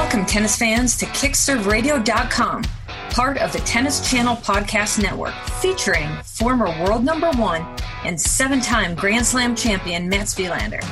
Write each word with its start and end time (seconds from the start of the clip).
Welcome, 0.00 0.24
tennis 0.24 0.56
fans, 0.56 0.96
to 0.96 1.04
KickServeRadio.com, 1.04 2.64
part 3.10 3.36
of 3.36 3.52
the 3.52 3.58
Tennis 3.58 4.10
Channel 4.10 4.34
Podcast 4.36 5.00
Network, 5.00 5.34
featuring 5.60 6.08
former 6.24 6.68
world 6.82 7.04
number 7.04 7.30
one 7.32 7.66
and 8.06 8.18
seven 8.18 8.62
time 8.62 8.94
Grand 8.94 9.26
Slam 9.26 9.54
champion 9.54 10.08
Mats 10.08 10.34
Wilander, 10.36 10.82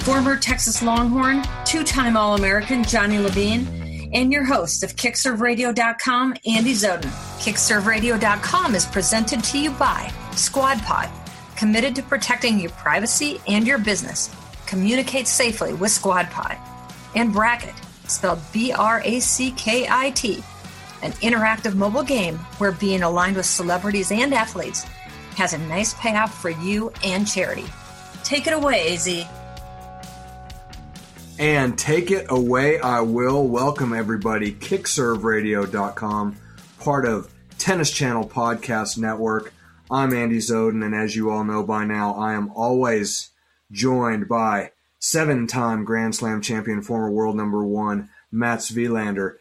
former 0.00 0.36
Texas 0.36 0.80
Longhorn, 0.80 1.42
two 1.64 1.82
time 1.82 2.16
All 2.16 2.36
American 2.36 2.84
Johnny 2.84 3.18
Levine, 3.18 4.10
and 4.14 4.32
your 4.32 4.44
host 4.44 4.84
of 4.84 4.94
KickServeRadio.com, 4.94 6.36
Andy 6.46 6.72
Zoden. 6.72 7.10
KickServeRadio.com 7.40 8.76
is 8.76 8.86
presented 8.86 9.42
to 9.42 9.58
you 9.58 9.72
by 9.72 10.08
SquadPod, 10.30 11.10
committed 11.56 11.96
to 11.96 12.02
protecting 12.04 12.60
your 12.60 12.70
privacy 12.70 13.40
and 13.48 13.66
your 13.66 13.78
business. 13.78 14.32
Communicate 14.66 15.26
safely 15.26 15.74
with 15.74 15.90
SquadPod. 15.90 16.56
And 17.16 17.34
Brackit 17.34 17.74
spelled 18.08 18.40
B 18.52 18.72
R 18.72 19.00
A 19.04 19.20
C 19.20 19.50
K 19.52 19.86
I 19.88 20.10
T, 20.10 20.42
an 21.02 21.12
interactive 21.12 21.74
mobile 21.74 22.02
game 22.02 22.36
where 22.58 22.72
being 22.72 23.02
aligned 23.02 23.36
with 23.36 23.46
celebrities 23.46 24.10
and 24.10 24.32
athletes 24.34 24.84
has 25.36 25.52
a 25.52 25.58
nice 25.58 25.94
payoff 25.94 26.40
for 26.40 26.50
you 26.50 26.92
and 27.04 27.28
charity. 27.28 27.66
Take 28.24 28.46
it 28.46 28.52
away, 28.52 28.94
AZ. 28.94 29.26
And 31.38 31.78
take 31.78 32.10
it 32.10 32.26
away, 32.30 32.80
I 32.80 33.00
will. 33.00 33.46
Welcome, 33.46 33.92
everybody. 33.92 34.52
KickServeRadio.com, 34.52 36.36
part 36.80 37.04
of 37.04 37.30
Tennis 37.58 37.90
Channel 37.90 38.28
Podcast 38.28 38.96
Network. 38.96 39.52
I'm 39.90 40.14
Andy 40.14 40.38
Zoden, 40.38 40.84
and 40.84 40.94
as 40.94 41.14
you 41.14 41.30
all 41.30 41.44
know 41.44 41.62
by 41.62 41.84
now, 41.84 42.14
I 42.14 42.32
am 42.32 42.50
always 42.52 43.30
joined 43.70 44.28
by 44.28 44.72
seven 45.06 45.46
time 45.46 45.84
Grand 45.84 46.16
Slam 46.16 46.40
champion, 46.40 46.82
former 46.82 47.10
world 47.10 47.36
number 47.36 47.64
one, 47.64 48.10
Mats 48.32 48.72
Wilander. 48.72 49.36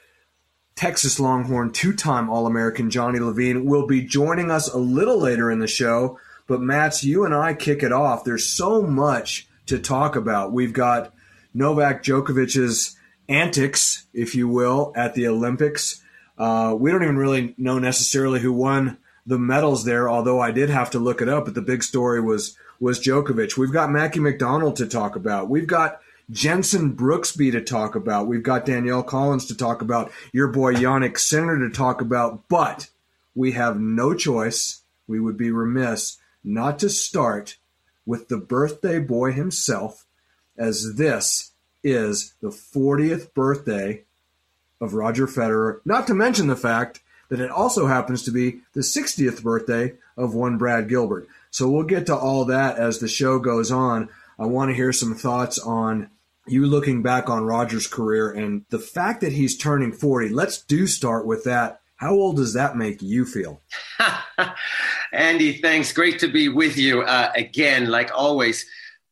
Texas 0.75 1.19
Longhorn, 1.19 1.71
two 1.71 1.93
time 1.93 2.29
All 2.29 2.45
American 2.45 2.91
Johnny 2.91 3.19
Levine 3.19 3.65
will 3.65 3.87
be 3.87 4.01
joining 4.01 4.51
us 4.51 4.71
a 4.71 4.77
little 4.77 5.17
later 5.17 5.49
in 5.49 5.59
the 5.59 5.67
show. 5.67 6.19
But, 6.47 6.61
Mats, 6.61 7.03
you 7.03 7.25
and 7.25 7.33
I 7.33 7.55
kick 7.55 7.81
it 7.81 7.91
off. 7.91 8.23
There's 8.23 8.45
so 8.45 8.83
much 8.83 9.47
to 9.65 9.79
talk 9.79 10.15
about. 10.15 10.53
We've 10.53 10.73
got 10.73 11.11
Novak 11.53 12.03
Djokovic's 12.03 12.95
antics, 13.27 14.05
if 14.13 14.35
you 14.35 14.47
will, 14.47 14.93
at 14.95 15.15
the 15.15 15.27
Olympics. 15.27 16.03
Uh, 16.37 16.75
we 16.77 16.91
don't 16.91 17.01
even 17.01 17.17
really 17.17 17.55
know 17.57 17.79
necessarily 17.79 18.39
who 18.41 18.53
won 18.53 18.99
the 19.25 19.39
medals 19.39 19.85
there, 19.85 20.07
although 20.07 20.39
I 20.39 20.51
did 20.51 20.69
have 20.69 20.91
to 20.91 20.99
look 20.99 21.21
it 21.21 21.29
up. 21.29 21.45
But 21.45 21.55
the 21.55 21.61
big 21.61 21.81
story 21.81 22.21
was 22.21 22.55
was 22.79 22.99
Djokovic. 22.99 23.57
We've 23.57 23.71
got 23.71 23.91
Mackie 23.91 24.19
McDonald 24.19 24.75
to 24.77 24.85
talk 24.85 25.15
about. 25.15 25.49
We've 25.49 25.67
got 25.67 26.01
Jenson 26.29 26.95
Brooksby 26.95 27.51
to 27.51 27.61
talk 27.61 27.95
about. 27.95 28.27
We've 28.27 28.43
got 28.43 28.65
Danielle 28.65 29.03
Collins 29.03 29.45
to 29.47 29.55
talk 29.55 29.81
about. 29.81 30.11
Your 30.31 30.47
boy 30.47 30.73
Jannik 30.73 31.17
Sinner 31.19 31.59
to 31.59 31.69
talk 31.69 32.01
about. 32.01 32.47
But 32.47 32.89
we 33.33 33.51
have 33.53 33.79
no 33.79 34.13
choice. 34.13 34.81
We 35.07 35.19
would 35.19 35.37
be 35.37 35.51
remiss 35.51 36.17
not 36.43 36.79
to 36.79 36.89
start 36.89 37.57
with 38.05 38.27
the 38.27 38.37
birthday 38.37 38.99
boy 38.99 39.31
himself, 39.31 40.05
as 40.57 40.95
this 40.95 41.51
is 41.83 42.33
the 42.41 42.49
40th 42.49 43.33
birthday 43.33 44.03
of 44.79 44.93
Roger 44.93 45.27
Federer. 45.27 45.79
Not 45.85 46.07
to 46.07 46.13
mention 46.13 46.47
the 46.47 46.55
fact 46.55 47.01
that 47.29 47.39
it 47.39 47.49
also 47.49 47.87
happens 47.87 48.23
to 48.23 48.31
be 48.31 48.61
the 48.73 48.81
60th 48.81 49.41
birthday 49.41 49.93
of 50.15 50.33
one 50.33 50.57
Brad 50.57 50.87
Gilbert. 50.87 51.27
So 51.55 51.69
we'll 51.69 51.83
get 51.83 52.07
to 52.07 52.17
all 52.17 52.43
that 52.45 52.77
as 52.79 52.99
the 52.99 53.07
show 53.07 53.39
goes 53.39 53.71
on. 53.71 54.09
I 54.37 54.45
want 54.45 54.71
to 54.71 54.75
hear 54.75 54.91
some 54.91 55.15
thoughts 55.15 55.57
on 55.57 56.09
you 56.45 56.65
looking 56.65 57.01
back 57.01 57.29
on 57.29 57.45
Roger's 57.45 57.87
career 57.87 58.29
and 58.29 58.65
the 58.71 58.77
fact 58.77 59.21
that 59.21 59.31
he's 59.31 59.57
turning 59.57 59.93
40. 59.93 60.27
Let's 60.33 60.61
do 60.61 60.85
start 60.85 61.25
with 61.25 61.45
that. 61.45 61.79
How 61.95 62.11
old 62.11 62.35
does 62.35 62.55
that 62.55 62.75
make 62.75 63.01
you 63.01 63.23
feel? 63.23 63.61
Andy, 65.13 65.53
thanks. 65.53 65.93
Great 65.93 66.19
to 66.19 66.27
be 66.27 66.49
with 66.49 66.75
you 66.75 67.03
uh, 67.03 67.31
again, 67.37 67.89
like 67.89 68.11
always. 68.13 68.65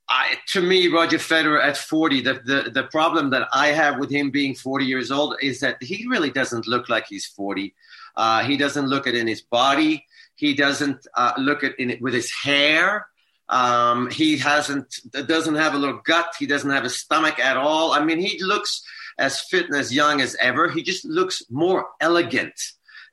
I, 0.09 0.36
to 0.48 0.62
me, 0.62 0.90
Roger 0.90 1.20
Federer 1.20 1.64
at 1.64 1.78
40, 1.78 2.20
the, 2.24 2.34
the, 2.44 2.72
the 2.72 2.84
problem 2.92 3.30
that 3.30 3.48
I 3.53 3.68
have 3.68 4.00
with 4.00 4.12
him 4.12 4.32
being 4.32 4.53
40 4.53 4.84
years 4.84 5.12
old 5.12 5.38
is 5.42 5.62
that 5.62 5.82
he 5.82 6.06
really 6.09 6.30
doesn't 6.30 6.68
look 6.68 6.90
like 6.90 7.06
he's 7.08 7.26
40. 7.26 7.74
Uh, 8.18 8.44
he 8.44 8.58
doesn't 8.58 8.88
look 8.88 9.08
it 9.08 9.16
in 9.16 9.28
his 9.28 9.42
body. 9.42 10.06
He 10.44 10.54
doesn't 10.54 11.08
uh, 11.16 11.31
look 11.38 11.64
at 11.64 11.80
it 11.80 12.02
with 12.02 12.14
his 12.14 12.30
hair. 12.30 13.08
Um, 13.48 14.09
he 14.09 14.38
hasn't 14.38 14.94
doesn't 15.09 15.56
have 15.56 15.74
a 15.74 15.78
little 15.78 16.02
gut. 16.04 16.36
He 16.38 16.46
doesn't 16.46 16.70
have 16.70 16.84
a 16.84 16.90
stomach 16.90 17.40
at 17.40 17.56
all. 17.56 17.94
I 17.94 18.04
mean, 18.04 18.20
he 18.20 18.44
looks 18.44 18.84
as 19.18 19.40
fit 19.40 19.68
and 19.68 19.78
as 19.78 19.94
young 19.94 20.20
as 20.20 20.36
ever. 20.42 20.70
He 20.70 20.84
just 20.84 21.06
looks 21.06 21.44
more 21.50 21.88
elegant. 22.02 22.59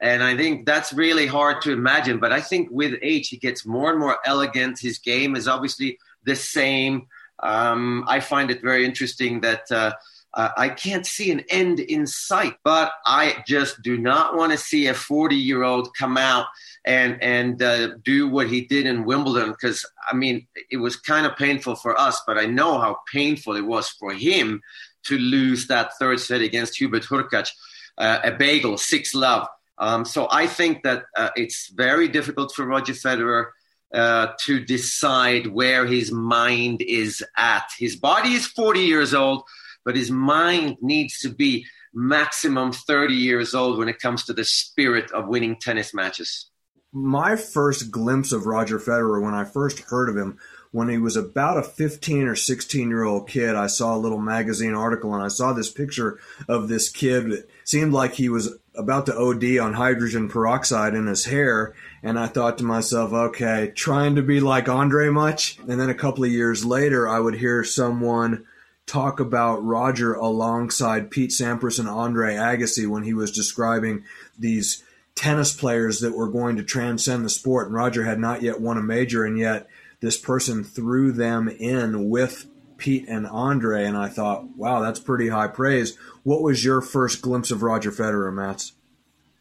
And 0.00 0.24
I 0.24 0.36
think 0.36 0.66
that's 0.66 0.92
really 0.92 1.28
hard 1.28 1.62
to 1.62 1.72
imagine. 1.72 2.18
But 2.18 2.32
I 2.32 2.40
think 2.40 2.68
with 2.72 2.98
age, 3.00 3.28
he 3.28 3.36
gets 3.36 3.64
more 3.64 3.90
and 3.90 4.00
more 4.00 4.18
elegant. 4.24 4.80
His 4.80 4.98
game 4.98 5.36
is 5.36 5.46
obviously 5.46 6.00
the 6.24 6.34
same. 6.34 7.06
Um, 7.38 8.04
I 8.08 8.18
find 8.18 8.50
it 8.50 8.60
very 8.60 8.84
interesting 8.84 9.42
that 9.42 9.70
uh, 9.70 9.92
uh, 10.34 10.50
I 10.56 10.68
can't 10.68 11.06
see 11.06 11.30
an 11.32 11.44
end 11.48 11.80
in 11.80 12.06
sight, 12.06 12.54
but 12.62 12.92
I 13.04 13.42
just 13.46 13.82
do 13.82 13.98
not 13.98 14.36
want 14.36 14.52
to 14.52 14.58
see 14.58 14.86
a 14.86 14.94
40 14.94 15.34
year 15.34 15.64
old 15.64 15.94
come 15.96 16.16
out 16.16 16.46
and 16.84 17.20
and 17.22 17.60
uh, 17.62 17.94
do 18.04 18.28
what 18.28 18.48
he 18.48 18.62
did 18.62 18.86
in 18.86 19.04
Wimbledon 19.04 19.50
because 19.50 19.84
I 20.10 20.14
mean 20.14 20.46
it 20.70 20.76
was 20.76 20.96
kind 20.96 21.26
of 21.26 21.36
painful 21.36 21.74
for 21.74 21.98
us, 21.98 22.22
but 22.26 22.38
I 22.38 22.46
know 22.46 22.78
how 22.78 22.98
painful 23.12 23.56
it 23.56 23.64
was 23.64 23.88
for 23.88 24.12
him 24.12 24.62
to 25.04 25.18
lose 25.18 25.66
that 25.66 25.96
third 25.98 26.20
set 26.20 26.42
against 26.42 26.76
Hubert 26.78 27.04
Hurkacz, 27.04 27.50
uh, 27.98 28.20
a 28.22 28.30
bagel, 28.30 28.78
six 28.78 29.14
love. 29.14 29.48
Um, 29.78 30.04
so 30.04 30.28
I 30.30 30.46
think 30.46 30.82
that 30.84 31.04
uh, 31.16 31.30
it's 31.36 31.70
very 31.70 32.06
difficult 32.06 32.52
for 32.54 32.66
Roger 32.66 32.92
Federer. 32.92 33.46
Uh, 33.92 34.34
to 34.38 34.64
decide 34.64 35.48
where 35.48 35.84
his 35.84 36.12
mind 36.12 36.80
is 36.80 37.24
at. 37.36 37.64
His 37.76 37.96
body 37.96 38.34
is 38.34 38.46
40 38.46 38.78
years 38.78 39.14
old, 39.14 39.42
but 39.84 39.96
his 39.96 40.10
mind 40.10 40.76
needs 40.80 41.18
to 41.20 41.28
be 41.28 41.66
maximum 41.92 42.72
30 42.72 43.14
years 43.14 43.54
old 43.54 43.78
when 43.78 43.88
it 43.88 43.98
comes 43.98 44.24
to 44.24 44.32
the 44.32 44.44
spirit 44.44 45.10
of 45.12 45.28
winning 45.28 45.56
tennis 45.56 45.92
matches. 45.92 46.46
My 46.92 47.36
first 47.36 47.90
glimpse 47.90 48.32
of 48.32 48.46
Roger 48.46 48.78
Federer 48.78 49.22
when 49.22 49.34
I 49.34 49.44
first 49.44 49.80
heard 49.80 50.08
of 50.08 50.16
him 50.16 50.38
when 50.72 50.88
he 50.88 50.98
was 50.98 51.16
about 51.16 51.58
a 51.58 51.62
15 51.62 52.28
or 52.28 52.36
16 52.36 52.88
year 52.88 53.02
old 53.02 53.28
kid, 53.28 53.56
I 53.56 53.66
saw 53.66 53.96
a 53.96 53.98
little 53.98 54.20
magazine 54.20 54.74
article 54.74 55.14
and 55.14 55.22
I 55.22 55.28
saw 55.28 55.52
this 55.52 55.70
picture 55.70 56.20
of 56.48 56.68
this 56.68 56.88
kid 56.88 57.30
that 57.30 57.50
seemed 57.64 57.92
like 57.92 58.14
he 58.14 58.28
was 58.28 58.56
about 58.76 59.06
to 59.06 59.16
OD 59.16 59.58
on 59.58 59.74
hydrogen 59.74 60.28
peroxide 60.28 60.94
in 60.94 61.06
his 61.06 61.24
hair. 61.24 61.74
And 62.02 62.18
I 62.18 62.28
thought 62.28 62.58
to 62.58 62.64
myself, 62.64 63.12
okay, 63.12 63.72
trying 63.74 64.14
to 64.14 64.22
be 64.22 64.40
like 64.40 64.68
Andre 64.68 65.08
much? 65.10 65.58
And 65.58 65.80
then 65.80 65.90
a 65.90 65.94
couple 65.94 66.24
of 66.24 66.30
years 66.30 66.64
later, 66.64 67.08
I 67.08 67.18
would 67.18 67.34
hear 67.34 67.64
someone 67.64 68.46
talk 68.90 69.20
about 69.20 69.64
Roger 69.64 70.14
alongside 70.14 71.12
Pete 71.12 71.30
Sampras 71.30 71.78
and 71.78 71.88
Andre 71.88 72.34
Agassi 72.34 72.88
when 72.88 73.04
he 73.04 73.14
was 73.14 73.30
describing 73.30 74.04
these 74.36 74.82
tennis 75.14 75.54
players 75.54 76.00
that 76.00 76.16
were 76.16 76.28
going 76.28 76.56
to 76.56 76.64
transcend 76.64 77.24
the 77.24 77.30
sport. 77.30 77.68
And 77.68 77.76
Roger 77.76 78.04
had 78.04 78.18
not 78.18 78.42
yet 78.42 78.60
won 78.60 78.78
a 78.78 78.82
major, 78.82 79.24
and 79.24 79.38
yet 79.38 79.68
this 80.00 80.18
person 80.18 80.64
threw 80.64 81.12
them 81.12 81.48
in 81.48 82.10
with 82.10 82.46
Pete 82.78 83.06
and 83.08 83.28
Andre. 83.28 83.84
And 83.84 83.96
I 83.96 84.08
thought, 84.08 84.56
wow, 84.56 84.80
that's 84.80 84.98
pretty 84.98 85.28
high 85.28 85.48
praise. 85.48 85.96
What 86.24 86.42
was 86.42 86.64
your 86.64 86.80
first 86.80 87.22
glimpse 87.22 87.52
of 87.52 87.62
Roger 87.62 87.92
Federer, 87.92 88.34
Mats? 88.34 88.72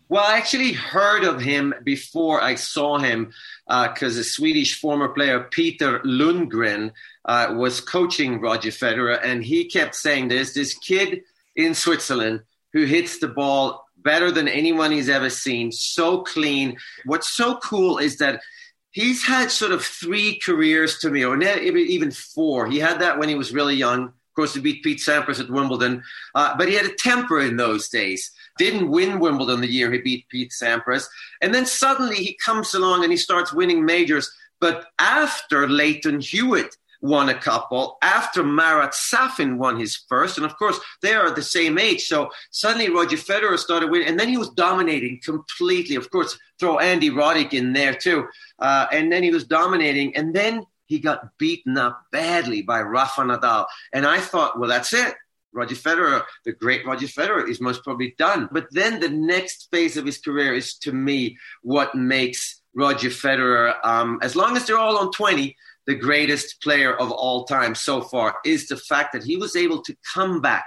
Well, 0.09 0.23
I 0.23 0.37
actually 0.37 0.73
heard 0.73 1.23
of 1.23 1.39
him 1.39 1.73
before 1.83 2.41
I 2.41 2.55
saw 2.55 2.97
him 2.97 3.31
because 3.69 4.17
uh, 4.17 4.21
a 4.21 4.23
Swedish 4.23 4.79
former 4.79 5.09
player, 5.09 5.41
Peter 5.41 5.99
Lundgren, 5.99 6.91
uh, 7.25 7.53
was 7.55 7.81
coaching 7.81 8.41
Roger 8.41 8.71
Federer, 8.71 9.19
and 9.23 9.43
he 9.43 9.65
kept 9.65 9.93
saying 9.93 10.27
there's 10.27 10.55
this 10.55 10.73
kid 10.73 11.21
in 11.55 11.75
Switzerland 11.75 12.41
who 12.73 12.85
hits 12.85 13.19
the 13.19 13.27
ball 13.27 13.85
better 13.97 14.31
than 14.31 14.47
anyone 14.47 14.91
he's 14.91 15.09
ever 15.09 15.29
seen, 15.29 15.71
so 15.71 16.21
clean. 16.21 16.77
What's 17.05 17.29
so 17.29 17.57
cool 17.57 17.99
is 17.99 18.17
that 18.17 18.41
he's 18.89 19.23
had 19.23 19.51
sort 19.51 19.71
of 19.71 19.83
three 19.83 20.39
careers 20.39 20.97
to 20.99 21.11
me, 21.11 21.23
or 21.23 21.39
even 21.39 22.09
four. 22.09 22.67
He 22.67 22.79
had 22.79 22.99
that 23.01 23.19
when 23.19 23.29
he 23.29 23.35
was 23.35 23.53
really 23.53 23.75
young. 23.75 24.05
Of 24.05 24.35
course, 24.35 24.55
he 24.55 24.61
beat 24.61 24.83
Pete 24.83 24.99
Sampras 24.99 25.39
at 25.39 25.49
Wimbledon, 25.49 26.01
uh, 26.33 26.55
but 26.57 26.69
he 26.69 26.73
had 26.73 26.85
a 26.85 26.95
temper 26.95 27.39
in 27.39 27.57
those 27.57 27.89
days 27.89 28.31
didn't 28.59 28.91
win 28.91 29.19
Wimbledon 29.19 29.61
the 29.61 29.67
year 29.67 29.91
he 29.91 29.97
beat 29.97 30.29
Pete 30.29 30.51
Sampras. 30.51 31.07
And 31.41 31.55
then 31.55 31.65
suddenly 31.65 32.17
he 32.17 32.37
comes 32.45 32.75
along 32.75 33.01
and 33.03 33.11
he 33.11 33.17
starts 33.17 33.51
winning 33.53 33.83
majors. 33.85 34.29
But 34.59 34.85
after 34.99 35.67
Lleyton 35.67 36.19
Hewitt 36.19 36.75
won 37.01 37.29
a 37.29 37.39
couple, 37.39 37.97
after 38.01 38.43
Marat 38.43 38.93
Safin 38.93 39.57
won 39.57 39.79
his 39.79 39.95
first, 39.95 40.37
and 40.37 40.45
of 40.45 40.57
course 40.57 40.77
they 41.01 41.13
are 41.13 41.31
the 41.31 41.41
same 41.41 41.79
age. 41.79 42.05
So 42.05 42.29
suddenly 42.51 42.89
Roger 42.89 43.15
Federer 43.15 43.57
started 43.57 43.89
winning, 43.89 44.09
and 44.09 44.19
then 44.19 44.27
he 44.27 44.37
was 44.37 44.49
dominating 44.49 45.21
completely. 45.23 45.95
Of 45.95 46.11
course, 46.11 46.37
throw 46.59 46.77
Andy 46.79 47.09
Roddick 47.09 47.53
in 47.53 47.71
there 47.71 47.93
too. 47.93 48.27
Uh, 48.59 48.87
and 48.91 49.09
then 49.09 49.23
he 49.23 49.31
was 49.31 49.45
dominating, 49.45 50.15
and 50.17 50.35
then 50.35 50.65
he 50.87 50.99
got 50.99 51.37
beaten 51.37 51.77
up 51.77 52.03
badly 52.11 52.61
by 52.63 52.81
Rafa 52.81 53.21
Nadal. 53.21 53.67
And 53.93 54.05
I 54.05 54.19
thought, 54.19 54.59
well, 54.59 54.69
that's 54.69 54.91
it 54.91 55.15
Roger 55.53 55.75
Federer, 55.75 56.23
the 56.45 56.53
great 56.53 56.85
Roger 56.85 57.07
Federer, 57.07 57.47
is 57.49 57.59
most 57.59 57.83
probably 57.83 58.15
done. 58.17 58.49
But 58.51 58.67
then 58.71 58.99
the 58.99 59.09
next 59.09 59.69
phase 59.71 59.97
of 59.97 60.05
his 60.05 60.19
career 60.19 60.53
is, 60.53 60.75
to 60.79 60.91
me, 60.91 61.37
what 61.61 61.95
makes 61.95 62.61
Roger 62.75 63.09
Federer, 63.09 63.75
um, 63.83 64.19
as 64.21 64.35
long 64.35 64.55
as 64.55 64.65
they're 64.65 64.77
all 64.77 64.97
on 64.97 65.11
20, 65.11 65.55
the 65.87 65.95
greatest 65.95 66.61
player 66.61 66.95
of 66.95 67.11
all 67.11 67.45
time 67.45 67.73
so 67.73 68.01
far, 68.01 68.35
is 68.45 68.67
the 68.67 68.77
fact 68.77 69.13
that 69.13 69.23
he 69.23 69.37
was 69.37 69.55
able 69.55 69.81
to 69.81 69.95
come 70.13 70.39
back 70.39 70.65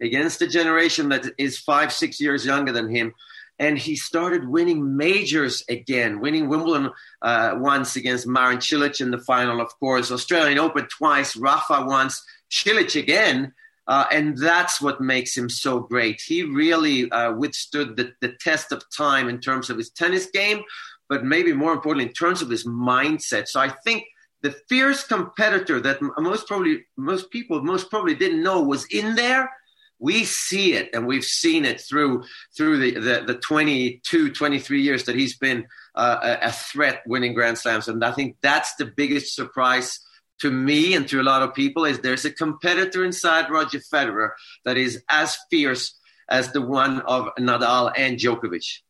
against 0.00 0.42
a 0.42 0.46
generation 0.46 1.10
that 1.10 1.26
is 1.38 1.58
five, 1.58 1.92
six 1.92 2.20
years 2.20 2.46
younger 2.46 2.72
than 2.72 2.94
him. 2.94 3.12
And 3.58 3.78
he 3.78 3.94
started 3.94 4.48
winning 4.48 4.96
majors 4.96 5.62
again, 5.68 6.20
winning 6.20 6.48
Wimbledon 6.48 6.90
uh, 7.22 7.54
once 7.58 7.94
against 7.94 8.26
Marin 8.26 8.58
Cilic 8.58 9.00
in 9.00 9.12
the 9.12 9.18
final, 9.18 9.60
of 9.60 9.68
course, 9.78 10.10
Australian 10.10 10.58
Open 10.58 10.88
twice, 10.88 11.36
Rafa 11.36 11.84
once, 11.86 12.24
Cilic 12.50 13.00
again. 13.00 13.52
Uh, 13.86 14.06
and 14.10 14.38
that's 14.38 14.80
what 14.80 15.00
makes 15.00 15.36
him 15.36 15.48
so 15.48 15.80
great. 15.80 16.20
He 16.20 16.42
really 16.42 17.10
uh, 17.10 17.32
withstood 17.32 17.96
the, 17.96 18.12
the 18.20 18.34
test 18.40 18.72
of 18.72 18.82
time 18.96 19.28
in 19.28 19.40
terms 19.40 19.68
of 19.68 19.76
his 19.76 19.90
tennis 19.90 20.26
game, 20.26 20.62
but 21.08 21.24
maybe 21.24 21.52
more 21.52 21.72
importantly, 21.72 22.08
in 22.08 22.14
terms 22.14 22.40
of 22.40 22.48
his 22.48 22.66
mindset. 22.66 23.46
So 23.48 23.60
I 23.60 23.68
think 23.68 24.04
the 24.44 24.52
fierce 24.68 25.06
competitor 25.06 25.80
that 25.80 25.98
most 26.18 26.46
probably 26.46 26.84
most 26.96 27.30
people 27.30 27.62
most 27.62 27.90
probably 27.90 28.14
didn't 28.14 28.42
know 28.42 28.62
was 28.62 28.84
in 28.86 29.14
there 29.14 29.50
we 29.98 30.24
see 30.24 30.74
it 30.74 30.90
and 30.92 31.06
we've 31.06 31.24
seen 31.24 31.64
it 31.64 31.80
through 31.80 32.22
through 32.54 32.76
the 32.78 32.90
the, 33.00 33.24
the 33.26 33.34
22 33.36 34.32
23 34.32 34.82
years 34.82 35.04
that 35.04 35.16
he's 35.16 35.38
been 35.38 35.66
uh, 35.94 36.18
a, 36.22 36.48
a 36.48 36.52
threat 36.52 37.02
winning 37.06 37.32
grand 37.32 37.56
slams 37.56 37.88
and 37.88 38.04
i 38.04 38.12
think 38.12 38.36
that's 38.42 38.74
the 38.74 38.84
biggest 38.84 39.34
surprise 39.34 40.00
to 40.40 40.50
me 40.50 40.94
and 40.94 41.08
to 41.08 41.20
a 41.20 41.22
lot 41.22 41.42
of 41.42 41.54
people 41.54 41.84
is 41.84 42.00
there's 42.00 42.24
a 42.24 42.30
competitor 42.30 43.04
inside 43.04 43.50
Roger 43.50 43.78
Federer 43.78 44.30
that 44.64 44.76
is 44.76 45.02
as 45.08 45.36
fierce 45.50 45.98
as 46.28 46.52
the 46.52 46.62
one 46.62 47.00
of 47.00 47.28
Nadal 47.38 47.92
and 47.96 48.18
Djokovic. 48.18 48.80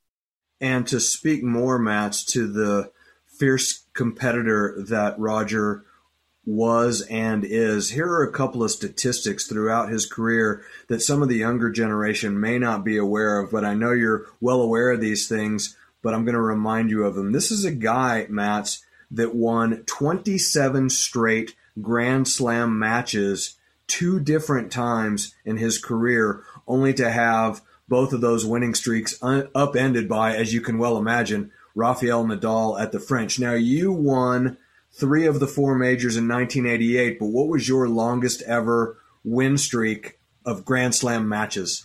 And 0.61 0.87
to 0.87 1.01
speak 1.01 1.43
more, 1.43 1.79
Mats, 1.79 2.25
to 2.27 2.51
the 2.51 2.91
fierce 3.39 3.85
competitor 3.93 4.77
that 4.89 5.19
Roger 5.19 5.85
was 6.47 7.01
and 7.03 7.45
is, 7.45 7.91
here 7.91 8.07
are 8.07 8.23
a 8.23 8.33
couple 8.33 8.63
of 8.63 8.71
statistics 8.71 9.47
throughout 9.47 9.89
his 9.89 10.07
career 10.07 10.63
that 10.89 11.01
some 11.01 11.23
of 11.23 11.29
the 11.29 11.37
younger 11.37 11.71
generation 11.71 12.39
may 12.39 12.59
not 12.59 12.85
be 12.85 12.97
aware 12.97 13.41
of, 13.41 13.51
but 13.51 13.65
I 13.65 13.75
know 13.75 13.93
you're 13.93 14.27
well 14.41 14.61
aware 14.61 14.93
of 14.93 15.01
these 15.01 15.27
things, 15.27 15.77
but 16.03 16.15
I'm 16.15 16.25
going 16.25 16.35
to 16.35 16.41
remind 16.41 16.91
you 16.91 17.05
of 17.05 17.15
them. 17.15 17.33
This 17.33 17.51
is 17.51 17.65
a 17.65 17.71
guy, 17.71 18.27
Mats, 18.29 18.84
that 19.11 19.35
won 19.35 19.85
27 19.87 20.91
straight 20.91 21.55
Grand 21.81 22.29
Slam 22.29 22.79
matches 22.79 23.57
two 23.87 24.21
different 24.21 24.73
times 24.73 25.35
in 25.45 25.57
his 25.57 25.79
career, 25.79 26.43
only 26.67 26.95
to 26.95 27.11
have 27.11 27.63
both 27.89 28.13
of 28.13 28.21
those 28.21 28.47
winning 28.47 28.75
streaks 28.75 29.17
un- 29.23 29.49
upended 29.55 30.09
by, 30.09 30.35
as 30.35 30.55
you 30.55 30.61
can 30.61 30.79
well 30.79 30.97
imagine, 30.97 31.51
Rafael 31.75 32.25
Nadal 32.25 32.81
at 32.81 32.93
the 32.93 33.01
French. 33.01 33.39
Now, 33.39 33.55
you 33.55 33.93
won 33.93 34.57
three 34.93 35.27
of 35.27 35.41
the 35.41 35.47
four 35.47 35.75
majors 35.75 36.17
in 36.17 36.29
1988, 36.29 37.19
but 37.19 37.27
what 37.27 37.49
was 37.49 37.69
your 37.69 37.89
longest 37.89 38.43
ever 38.43 38.99
win 39.25 39.59
streak 39.59 40.19
of 40.47 40.65
Grand 40.65 40.95
Slam 40.95 41.29
matches? 41.29 41.85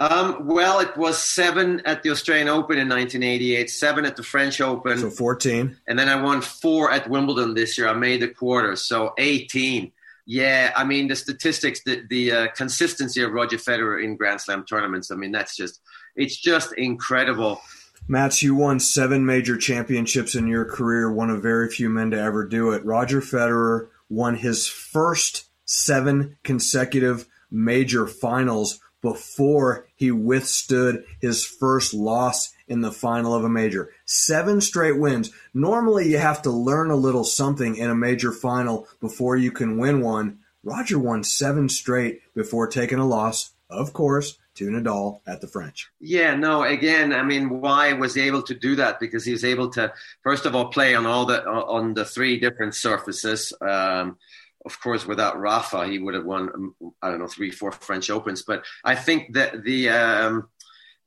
Um, 0.00 0.46
well, 0.46 0.80
it 0.80 0.96
was 0.96 1.22
seven 1.22 1.82
at 1.84 2.02
the 2.02 2.10
Australian 2.10 2.48
Open 2.48 2.78
in 2.78 2.88
1988, 2.88 3.68
seven 3.68 4.06
at 4.06 4.16
the 4.16 4.22
French 4.22 4.58
Open. 4.62 4.98
So 4.98 5.10
14. 5.10 5.76
And 5.86 5.98
then 5.98 6.08
I 6.08 6.20
won 6.20 6.40
four 6.40 6.90
at 6.90 7.10
Wimbledon 7.10 7.52
this 7.52 7.76
year. 7.76 7.86
I 7.86 7.92
made 7.92 8.22
the 8.22 8.28
quarter, 8.28 8.76
so 8.76 9.12
18. 9.18 9.92
Yeah, 10.24 10.72
I 10.74 10.84
mean, 10.84 11.08
the 11.08 11.16
statistics, 11.16 11.82
the, 11.84 12.02
the 12.08 12.32
uh, 12.32 12.48
consistency 12.56 13.22
of 13.22 13.32
Roger 13.32 13.58
Federer 13.58 14.02
in 14.02 14.16
Grand 14.16 14.40
Slam 14.40 14.64
tournaments, 14.64 15.10
I 15.10 15.16
mean, 15.16 15.32
that's 15.32 15.54
just, 15.54 15.80
it's 16.16 16.36
just 16.36 16.72
incredible. 16.74 17.60
Mats, 18.08 18.42
you 18.42 18.54
won 18.54 18.80
seven 18.80 19.26
major 19.26 19.58
championships 19.58 20.34
in 20.34 20.46
your 20.46 20.64
career, 20.64 21.12
one 21.12 21.28
of 21.28 21.42
very 21.42 21.68
few 21.68 21.90
men 21.90 22.10
to 22.12 22.18
ever 22.18 22.46
do 22.46 22.70
it. 22.70 22.84
Roger 22.86 23.20
Federer 23.20 23.88
won 24.08 24.36
his 24.36 24.66
first 24.66 25.50
seven 25.66 26.38
consecutive 26.42 27.26
major 27.50 28.06
finals 28.06 28.80
before 29.02 29.86
he 29.94 30.10
withstood 30.10 31.04
his 31.20 31.44
first 31.44 31.94
loss 31.94 32.52
in 32.68 32.80
the 32.80 32.92
final 32.92 33.34
of 33.34 33.44
a 33.44 33.48
major. 33.48 33.90
Seven 34.04 34.60
straight 34.60 34.98
wins. 34.98 35.30
Normally, 35.52 36.08
you 36.08 36.18
have 36.18 36.42
to 36.42 36.50
learn 36.50 36.90
a 36.90 36.96
little 36.96 37.24
something 37.24 37.76
in 37.76 37.90
a 37.90 37.94
major 37.94 38.32
final 38.32 38.86
before 39.00 39.36
you 39.36 39.50
can 39.50 39.78
win 39.78 40.00
one. 40.00 40.38
Roger 40.62 40.98
won 40.98 41.24
seven 41.24 41.68
straight 41.68 42.20
before 42.34 42.68
taking 42.68 42.98
a 42.98 43.06
loss, 43.06 43.52
of 43.68 43.92
course, 43.92 44.38
to 44.54 44.68
Nadal 44.68 45.20
at 45.26 45.40
the 45.40 45.46
French. 45.46 45.88
Yeah, 46.00 46.34
no, 46.34 46.62
again, 46.62 47.12
I 47.12 47.22
mean, 47.22 47.60
why 47.60 47.94
was 47.94 48.14
he 48.14 48.22
able 48.22 48.42
to 48.42 48.54
do 48.54 48.76
that? 48.76 49.00
Because 49.00 49.24
he 49.24 49.32
was 49.32 49.44
able 49.44 49.70
to, 49.70 49.92
first 50.22 50.44
of 50.44 50.54
all, 50.54 50.68
play 50.68 50.94
on 50.94 51.06
all 51.06 51.24
the 51.24 51.44
on 51.46 51.94
the 51.94 52.04
three 52.04 52.38
different 52.38 52.74
surfaces. 52.74 53.52
Um, 53.60 54.18
of 54.66 54.80
course, 54.80 55.06
without 55.06 55.38
Rafa, 55.38 55.86
he 55.86 55.98
would 55.98 56.14
have 56.14 56.24
won, 56.24 56.50
um, 56.52 56.74
I 57.02 57.10
don't 57.10 57.20
know, 57.20 57.26
three, 57.26 57.50
four 57.50 57.72
French 57.72 58.10
Opens. 58.10 58.42
But 58.42 58.64
I 58.84 58.94
think 58.94 59.34
that 59.34 59.62
the 59.62 59.90
um, 59.90 60.48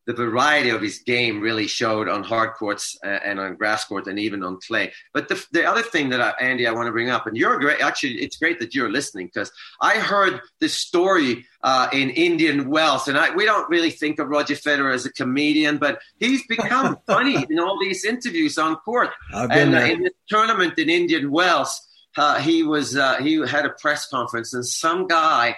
the 0.05 0.13
variety 0.13 0.69
of 0.69 0.81
his 0.81 1.00
game 1.00 1.39
really 1.39 1.67
showed 1.67 2.09
on 2.09 2.23
hard 2.23 2.53
courts 2.55 2.97
uh, 3.05 3.07
and 3.07 3.39
on 3.39 3.55
grass 3.55 3.85
court 3.85 4.07
and 4.07 4.19
even 4.19 4.44
on 4.44 4.59
clay. 4.65 4.91
But 5.13 5.29
the, 5.29 5.44
the 5.51 5.65
other 5.65 5.81
thing 5.81 6.09
that, 6.09 6.19
I, 6.19 6.33
Andy, 6.41 6.67
I 6.67 6.71
want 6.71 6.88
to 6.88 6.91
bring 6.91 7.09
up, 7.09 7.25
and 7.25 7.38
you're 7.38 7.57
great, 7.57 7.79
actually, 7.79 8.15
it's 8.15 8.38
great 8.38 8.59
that 8.59 8.75
you're 8.75 8.91
listening 8.91 9.27
because 9.27 9.51
I 9.79 9.99
heard 9.99 10.41
this 10.59 10.77
story 10.77 11.45
uh, 11.63 11.88
in 11.94 12.09
Indian 12.09 12.69
Wells, 12.69 13.07
and 13.07 13.17
I, 13.17 13.33
we 13.33 13.45
don't 13.45 13.69
really 13.69 13.91
think 13.91 14.19
of 14.19 14.27
Roger 14.27 14.56
Federer 14.56 14.94
as 14.94 15.06
a 15.06 15.13
comedian, 15.13 15.77
but 15.77 15.99
he's 16.19 16.45
become 16.47 16.97
funny 17.07 17.45
in 17.49 17.59
all 17.59 17.79
these 17.79 18.03
interviews 18.03 18.57
on 18.57 18.75
court. 18.77 19.09
and 19.33 19.73
uh, 19.73 19.79
in 19.79 20.03
this 20.03 20.13
tournament 20.27 20.77
in 20.77 20.89
Indian 20.89 21.31
Wells, 21.31 21.79
uh, 22.18 22.39
he 22.39 22.63
was 22.63 22.95
uh, 22.95 23.18
he 23.18 23.36
had 23.48 23.65
a 23.65 23.69
press 23.69 24.07
conference, 24.07 24.54
and 24.54 24.65
some 24.65 25.07
guy 25.07 25.56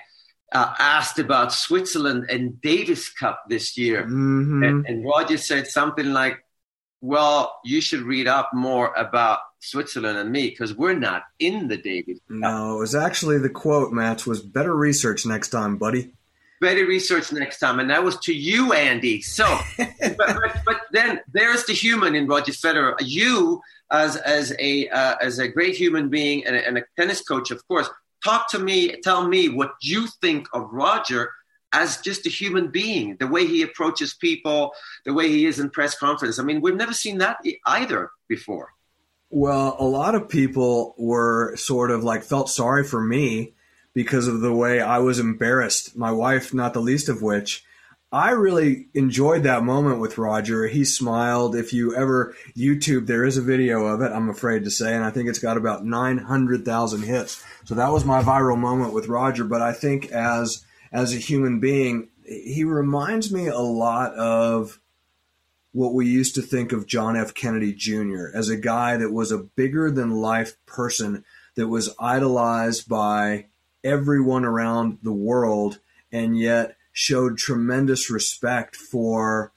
uh, 0.52 0.74
asked 0.80 1.20
about 1.20 1.52
Switzerland 1.52 2.26
and 2.30 2.60
Davis 2.62 3.10
Cup 3.10 3.44
this 3.50 3.78
year, 3.78 4.04
mm-hmm. 4.04 4.64
and, 4.64 4.86
and 4.86 5.06
Roger 5.06 5.38
said 5.38 5.68
something 5.68 6.14
like, 6.14 6.40
"Well, 7.02 7.60
you 7.64 7.82
should 7.82 8.02
read 8.02 8.28
up 8.28 8.52
more 8.54 8.94
about 8.96 9.40
Switzerland 9.60 10.18
and 10.18 10.32
me 10.32 10.50
because 10.50 10.74
we're 10.74 10.98
not 10.98 11.24
in 11.40 11.68
the 11.68 11.78
Davis." 11.78 12.20
Cup. 12.28 12.38
No, 12.38 12.78
it 12.78 12.80
was 12.80 12.96
actually 12.96 13.38
the 13.40 13.50
quote, 13.50 13.92
Mats, 13.92 14.26
was 14.26 14.42
better 14.42 14.74
research 14.74 15.26
next 15.26 15.50
time, 15.50 15.78
buddy. 15.78 16.14
Better 16.62 16.86
research 16.86 17.32
next 17.34 17.60
time, 17.60 17.80
and 17.80 17.90
that 17.90 18.04
was 18.04 18.18
to 18.22 18.34
you, 18.34 18.74
Andy. 18.74 19.22
So, 19.22 19.46
but, 19.78 20.18
but, 20.18 20.62
but, 20.66 20.82
then 20.92 21.20
there's 21.34 21.66
the 21.66 21.74
human 21.74 22.16
in 22.16 22.28
Roger 22.28 22.54
Federer. 22.54 22.96
You 23.02 23.62
as 23.92 24.16
as 24.16 24.54
a 24.58 24.88
uh, 24.88 25.16
as 25.22 25.40
a 25.40 25.48
great 25.48 25.76
human 25.76 26.10
being 26.10 26.46
and 26.46 26.56
a, 26.56 26.66
and 26.66 26.78
a 26.78 26.84
tennis 26.98 27.22
coach, 27.22 27.52
of 27.52 27.66
course. 27.68 27.90
Talk 28.24 28.50
to 28.52 28.60
me. 28.60 29.00
Tell 29.02 29.28
me 29.28 29.50
what 29.50 29.74
you 29.82 30.08
think 30.22 30.48
of 30.54 30.70
Roger 30.72 31.30
as 31.76 31.98
just 31.98 32.26
a 32.26 32.30
human 32.30 32.70
being, 32.70 33.18
the 33.18 33.28
way 33.28 33.46
he 33.46 33.62
approaches 33.62 34.14
people, 34.14 34.74
the 35.04 35.14
way 35.14 35.28
he 35.28 35.46
is 35.46 35.60
in 35.60 35.70
press 35.70 35.98
conference. 35.98 36.40
I 36.40 36.44
mean, 36.44 36.62
we've 36.62 36.76
never 36.76 36.94
seen 36.94 37.18
that 37.18 37.38
either 37.66 38.12
before. 38.30 38.70
Well, 39.30 39.76
a 39.78 39.84
lot 39.84 40.16
of 40.16 40.30
people 40.30 40.96
were 40.98 41.58
sort 41.58 41.92
of 41.92 42.04
like 42.04 42.24
felt 42.24 42.50
sorry 42.50 42.86
for 42.86 43.02
me 43.02 43.55
because 43.96 44.28
of 44.28 44.42
the 44.42 44.54
way 44.54 44.82
I 44.82 45.00
was 45.00 45.18
embarrassed. 45.18 45.98
My 45.98 46.12
wife, 46.12 46.54
not 46.54 46.74
the 46.74 46.82
least 46.82 47.10
of 47.10 47.24
which. 47.24 47.64
I 48.12 48.32
really 48.32 48.88
enjoyed 48.94 49.44
that 49.44 49.64
moment 49.64 50.00
with 50.00 50.18
Roger. 50.18 50.68
He 50.68 50.86
smiled. 50.86 51.56
If 51.56 51.74
you 51.74 51.96
ever 51.96 52.36
YouTube, 52.56 53.08
there 53.08 53.26
is 53.26 53.38
a 53.38 53.42
video 53.42 53.88
of 53.88 54.02
it, 54.02 54.12
I'm 54.12 54.30
afraid 54.30 54.64
to 54.66 54.72
say, 54.72 54.94
and 54.94 55.04
I 55.04 55.10
think 55.10 55.28
it's 55.28 55.40
got 55.40 55.58
about 55.58 55.86
900,000 55.86 57.02
hits. 57.02 57.44
So 57.64 57.74
that 57.76 57.92
was 57.92 58.06
my 58.06 58.22
viral 58.22 58.58
moment 58.58 58.94
with 58.94 59.08
Roger. 59.08 59.44
But 59.44 59.62
I 59.62 59.74
think 59.74 60.12
as, 60.12 60.64
as 60.92 61.14
a 61.14 61.18
human 61.18 61.60
being, 61.60 62.10
he 62.24 62.64
reminds 62.64 63.34
me 63.34 63.48
a 63.48 63.60
lot 63.60 64.14
of 64.14 64.80
what 65.72 65.94
we 65.94 66.08
used 66.08 66.36
to 66.36 66.42
think 66.42 66.72
of 66.72 66.88
John 66.88 67.18
F. 67.18 67.34
Kennedy 67.34 67.74
Jr. 67.74 68.28
as 68.34 68.50
a 68.50 68.58
guy 68.58 68.98
that 68.98 69.12
was 69.12 69.32
a 69.32 69.40
bigger 69.40 69.92
than 69.92 70.12
life 70.12 70.56
person 70.66 71.26
that 71.56 71.68
was 71.68 71.94
idolized 72.00 72.88
by 72.88 73.48
everyone 73.86 74.44
around 74.44 74.98
the 75.04 75.14
world 75.14 75.80
and 76.12 76.38
yet 76.38 76.76
showed 76.92 77.38
tremendous 77.38 78.10
respect 78.10 78.76
for, 78.76 79.54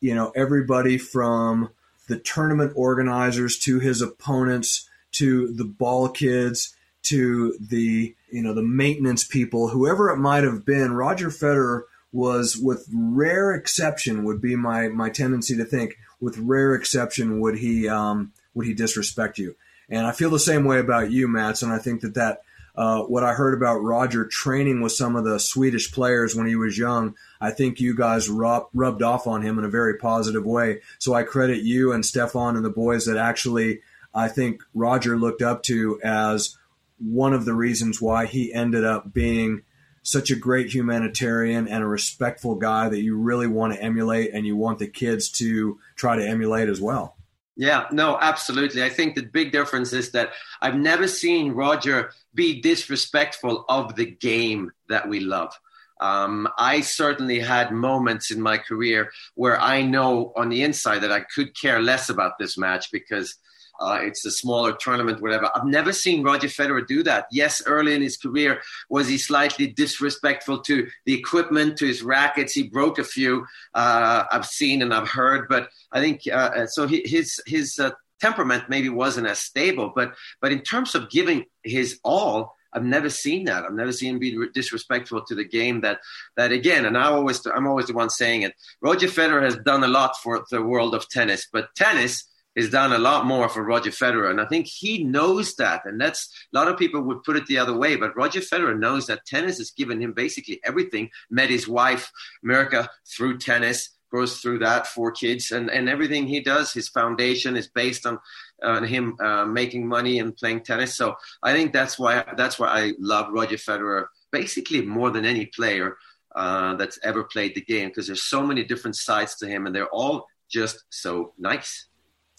you 0.00 0.14
know, 0.14 0.32
everybody 0.34 0.98
from 0.98 1.68
the 2.08 2.18
tournament 2.18 2.72
organizers 2.74 3.58
to 3.58 3.78
his 3.78 4.00
opponents 4.00 4.88
to 5.12 5.52
the 5.52 5.64
ball 5.64 6.08
kids 6.08 6.74
to 7.02 7.56
the, 7.60 8.14
you 8.30 8.42
know, 8.42 8.52
the 8.54 8.62
maintenance 8.62 9.24
people, 9.24 9.68
whoever 9.68 10.10
it 10.10 10.16
might 10.16 10.42
have 10.42 10.64
been. 10.64 10.92
Roger 10.92 11.28
Federer 11.28 11.82
was, 12.12 12.56
with 12.56 12.88
rare 12.92 13.52
exception, 13.52 14.24
would 14.24 14.40
be 14.40 14.56
my, 14.56 14.88
my 14.88 15.08
tendency 15.10 15.56
to 15.56 15.64
think, 15.64 15.96
with 16.20 16.36
rare 16.38 16.74
exception, 16.74 17.40
would 17.40 17.58
he, 17.58 17.88
um, 17.88 18.32
would 18.54 18.66
he 18.66 18.74
disrespect 18.74 19.38
you? 19.38 19.54
And 19.88 20.06
I 20.06 20.12
feel 20.12 20.30
the 20.30 20.38
same 20.40 20.64
way 20.64 20.80
about 20.80 21.12
you, 21.12 21.28
Mats, 21.28 21.62
and 21.62 21.72
I 21.72 21.78
think 21.78 22.00
that 22.00 22.14
that 22.14 22.40
uh, 22.76 23.02
what 23.02 23.24
I 23.24 23.32
heard 23.32 23.54
about 23.54 23.78
Roger 23.78 24.26
training 24.26 24.82
with 24.82 24.92
some 24.92 25.16
of 25.16 25.24
the 25.24 25.38
Swedish 25.38 25.92
players 25.92 26.34
when 26.34 26.46
he 26.46 26.56
was 26.56 26.76
young, 26.76 27.14
I 27.40 27.50
think 27.50 27.80
you 27.80 27.94
guys 27.94 28.28
rub, 28.28 28.68
rubbed 28.74 29.02
off 29.02 29.26
on 29.26 29.42
him 29.42 29.58
in 29.58 29.64
a 29.64 29.70
very 29.70 29.96
positive 29.96 30.44
way. 30.44 30.80
So 30.98 31.14
I 31.14 31.22
credit 31.22 31.62
you 31.62 31.92
and 31.92 32.04
Stefan 32.04 32.56
and 32.56 32.64
the 32.64 32.70
boys 32.70 33.06
that 33.06 33.16
actually 33.16 33.80
I 34.14 34.28
think 34.28 34.62
Roger 34.74 35.16
looked 35.16 35.42
up 35.42 35.62
to 35.64 36.00
as 36.02 36.56
one 36.98 37.32
of 37.32 37.44
the 37.44 37.54
reasons 37.54 38.00
why 38.00 38.26
he 38.26 38.52
ended 38.52 38.84
up 38.84 39.12
being 39.12 39.62
such 40.02 40.30
a 40.30 40.36
great 40.36 40.72
humanitarian 40.72 41.66
and 41.66 41.82
a 41.82 41.86
respectful 41.86 42.54
guy 42.54 42.88
that 42.88 43.02
you 43.02 43.16
really 43.16 43.46
want 43.46 43.74
to 43.74 43.82
emulate 43.82 44.32
and 44.32 44.46
you 44.46 44.56
want 44.56 44.78
the 44.78 44.86
kids 44.86 45.28
to 45.28 45.78
try 45.96 46.16
to 46.16 46.26
emulate 46.26 46.68
as 46.68 46.80
well. 46.80 47.15
Yeah, 47.56 47.86
no, 47.90 48.18
absolutely. 48.20 48.82
I 48.82 48.90
think 48.90 49.14
the 49.14 49.22
big 49.22 49.50
difference 49.50 49.92
is 49.94 50.12
that 50.12 50.32
I've 50.60 50.76
never 50.76 51.08
seen 51.08 51.52
Roger 51.52 52.12
be 52.34 52.60
disrespectful 52.60 53.64
of 53.68 53.96
the 53.96 54.04
game 54.04 54.72
that 54.90 55.08
we 55.08 55.20
love. 55.20 55.52
Um, 55.98 56.46
I 56.58 56.82
certainly 56.82 57.40
had 57.40 57.72
moments 57.72 58.30
in 58.30 58.42
my 58.42 58.58
career 58.58 59.10
where 59.34 59.58
I 59.58 59.80
know 59.80 60.34
on 60.36 60.50
the 60.50 60.62
inside 60.62 60.98
that 60.98 61.12
I 61.12 61.20
could 61.20 61.58
care 61.58 61.80
less 61.80 62.10
about 62.10 62.32
this 62.38 62.58
match 62.58 62.92
because 62.92 63.36
uh, 63.80 63.98
it's 64.02 64.24
a 64.24 64.30
smaller 64.30 64.72
tournament, 64.72 65.20
whatever. 65.20 65.50
I've 65.54 65.66
never 65.66 65.92
seen 65.92 66.22
Roger 66.22 66.48
Federer 66.48 66.86
do 66.86 67.02
that. 67.02 67.26
Yes, 67.30 67.62
early 67.66 67.94
in 67.94 68.02
his 68.02 68.16
career, 68.16 68.60
was 68.88 69.08
he 69.08 69.18
slightly 69.18 69.66
disrespectful 69.66 70.60
to 70.62 70.88
the 71.04 71.14
equipment, 71.14 71.76
to 71.78 71.86
his 71.86 72.02
rackets? 72.02 72.52
He 72.52 72.64
broke 72.64 72.98
a 72.98 73.04
few. 73.04 73.46
Uh, 73.74 74.24
I've 74.30 74.46
seen 74.46 74.82
and 74.82 74.92
I've 74.92 75.08
heard, 75.08 75.48
but 75.48 75.68
I 75.92 76.00
think 76.00 76.22
uh, 76.30 76.50
uh 76.56 76.66
so. 76.66 76.86
his 76.86 77.40
his 77.46 77.78
uh, 77.78 77.90
temperament 78.20 78.64
maybe 78.68 78.88
wasn't 78.88 79.26
as 79.26 79.38
stable, 79.38 79.92
but 79.94 80.14
but 80.40 80.52
in 80.52 80.60
terms 80.60 80.94
of 80.94 81.10
giving 81.10 81.44
his 81.62 81.98
all. 82.04 82.54
I've 82.72 82.84
never 82.84 83.08
seen 83.08 83.44
that. 83.44 83.64
I've 83.64 83.72
never 83.72 83.92
seen 83.92 84.14
him 84.14 84.18
be 84.18 84.36
disrespectful 84.52 85.24
to 85.24 85.34
the 85.34 85.44
game. 85.44 85.80
That 85.80 86.00
that 86.36 86.52
again, 86.52 86.84
and 86.84 86.98
I 86.98 87.04
always 87.04 87.46
I'm 87.46 87.66
always 87.66 87.86
the 87.86 87.94
one 87.94 88.10
saying 88.10 88.42
it. 88.42 88.52
Roger 88.82 89.06
Federer 89.06 89.42
has 89.42 89.56
done 89.56 89.82
a 89.82 89.88
lot 89.88 90.14
for 90.22 90.44
the 90.50 90.60
world 90.60 90.94
of 90.94 91.08
tennis, 91.08 91.46
but 91.50 91.74
tennis 91.74 92.28
has 92.56 92.70
done 92.70 92.92
a 92.92 92.98
lot 92.98 93.26
more 93.26 93.48
for 93.48 93.62
Roger 93.62 93.90
Federer. 93.90 94.30
And 94.30 94.40
I 94.40 94.46
think 94.46 94.66
he 94.66 95.04
knows 95.04 95.54
that. 95.56 95.84
And 95.84 96.00
that's 96.00 96.32
a 96.52 96.58
lot 96.58 96.68
of 96.68 96.78
people 96.78 97.02
would 97.02 97.22
put 97.22 97.36
it 97.36 97.46
the 97.46 97.58
other 97.58 97.76
way. 97.76 97.96
But 97.96 98.16
Roger 98.16 98.40
Federer 98.40 98.78
knows 98.78 99.06
that 99.06 99.26
tennis 99.26 99.58
has 99.58 99.70
given 99.70 100.00
him 100.00 100.12
basically 100.12 100.60
everything. 100.64 101.10
Met 101.30 101.50
his 101.50 101.68
wife, 101.68 102.10
Mirka, 102.44 102.88
through 103.06 103.38
tennis, 103.38 103.90
goes 104.10 104.40
through 104.40 104.60
that, 104.60 104.86
four 104.86 105.12
kids. 105.12 105.50
And, 105.50 105.70
and 105.70 105.88
everything 105.88 106.26
he 106.26 106.40
does, 106.40 106.72
his 106.72 106.88
foundation 106.88 107.56
is 107.56 107.68
based 107.68 108.06
on 108.06 108.18
uh, 108.62 108.80
him 108.82 109.16
uh, 109.20 109.44
making 109.44 109.86
money 109.86 110.18
and 110.18 110.36
playing 110.36 110.62
tennis. 110.62 110.94
So 110.94 111.16
I 111.42 111.52
think 111.52 111.72
that's 111.72 111.98
why, 111.98 112.24
that's 112.36 112.58
why 112.58 112.68
I 112.68 112.92
love 112.98 113.32
Roger 113.32 113.56
Federer 113.56 114.06
basically 114.32 114.82
more 114.82 115.10
than 115.10 115.24
any 115.24 115.46
player. 115.46 115.96
Uh, 116.34 116.74
that's 116.74 116.98
ever 117.02 117.24
played 117.24 117.54
the 117.54 117.62
game 117.62 117.88
because 117.88 118.06
there's 118.06 118.24
so 118.24 118.42
many 118.42 118.62
different 118.62 118.94
sides 118.94 119.36
to 119.36 119.46
him 119.46 119.64
and 119.64 119.74
they're 119.74 119.88
all 119.88 120.26
just 120.50 120.84
so 120.90 121.32
nice. 121.38 121.88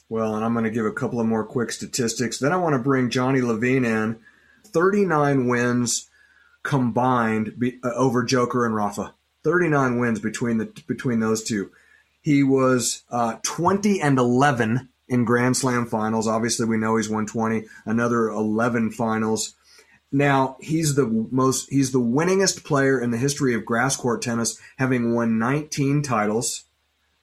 Well, 0.09 0.35
and 0.35 0.45
I'm 0.45 0.53
going 0.53 0.65
to 0.65 0.71
give 0.71 0.85
a 0.85 0.91
couple 0.91 1.19
of 1.19 1.27
more 1.27 1.45
quick 1.45 1.71
statistics. 1.71 2.39
Then 2.39 2.53
I 2.53 2.57
want 2.57 2.73
to 2.73 2.79
bring 2.79 3.09
Johnny 3.09 3.41
Levine 3.41 3.85
in. 3.85 4.19
39 4.65 5.47
wins 5.47 6.09
combined 6.63 7.57
be, 7.57 7.79
uh, 7.83 7.93
over 7.95 8.23
Joker 8.23 8.65
and 8.65 8.75
Rafa. 8.75 9.13
39 9.43 9.99
wins 9.99 10.19
between 10.19 10.57
the 10.57 10.65
between 10.87 11.19
those 11.19 11.43
two. 11.43 11.71
He 12.21 12.43
was 12.43 13.03
uh, 13.09 13.37
20 13.43 14.01
and 14.01 14.17
11 14.17 14.89
in 15.07 15.25
Grand 15.25 15.55
Slam 15.55 15.85
finals. 15.85 16.27
Obviously, 16.27 16.65
we 16.65 16.77
know 16.77 16.97
he's 16.97 17.09
won 17.09 17.25
20. 17.25 17.63
Another 17.85 18.27
11 18.27 18.91
finals. 18.91 19.55
Now 20.11 20.57
he's 20.59 20.95
the 20.95 21.05
most 21.31 21.69
he's 21.69 21.91
the 21.91 21.99
winningest 21.99 22.63
player 22.63 22.99
in 22.99 23.11
the 23.11 23.17
history 23.17 23.53
of 23.53 23.65
grass 23.65 23.95
court 23.95 24.21
tennis, 24.21 24.59
having 24.77 25.13
won 25.13 25.37
19 25.37 26.01
titles. 26.01 26.63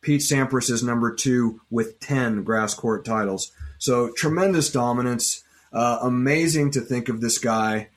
Pete 0.05 0.21
Sampras 0.21 0.71
is 0.71 0.83
number 0.83 1.15
two 1.15 1.63
with 1.71 1.99
10 1.99 2.45
grass 2.45 2.75
court 2.75 3.07
titles. 3.07 3.53
So 3.79 4.13
tremendous 4.13 4.71
dominance. 4.71 5.43
Uh, 5.73 5.99
amazing 6.03 6.71
to 6.73 6.81
think 6.83 7.09
of 7.09 7.21
this 7.21 7.39
guy 7.39 7.89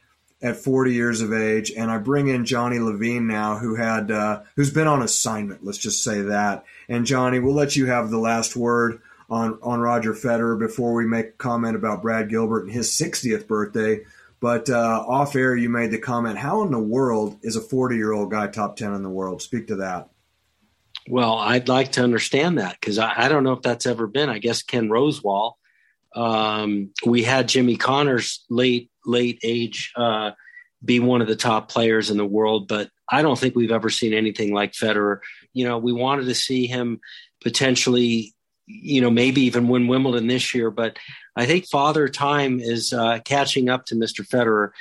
at 0.42 0.56
40 0.56 0.94
years 0.94 1.22
of 1.22 1.34
age. 1.34 1.72
And 1.72 1.92
I 1.92 1.98
bring 1.98 2.30
in 2.30 2.46
Johnny 2.46 2.80
Levine 2.80 3.28
now, 3.28 3.58
who 3.58 3.76
had 3.76 4.10
uh, 4.10 4.44
who's 4.56 4.72
been 4.72 4.88
on 4.88 5.02
assignment. 5.02 5.66
Let's 5.66 5.78
just 5.78 6.02
say 6.02 6.22
that. 6.22 6.64
And 6.88 7.06
Johnny, 7.06 7.40
we'll 7.40 7.54
let 7.54 7.76
you 7.76 7.88
have 7.88 8.10
the 8.10 8.18
last 8.18 8.56
word 8.56 9.02
on 9.30 9.60
on 9.62 9.82
Roger 9.82 10.14
Federer 10.14 10.58
before 10.58 10.94
we 10.94 11.06
make 11.06 11.26
a 11.28 11.32
comment 11.34 11.76
about 11.76 12.02
Brad 12.02 12.30
Gilbert 12.30 12.64
and 12.64 12.74
his 12.74 12.90
60th 12.90 13.48
birthday. 13.48 14.06
But 14.40 14.70
uh, 14.70 15.04
off 15.06 15.36
air, 15.36 15.56
you 15.56 15.70
made 15.70 15.92
the 15.92 16.00
comment: 16.00 16.38
How 16.38 16.62
in 16.64 16.72
the 16.72 16.80
world 16.80 17.38
is 17.42 17.58
a 17.58 17.62
40 17.62 17.98
year 17.98 18.14
old 18.14 18.32
guy 18.32 18.48
top 18.48 18.78
10 18.78 18.94
in 18.94 19.04
the 19.04 19.10
world? 19.10 19.42
Speak 19.42 19.68
to 19.68 19.76
that. 19.78 20.10
Well, 21.10 21.38
I'd 21.38 21.70
like 21.70 21.94
to 21.94 22.04
understand 22.04 22.60
that 22.60 22.78
because 22.80 23.00
I, 23.00 23.14
I, 23.16 23.28
don't 23.30 23.44
know 23.44 23.54
if 23.54 23.62
that's 23.62 23.86
ever 23.86 24.08
been. 24.08 24.30
I 24.30 24.40
guess 24.40 24.62
Ken 24.62 24.90
Rosewall. 24.90 25.54
Um, 26.16 26.92
we 27.06 27.24
had 27.24 27.48
Jimmy 27.48 27.78
Connors 27.78 28.46
late 28.50 28.92
late 29.06 29.40
age 29.44 29.94
uh, 29.96 30.32
be 30.84 31.00
one 31.00 31.22
of 31.22 31.28
the 31.28 31.36
top 31.36 31.70
players 31.70 32.10
in 32.10 32.18
the 32.18 32.26
world, 32.26 32.68
but 32.68 32.90
I 33.10 33.22
don't 33.22 33.40
think 33.40 33.56
we've 33.56 33.72
ever 33.72 33.90
seen 33.90 34.14
anything 34.14 34.54
like 34.54 34.74
Federer. 34.74 35.20
You 35.54 35.66
know, 35.66 35.78
we 35.78 35.94
wanted 35.94 36.26
to 36.26 36.36
see 36.36 36.68
him 36.68 37.00
potentially, 37.42 38.34
you 38.66 39.00
know, 39.02 39.10
maybe 39.10 39.42
even 39.42 39.70
win 39.70 39.88
Wimbledon 39.88 40.28
this 40.28 40.54
year, 40.54 40.72
but 40.72 40.98
I 41.36 41.46
think 41.46 41.70
Father 41.70 42.10
Time 42.10 42.60
is 42.60 42.92
uh, 42.92 43.20
catching 43.24 43.70
up 43.70 43.86
to 43.86 43.96
Mr. 43.96 44.28
Federer. 44.28 44.72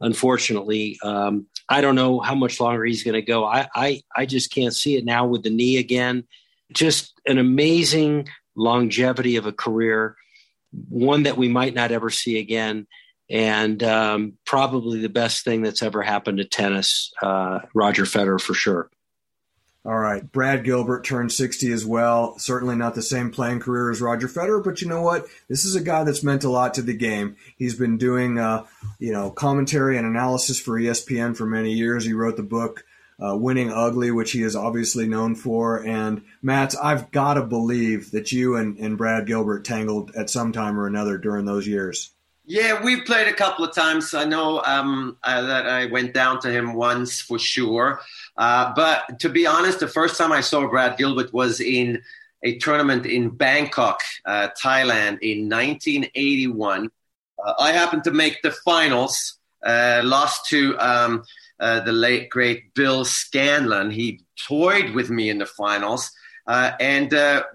Unfortunately, 0.00 0.98
um, 1.02 1.46
I 1.72 1.80
don't 1.80 1.94
know 1.94 2.20
how 2.20 2.34
much 2.34 2.60
longer 2.60 2.84
he's 2.84 3.02
going 3.02 3.14
to 3.14 3.22
go. 3.22 3.46
I, 3.46 3.66
I, 3.74 4.02
I 4.14 4.26
just 4.26 4.52
can't 4.52 4.74
see 4.74 4.96
it 4.96 5.06
now 5.06 5.26
with 5.26 5.42
the 5.42 5.48
knee 5.48 5.78
again. 5.78 6.24
Just 6.70 7.14
an 7.26 7.38
amazing 7.38 8.28
longevity 8.54 9.36
of 9.36 9.46
a 9.46 9.52
career, 9.52 10.16
one 10.90 11.22
that 11.22 11.38
we 11.38 11.48
might 11.48 11.72
not 11.72 11.90
ever 11.90 12.10
see 12.10 12.38
again, 12.38 12.86
and 13.30 13.82
um, 13.82 14.34
probably 14.44 15.00
the 15.00 15.08
best 15.08 15.44
thing 15.44 15.62
that's 15.62 15.82
ever 15.82 16.02
happened 16.02 16.38
to 16.38 16.44
tennis. 16.44 17.10
Uh, 17.22 17.60
Roger 17.74 18.04
Federer 18.04 18.40
for 18.40 18.52
sure. 18.52 18.90
All 19.84 19.98
right. 19.98 20.30
Brad 20.30 20.62
Gilbert 20.62 21.04
turned 21.04 21.32
60 21.32 21.72
as 21.72 21.84
well. 21.84 22.38
Certainly 22.38 22.76
not 22.76 22.94
the 22.94 23.02
same 23.02 23.32
playing 23.32 23.58
career 23.58 23.90
as 23.90 24.00
Roger 24.00 24.28
Federer, 24.28 24.62
but 24.62 24.80
you 24.80 24.88
know 24.88 25.02
what? 25.02 25.26
This 25.48 25.64
is 25.64 25.74
a 25.74 25.80
guy 25.80 26.04
that's 26.04 26.22
meant 26.22 26.44
a 26.44 26.50
lot 26.50 26.74
to 26.74 26.82
the 26.82 26.94
game. 26.94 27.36
He's 27.56 27.74
been 27.74 27.98
doing, 27.98 28.38
uh, 28.38 28.64
you 29.00 29.12
know, 29.12 29.30
commentary 29.30 29.98
and 29.98 30.06
analysis 30.06 30.60
for 30.60 30.78
ESPN 30.78 31.36
for 31.36 31.46
many 31.46 31.72
years. 31.72 32.04
He 32.04 32.12
wrote 32.12 32.36
the 32.36 32.44
book, 32.44 32.84
uh, 33.20 33.36
Winning 33.36 33.72
Ugly, 33.72 34.12
which 34.12 34.30
he 34.30 34.42
is 34.42 34.54
obviously 34.54 35.08
known 35.08 35.34
for. 35.34 35.84
And 35.84 36.22
Matt, 36.42 36.76
I've 36.80 37.10
got 37.10 37.34
to 37.34 37.42
believe 37.42 38.12
that 38.12 38.30
you 38.30 38.54
and, 38.54 38.78
and 38.78 38.96
Brad 38.96 39.26
Gilbert 39.26 39.64
tangled 39.64 40.12
at 40.14 40.30
some 40.30 40.52
time 40.52 40.78
or 40.78 40.86
another 40.86 41.18
during 41.18 41.44
those 41.44 41.66
years. 41.66 42.12
Yeah, 42.44 42.82
we've 42.82 43.04
played 43.04 43.28
a 43.28 43.32
couple 43.32 43.64
of 43.64 43.74
times. 43.74 44.14
I 44.14 44.24
know 44.24 44.62
um, 44.64 45.16
uh, 45.22 45.42
that 45.42 45.68
I 45.68 45.86
went 45.86 46.12
down 46.12 46.40
to 46.40 46.50
him 46.50 46.74
once 46.74 47.20
for 47.20 47.38
sure. 47.38 48.00
Uh, 48.36 48.72
but 48.74 49.18
to 49.20 49.28
be 49.28 49.46
honest, 49.46 49.80
the 49.80 49.88
first 49.88 50.16
time 50.16 50.32
I 50.32 50.40
saw 50.40 50.66
Brad 50.68 50.96
Gilbert 50.96 51.32
was 51.32 51.60
in 51.60 52.02
a 52.42 52.58
tournament 52.58 53.06
in 53.06 53.30
Bangkok, 53.30 54.00
uh, 54.24 54.48
Thailand 54.60 55.18
in 55.20 55.48
1981. 55.48 56.90
Uh, 57.44 57.54
I 57.58 57.72
happened 57.72 58.04
to 58.04 58.10
make 58.10 58.42
the 58.42 58.50
finals, 58.50 59.38
uh, 59.64 60.00
lost 60.04 60.48
to 60.48 60.76
um, 60.78 61.24
uh, 61.60 61.80
the 61.80 61.92
late, 61.92 62.30
great 62.30 62.74
Bill 62.74 63.04
Scanlon. 63.04 63.90
He 63.90 64.22
toyed 64.48 64.94
with 64.94 65.10
me 65.10 65.30
in 65.30 65.38
the 65.38 65.46
finals. 65.46 66.10
and 66.48 67.10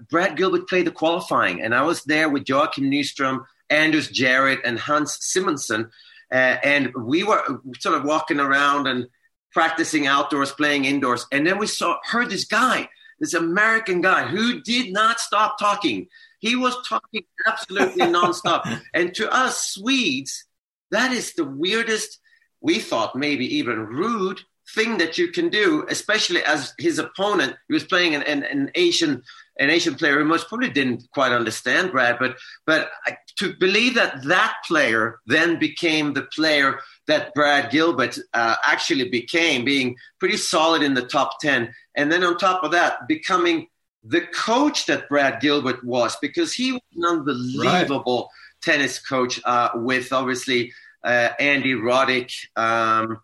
Brad 0.08 0.36
Gilbert 0.36 0.68
played 0.68 0.86
the 0.86 0.90
qualifying, 0.90 1.60
and 1.60 1.74
I 1.74 1.82
was 1.82 2.04
there 2.04 2.28
with 2.28 2.48
Joachim 2.48 2.90
Nyström, 2.90 3.44
Anders 3.68 4.10
Jarryd, 4.10 4.60
and 4.64 4.78
Hans 4.78 5.18
Simonsson. 5.18 5.90
and 6.30 6.94
we 6.94 7.24
were 7.24 7.60
sort 7.78 7.96
of 7.96 8.04
walking 8.04 8.40
around 8.40 8.86
and 8.86 9.08
practicing 9.52 10.06
outdoors, 10.06 10.52
playing 10.52 10.84
indoors. 10.84 11.26
And 11.32 11.46
then 11.46 11.58
we 11.58 11.66
saw 11.66 11.98
heard 12.04 12.30
this 12.30 12.44
guy, 12.44 12.88
this 13.20 13.34
American 13.34 14.00
guy 14.00 14.26
who 14.26 14.60
did 14.60 14.92
not 14.92 15.20
stop 15.20 15.58
talking. 15.58 16.08
He 16.40 16.56
was 16.56 16.76
talking 16.88 17.22
absolutely 17.46 18.06
nonstop. 18.06 18.80
And 18.94 19.14
to 19.14 19.32
us 19.32 19.72
Swedes, 19.72 20.44
that 20.90 21.12
is 21.12 21.34
the 21.34 21.44
weirdest, 21.44 22.20
we 22.60 22.78
thought 22.78 23.16
maybe 23.16 23.56
even 23.56 23.78
rude 23.78 24.40
thing 24.74 24.98
that 24.98 25.18
you 25.18 25.28
can 25.28 25.48
do, 25.48 25.86
especially 25.88 26.42
as 26.42 26.74
his 26.78 26.98
opponent, 26.98 27.56
he 27.68 27.74
was 27.74 27.84
playing 27.84 28.14
an, 28.14 28.22
an, 28.22 28.42
an 28.44 28.70
Asian 28.74 29.22
an 29.58 29.70
Asian 29.70 29.94
player 29.94 30.18
who 30.18 30.24
most 30.24 30.48
probably 30.48 30.70
didn't 30.70 31.08
quite 31.12 31.32
understand 31.32 31.90
Brad, 31.90 32.18
but 32.18 32.36
but 32.66 32.90
to 33.38 33.54
believe 33.54 33.94
that 33.94 34.22
that 34.24 34.56
player 34.66 35.20
then 35.26 35.58
became 35.58 36.12
the 36.12 36.22
player 36.22 36.80
that 37.06 37.32
Brad 37.34 37.70
Gilbert 37.70 38.18
uh, 38.34 38.56
actually 38.64 39.08
became, 39.08 39.64
being 39.64 39.96
pretty 40.18 40.36
solid 40.36 40.82
in 40.82 40.94
the 40.94 41.06
top 41.06 41.40
10. 41.40 41.72
And 41.96 42.10
then 42.10 42.24
on 42.24 42.36
top 42.36 42.64
of 42.64 42.72
that, 42.72 43.06
becoming 43.06 43.68
the 44.02 44.22
coach 44.22 44.86
that 44.86 45.08
Brad 45.08 45.40
Gilbert 45.40 45.84
was, 45.84 46.16
because 46.20 46.52
he 46.52 46.72
was 46.72 46.82
an 46.96 47.04
unbelievable 47.04 48.22
right. 48.22 48.62
tennis 48.62 48.98
coach 48.98 49.40
uh, 49.44 49.70
with 49.74 50.12
obviously 50.12 50.72
uh, 51.04 51.30
Andy 51.38 51.74
Roddick, 51.74 52.32
um, 52.56 53.20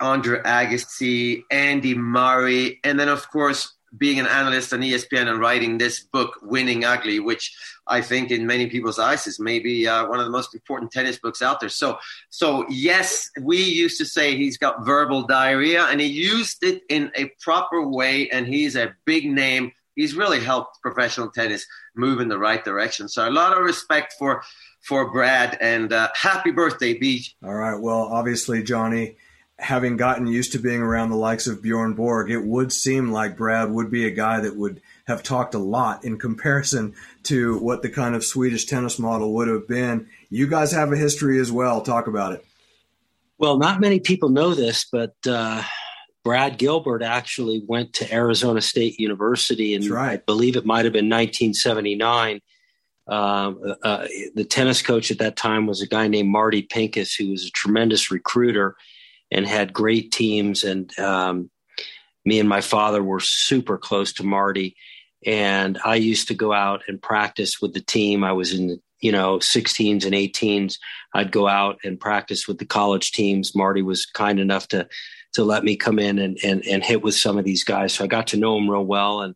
Andre 0.00 0.40
Agassi, 0.42 1.42
Andy 1.50 1.94
Murray, 1.94 2.80
and 2.84 3.00
then 3.00 3.08
of 3.08 3.28
course 3.30 3.74
being 3.96 4.20
an 4.20 4.26
analyst 4.26 4.72
on 4.72 4.80
ESPN 4.80 5.28
and 5.28 5.40
writing 5.40 5.78
this 5.78 6.00
book, 6.00 6.38
Winning 6.42 6.84
Ugly, 6.84 7.20
which 7.20 7.56
I 7.86 8.02
think 8.02 8.30
in 8.30 8.46
many 8.46 8.66
people's 8.66 8.98
eyes 8.98 9.26
is 9.26 9.40
maybe 9.40 9.88
uh, 9.88 10.06
one 10.06 10.18
of 10.18 10.26
the 10.26 10.30
most 10.30 10.54
important 10.54 10.92
tennis 10.92 11.18
books 11.18 11.40
out 11.40 11.60
there. 11.60 11.68
So, 11.68 11.98
so 12.30 12.66
yes, 12.68 13.30
we 13.40 13.62
used 13.62 13.98
to 13.98 14.04
say 14.04 14.36
he's 14.36 14.58
got 14.58 14.84
verbal 14.84 15.22
diarrhea, 15.22 15.84
and 15.84 16.00
he 16.00 16.06
used 16.06 16.62
it 16.62 16.82
in 16.88 17.10
a 17.16 17.30
proper 17.40 17.86
way, 17.88 18.28
and 18.30 18.46
he's 18.46 18.76
a 18.76 18.94
big 19.04 19.26
name. 19.26 19.72
He's 19.94 20.14
really 20.14 20.40
helped 20.40 20.80
professional 20.82 21.30
tennis 21.30 21.66
move 21.96 22.20
in 22.20 22.28
the 22.28 22.38
right 22.38 22.64
direction. 22.64 23.08
So, 23.08 23.28
a 23.28 23.30
lot 23.30 23.56
of 23.56 23.64
respect 23.64 24.14
for 24.18 24.42
for 24.80 25.10
Brad, 25.10 25.58
and 25.60 25.92
uh, 25.92 26.08
happy 26.14 26.50
birthday, 26.50 26.94
Beach. 26.94 27.34
All 27.42 27.54
right. 27.54 27.78
Well, 27.78 28.02
obviously, 28.02 28.62
Johnny 28.62 29.16
having 29.58 29.96
gotten 29.96 30.26
used 30.26 30.52
to 30.52 30.58
being 30.58 30.80
around 30.80 31.10
the 31.10 31.16
likes 31.16 31.46
of 31.46 31.62
Bjorn 31.62 31.94
Borg, 31.94 32.30
it 32.30 32.44
would 32.44 32.72
seem 32.72 33.10
like 33.10 33.36
Brad 33.36 33.70
would 33.70 33.90
be 33.90 34.06
a 34.06 34.10
guy 34.10 34.40
that 34.40 34.56
would 34.56 34.80
have 35.06 35.22
talked 35.22 35.54
a 35.54 35.58
lot 35.58 36.04
in 36.04 36.18
comparison 36.18 36.94
to 37.24 37.58
what 37.58 37.82
the 37.82 37.88
kind 37.88 38.14
of 38.14 38.24
Swedish 38.24 38.66
tennis 38.66 38.98
model 38.98 39.34
would 39.34 39.48
have 39.48 39.66
been. 39.66 40.08
You 40.30 40.46
guys 40.46 40.70
have 40.72 40.92
a 40.92 40.96
history 40.96 41.40
as 41.40 41.50
well. 41.50 41.80
Talk 41.80 42.06
about 42.06 42.32
it. 42.32 42.44
Well, 43.38 43.58
not 43.58 43.80
many 43.80 44.00
people 44.00 44.28
know 44.28 44.54
this, 44.54 44.86
but 44.90 45.14
uh, 45.26 45.62
Brad 46.24 46.58
Gilbert 46.58 47.02
actually 47.02 47.62
went 47.66 47.94
to 47.94 48.12
Arizona 48.12 48.60
State 48.60 49.00
University, 49.00 49.74
and 49.74 49.88
right. 49.88 50.12
I 50.12 50.16
believe 50.18 50.56
it 50.56 50.66
might 50.66 50.84
have 50.84 50.92
been 50.92 51.08
1979. 51.08 52.40
Uh, 53.08 53.52
uh, 53.82 54.06
the 54.34 54.44
tennis 54.44 54.82
coach 54.82 55.10
at 55.10 55.18
that 55.18 55.36
time 55.36 55.66
was 55.66 55.80
a 55.80 55.86
guy 55.86 56.06
named 56.06 56.28
Marty 56.28 56.62
Pincus, 56.62 57.14
who 57.14 57.30
was 57.30 57.44
a 57.44 57.50
tremendous 57.50 58.10
recruiter 58.10 58.76
and 59.30 59.46
had 59.46 59.72
great 59.72 60.12
teams. 60.12 60.64
And 60.64 60.96
um, 60.98 61.50
me 62.24 62.40
and 62.40 62.48
my 62.48 62.60
father 62.60 63.02
were 63.02 63.20
super 63.20 63.78
close 63.78 64.12
to 64.14 64.24
Marty. 64.24 64.76
And 65.26 65.78
I 65.84 65.96
used 65.96 66.28
to 66.28 66.34
go 66.34 66.52
out 66.52 66.82
and 66.88 67.02
practice 67.02 67.60
with 67.60 67.74
the 67.74 67.80
team. 67.80 68.22
I 68.22 68.32
was 68.32 68.52
in, 68.52 68.80
you 69.00 69.12
know, 69.12 69.38
16s 69.38 70.04
and 70.04 70.14
18s. 70.14 70.78
I'd 71.14 71.32
go 71.32 71.48
out 71.48 71.78
and 71.84 71.98
practice 71.98 72.46
with 72.46 72.58
the 72.58 72.66
college 72.66 73.12
teams. 73.12 73.54
Marty 73.54 73.82
was 73.82 74.06
kind 74.06 74.38
enough 74.38 74.68
to 74.68 74.88
to 75.34 75.44
let 75.44 75.62
me 75.62 75.76
come 75.76 75.98
in 75.98 76.18
and 76.18 76.38
and, 76.42 76.64
and 76.66 76.82
hit 76.82 77.02
with 77.02 77.14
some 77.14 77.36
of 77.36 77.44
these 77.44 77.64
guys. 77.64 77.92
So 77.92 78.04
I 78.04 78.06
got 78.06 78.28
to 78.28 78.36
know 78.36 78.54
them 78.54 78.70
real 78.70 78.84
well. 78.84 79.22
And 79.22 79.34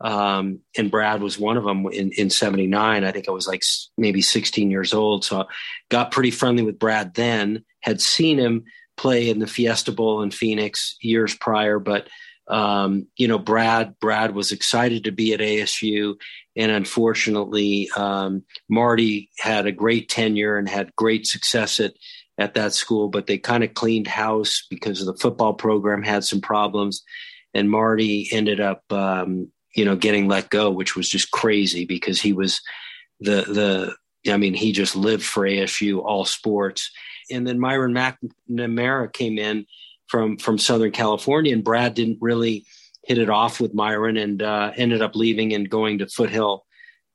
um, 0.00 0.60
and 0.76 0.90
Brad 0.90 1.20
was 1.22 1.38
one 1.38 1.56
of 1.56 1.64
them 1.64 1.86
in, 1.86 2.12
in 2.12 2.30
79. 2.30 3.04
I 3.04 3.10
think 3.10 3.28
I 3.28 3.32
was 3.32 3.48
like 3.48 3.62
maybe 3.96 4.22
16 4.22 4.70
years 4.70 4.94
old. 4.94 5.24
So 5.24 5.40
I 5.40 5.44
got 5.88 6.12
pretty 6.12 6.30
friendly 6.30 6.62
with 6.62 6.78
Brad 6.78 7.14
then, 7.14 7.64
had 7.80 8.00
seen 8.00 8.38
him 8.38 8.64
play 8.98 9.30
in 9.30 9.38
the 9.38 9.46
Fiesta 9.46 9.92
Bowl 9.92 10.22
in 10.22 10.30
Phoenix 10.30 10.96
years 11.00 11.34
prior, 11.34 11.78
but 11.78 12.08
um, 12.48 13.06
you 13.16 13.28
know, 13.28 13.38
Brad 13.38 13.98
Brad 14.00 14.34
was 14.34 14.52
excited 14.52 15.04
to 15.04 15.12
be 15.12 15.34
at 15.34 15.40
ASU, 15.40 16.14
and 16.56 16.72
unfortunately, 16.72 17.90
um, 17.96 18.42
Marty 18.68 19.30
had 19.38 19.66
a 19.66 19.72
great 19.72 20.08
tenure 20.08 20.56
and 20.56 20.68
had 20.68 20.96
great 20.96 21.26
success 21.26 21.78
at 21.78 21.92
at 22.38 22.54
that 22.54 22.72
school, 22.72 23.08
but 23.08 23.26
they 23.26 23.36
kind 23.36 23.64
of 23.64 23.74
cleaned 23.74 24.06
house 24.06 24.64
because 24.70 25.04
the 25.04 25.16
football 25.16 25.54
program 25.54 26.02
had 26.02 26.24
some 26.24 26.40
problems, 26.40 27.02
and 27.52 27.70
Marty 27.70 28.28
ended 28.32 28.60
up, 28.60 28.82
um, 28.90 29.50
you 29.74 29.84
know, 29.84 29.96
getting 29.96 30.26
let 30.26 30.48
go, 30.48 30.70
which 30.70 30.96
was 30.96 31.08
just 31.08 31.30
crazy 31.30 31.84
because 31.84 32.20
he 32.20 32.32
was 32.32 32.62
the 33.20 33.42
the 34.24 34.32
I 34.32 34.38
mean, 34.38 34.54
he 34.54 34.72
just 34.72 34.96
lived 34.96 35.24
for 35.24 35.44
ASU, 35.44 36.02
all 36.02 36.24
sports 36.24 36.90
and 37.30 37.46
then 37.46 37.58
Myron 37.58 37.94
McNamara 37.94 39.12
came 39.12 39.38
in 39.38 39.66
from 40.08 40.36
from 40.38 40.58
Southern 40.58 40.92
California, 40.92 41.52
and 41.52 41.64
Brad 41.64 41.94
didn't 41.94 42.18
really 42.20 42.64
hit 43.04 43.18
it 43.18 43.30
off 43.30 43.60
with 43.60 43.74
Myron, 43.74 44.16
and 44.16 44.42
uh, 44.42 44.72
ended 44.76 45.02
up 45.02 45.14
leaving 45.14 45.54
and 45.54 45.70
going 45.70 45.98
to 45.98 46.06
Foothill 46.06 46.64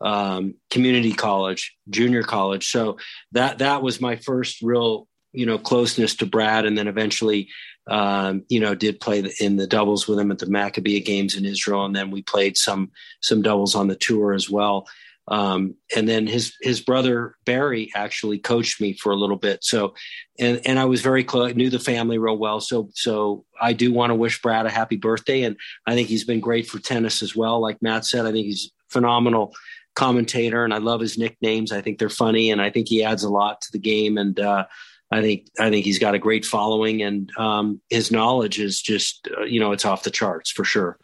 um, 0.01 0.55
Community 0.69 1.13
College, 1.13 1.75
junior 1.89 2.23
college. 2.23 2.69
So 2.69 2.97
that 3.31 3.59
that 3.59 3.81
was 3.81 4.01
my 4.01 4.15
first 4.15 4.61
real 4.61 5.07
you 5.31 5.45
know 5.45 5.57
closeness 5.57 6.15
to 6.17 6.25
Brad, 6.25 6.65
and 6.65 6.77
then 6.77 6.88
eventually. 6.88 7.49
Um, 7.85 8.45
you 8.47 8.61
know, 8.61 8.75
did 8.75 9.01
play 9.01 9.29
in 9.41 9.57
the 9.57 9.67
doubles 9.67 10.07
with 10.07 10.17
him 10.17 10.31
at 10.31 10.39
the 10.39 10.45
Maccabee 10.45 11.01
games 11.01 11.35
in 11.35 11.43
Israel, 11.43 11.83
and 11.83 11.93
then 11.93 12.11
we 12.11 12.21
played 12.21 12.55
some 12.55 12.91
some 13.19 13.41
doubles 13.41 13.75
on 13.75 13.89
the 13.89 13.97
tour 13.97 14.31
as 14.31 14.49
well. 14.49 14.88
Um, 15.27 15.75
and 15.95 16.07
then 16.07 16.27
his 16.27 16.53
his 16.62 16.81
brother 16.81 17.36
Barry 17.45 17.91
actually 17.95 18.39
coached 18.39 18.81
me 18.81 18.93
for 18.93 19.12
a 19.12 19.15
little 19.15 19.38
bit. 19.38 19.63
So, 19.63 19.93
and 20.38 20.59
and 20.65 20.79
I 20.79 20.86
was 20.86 21.01
very 21.01 21.23
close, 21.23 21.55
knew 21.55 21.69
the 21.69 21.79
family 21.79 22.17
real 22.17 22.38
well. 22.38 22.59
So 22.59 22.89
so 22.93 23.45
I 23.62 23.73
do 23.73 23.93
want 23.93 24.09
to 24.09 24.15
wish 24.15 24.41
Brad 24.41 24.65
a 24.65 24.69
happy 24.69 24.97
birthday, 24.97 25.43
and 25.43 25.55
I 25.88 25.95
think 25.95 26.09
he's 26.09 26.25
been 26.25 26.41
great 26.41 26.67
for 26.67 26.79
tennis 26.79 27.21
as 27.21 27.36
well. 27.36 27.62
Like 27.62 27.81
Matt 27.81 28.05
said, 28.05 28.25
I 28.25 28.31
think 28.31 28.45
he's 28.47 28.71
phenomenal 28.89 29.53
commentator, 29.95 30.65
and 30.65 30.73
I 30.73 30.79
love 30.79 30.99
his 30.99 31.17
nicknames. 31.17 31.71
I 31.71 31.81
think 31.81 31.99
they're 31.99 32.09
funny, 32.09 32.51
and 32.51 32.62
I 32.62 32.69
think 32.69 32.89
he 32.89 33.03
adds 33.03 33.23
a 33.23 33.29
lot 33.29 33.62
to 33.62 33.71
the 33.71 33.79
game. 33.79 34.17
And 34.17 34.38
uh, 34.39 34.65
I 35.09 35.21
think 35.21 35.47
I 35.59 35.69
think 35.69 35.86
he's 35.86 35.99
got 35.99 36.15
a 36.15 36.19
great 36.19 36.43
following, 36.45 37.01
and 37.01 37.31
um, 37.38 37.81
his 37.89 38.12
knowledge 38.12 38.59
is 38.59 38.81
just 38.81 39.29
uh, 39.38 39.43
you 39.43 39.59
know 39.59 39.71
it's 39.71 39.86
off 39.86 40.03
the 40.03 40.12
charts 40.12 40.51
for 40.51 40.65
sure. 40.65 40.97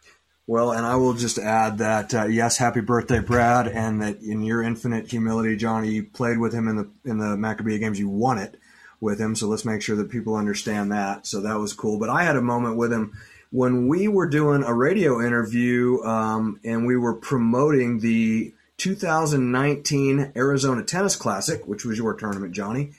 Well, 0.50 0.72
and 0.72 0.84
I 0.84 0.96
will 0.96 1.14
just 1.14 1.38
add 1.38 1.78
that 1.78 2.12
uh, 2.12 2.26
yes, 2.26 2.58
happy 2.58 2.82
birthday, 2.82 3.20
Brad, 3.20 3.68
and 3.68 4.02
that 4.02 4.20
in 4.24 4.42
your 4.42 4.64
infinite 4.64 5.12
humility, 5.12 5.56
Johnny, 5.56 5.92
you 5.92 6.04
played 6.04 6.40
with 6.40 6.54
him 6.54 6.68
in 6.68 6.76
the 6.76 6.90
in 7.06 7.20
the 7.20 7.38
Maccabee 7.38 7.78
games. 7.78 8.00
You 8.00 8.10
won 8.10 8.40
it 8.40 8.60
with 9.00 9.22
him, 9.22 9.36
so 9.36 9.48
let's 9.48 9.64
make 9.64 9.84
sure 9.84 9.96
that 9.98 10.10
people 10.10 10.36
understand 10.36 10.92
that. 10.92 11.28
So 11.28 11.42
that 11.42 11.60
was 11.60 11.74
cool. 11.74 12.00
But 12.00 12.10
I 12.10 12.24
had 12.24 12.36
a 12.36 12.42
moment 12.42 12.78
with 12.78 12.92
him 12.92 13.16
when 13.52 13.88
we 13.88 14.08
were 14.08 14.28
doing 14.28 14.64
a 14.64 14.74
radio 14.74 15.22
interview, 15.24 16.02
um, 16.02 16.60
and 16.64 16.88
we 16.88 16.98
were 16.98 17.14
promoting 17.14 18.00
the 18.00 18.52
2019 18.78 20.32
Arizona 20.36 20.84
Tennis 20.84 21.16
Classic, 21.16 21.62
which 21.68 21.86
was 21.86 22.00
your 22.00 22.16
tournament, 22.16 22.56
Johnny. 22.56 22.94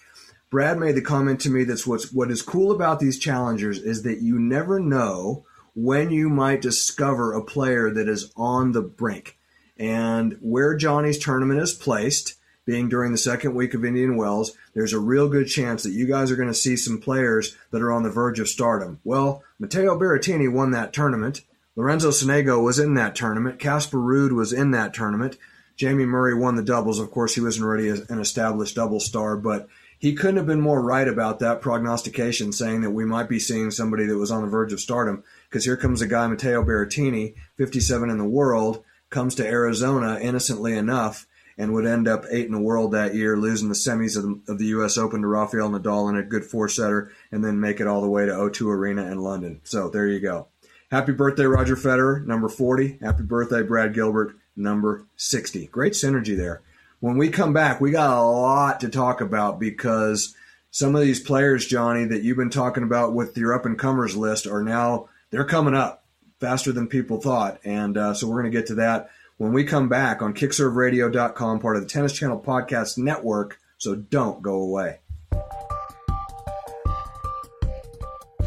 Brad 0.51 0.79
made 0.79 0.95
the 0.95 1.03
comment 1.03 1.41
to 1.41 1.51
me 1.51 1.65
that's 1.65 1.85
what's 1.85 2.13
what 2.13 2.31
is 2.31 2.43
cool 2.43 2.71
about 2.71 3.01
these 3.01 3.19
challengers 3.19 3.81
is 3.81 4.05
that 4.05 4.21
you 4.21 4.39
never 4.39 4.79
know 4.79 5.45
when 5.75 6.11
you 6.11 6.29
might 6.29 6.63
discover 6.63 7.33
a 7.33 7.45
player 7.45 7.91
that 7.91 8.09
is 8.09 8.33
on 8.37 8.73
the 8.73 8.83
brink. 8.83 9.39
And 9.77 10.37
where 10.41 10.77
Johnny's 10.77 11.19
tournament 11.19 11.61
is 11.61 11.73
placed, 11.73 12.35
being 12.67 12.89
during 12.89 13.13
the 13.13 13.19
second 13.19 13.55
week 13.55 13.75
of 13.75 13.85
Indian 13.85 14.17
Wells, 14.17 14.53
there's 14.75 14.93
a 14.93 14.99
real 14.99 15.29
good 15.29 15.49
chance 15.49 15.83
that 15.83 15.93
you 15.93 16.07
guys 16.07 16.31
are 16.31 16.37
going 16.37 16.49
to 16.49 16.55
see 16.55 16.77
some 16.77 17.01
players 17.01 17.57
that 17.71 17.83
are 17.83 17.91
on 17.91 18.03
the 18.03 18.11
verge 18.11 18.39
of 18.39 18.49
stardom. 18.49 19.01
Well, 19.03 19.43
Matteo 19.59 19.99
Berrettini 19.99 20.53
won 20.53 20.71
that 20.73 20.93
tournament. 20.93 21.41
Lorenzo 21.75 22.11
Sonego 22.11 22.63
was 22.63 22.79
in 22.79 22.95
that 22.95 23.17
tournament. 23.17 23.59
Casper 23.59 23.99
Ruud 23.99 24.33
was 24.33 24.53
in 24.53 24.71
that 24.73 24.93
tournament. 24.93 25.39
Jamie 25.77 26.05
Murray 26.05 26.35
won 26.35 26.57
the 26.57 26.63
doubles. 26.63 27.01
Of 27.01 27.11
course, 27.11 27.35
he 27.35 27.41
wasn't 27.41 27.65
already 27.65 27.89
an 27.89 28.21
established 28.21 28.77
double 28.77 29.01
star, 29.01 29.37
but 29.37 29.67
he 29.99 30.15
couldn't 30.15 30.37
have 30.37 30.47
been 30.47 30.61
more 30.61 30.83
right 30.83 31.09
about 31.09 31.39
that 31.39 31.61
prognostication, 31.61 32.53
saying 32.53 32.83
that 32.83 32.91
we 32.91 33.05
might 33.05 33.29
be 33.29 33.39
seeing 33.39 33.71
somebody 33.71 34.07
that 34.07 34.19
was 34.19 34.31
on 34.31 34.43
the 34.43 34.49
verge 34.49 34.73
of 34.73 34.81
stardom 34.81 35.25
because 35.51 35.65
here 35.65 35.77
comes 35.77 36.01
a 36.01 36.07
guy, 36.07 36.29
Matteo 36.29 36.63
Berrettini, 36.63 37.35
57 37.57 38.09
in 38.09 38.19
the 38.19 38.25
world, 38.25 38.85
comes 39.11 39.35
to 39.35 39.47
Arizona 39.47 40.19
innocently 40.21 40.77
enough 40.77 41.27
and 41.59 41.75
would 41.75 41.87
end 41.87 42.07
up 42.07 42.25
eight 42.31 42.47
in 42.47 42.53
the 42.53 42.61
world 42.61 42.93
that 42.93 43.15
year, 43.15 43.37
losing 43.37 43.69
the 43.69 43.75
semis 43.75 44.17
of 44.17 44.23
the, 44.23 44.53
of 44.53 44.59
the 44.59 44.67
U.S. 44.67 44.97
Open 44.97 45.23
to 45.23 45.27
Rafael 45.27 45.69
Nadal 45.69 46.09
in 46.09 46.17
a 46.17 46.23
good 46.23 46.45
four 46.45 46.69
setter, 46.69 47.13
and 47.33 47.45
then 47.45 47.61
make 47.61 47.81
it 47.81 47.89
all 47.89 48.01
the 48.01 48.09
way 48.09 48.25
to 48.25 48.33
O2 48.33 48.67
Arena 48.67 49.11
in 49.11 49.19
London. 49.19 49.61
So 49.65 49.91
there 49.91 50.07
you 50.07 50.21
go. 50.21 50.47
Happy 50.91 51.13
birthday, 51.13 51.45
Roger 51.45 51.77
Federer, 51.77 52.25
number 52.25 52.49
40. 52.49 52.99
Happy 53.03 53.25
birthday, 53.25 53.63
Brad 53.63 53.93
Gilbert, 53.93 54.37
number 54.57 55.05
60. 55.17 55.67
Great 55.67 55.93
synergy 55.93 56.37
there. 56.37 56.63
When 57.01 57.19
we 57.19 57.29
come 57.29 57.53
back, 57.53 57.81
we 57.81 57.91
got 57.91 58.17
a 58.17 58.23
lot 58.23 58.81
to 58.81 58.89
talk 58.89 59.21
about 59.21 59.59
because 59.59 60.35
some 60.71 60.95
of 60.95 61.03
these 61.03 61.21
players, 61.21 61.67
Johnny, 61.67 62.05
that 62.05 62.23
you've 62.23 62.37
been 62.37 62.51
talking 62.51 62.85
about 62.85 63.15
with 63.15 63.37
your 63.37 63.53
up 63.53 63.67
and 63.67 63.79
comers 63.79 64.17
list 64.17 64.47
are 64.47 64.63
now 64.63 65.09
they're 65.31 65.45
coming 65.45 65.75
up 65.75 66.05
faster 66.41 66.73
than 66.73 66.89
people 66.89 67.21
thought. 67.21 67.61
And 67.65 67.97
uh, 67.97 68.15
so 68.15 68.27
we're 68.27 68.41
going 68.43 68.53
to 68.53 68.59
get 68.59 68.67
to 68.69 68.75
that 68.77 69.11
when 69.39 69.53
we 69.53 69.65
come 69.65 69.89
back 69.89 70.23
on 70.23 70.35
kickserveradio.com, 70.35 71.61
part 71.61 71.77
of 71.77 71.83
the 71.83 71.89
Tennis 71.89 72.13
Channel 72.13 72.41
Podcast 72.41 72.99
Network. 72.99 73.59
So 73.79 73.95
don't 73.95 74.43
go 74.43 74.55
away. 74.61 74.99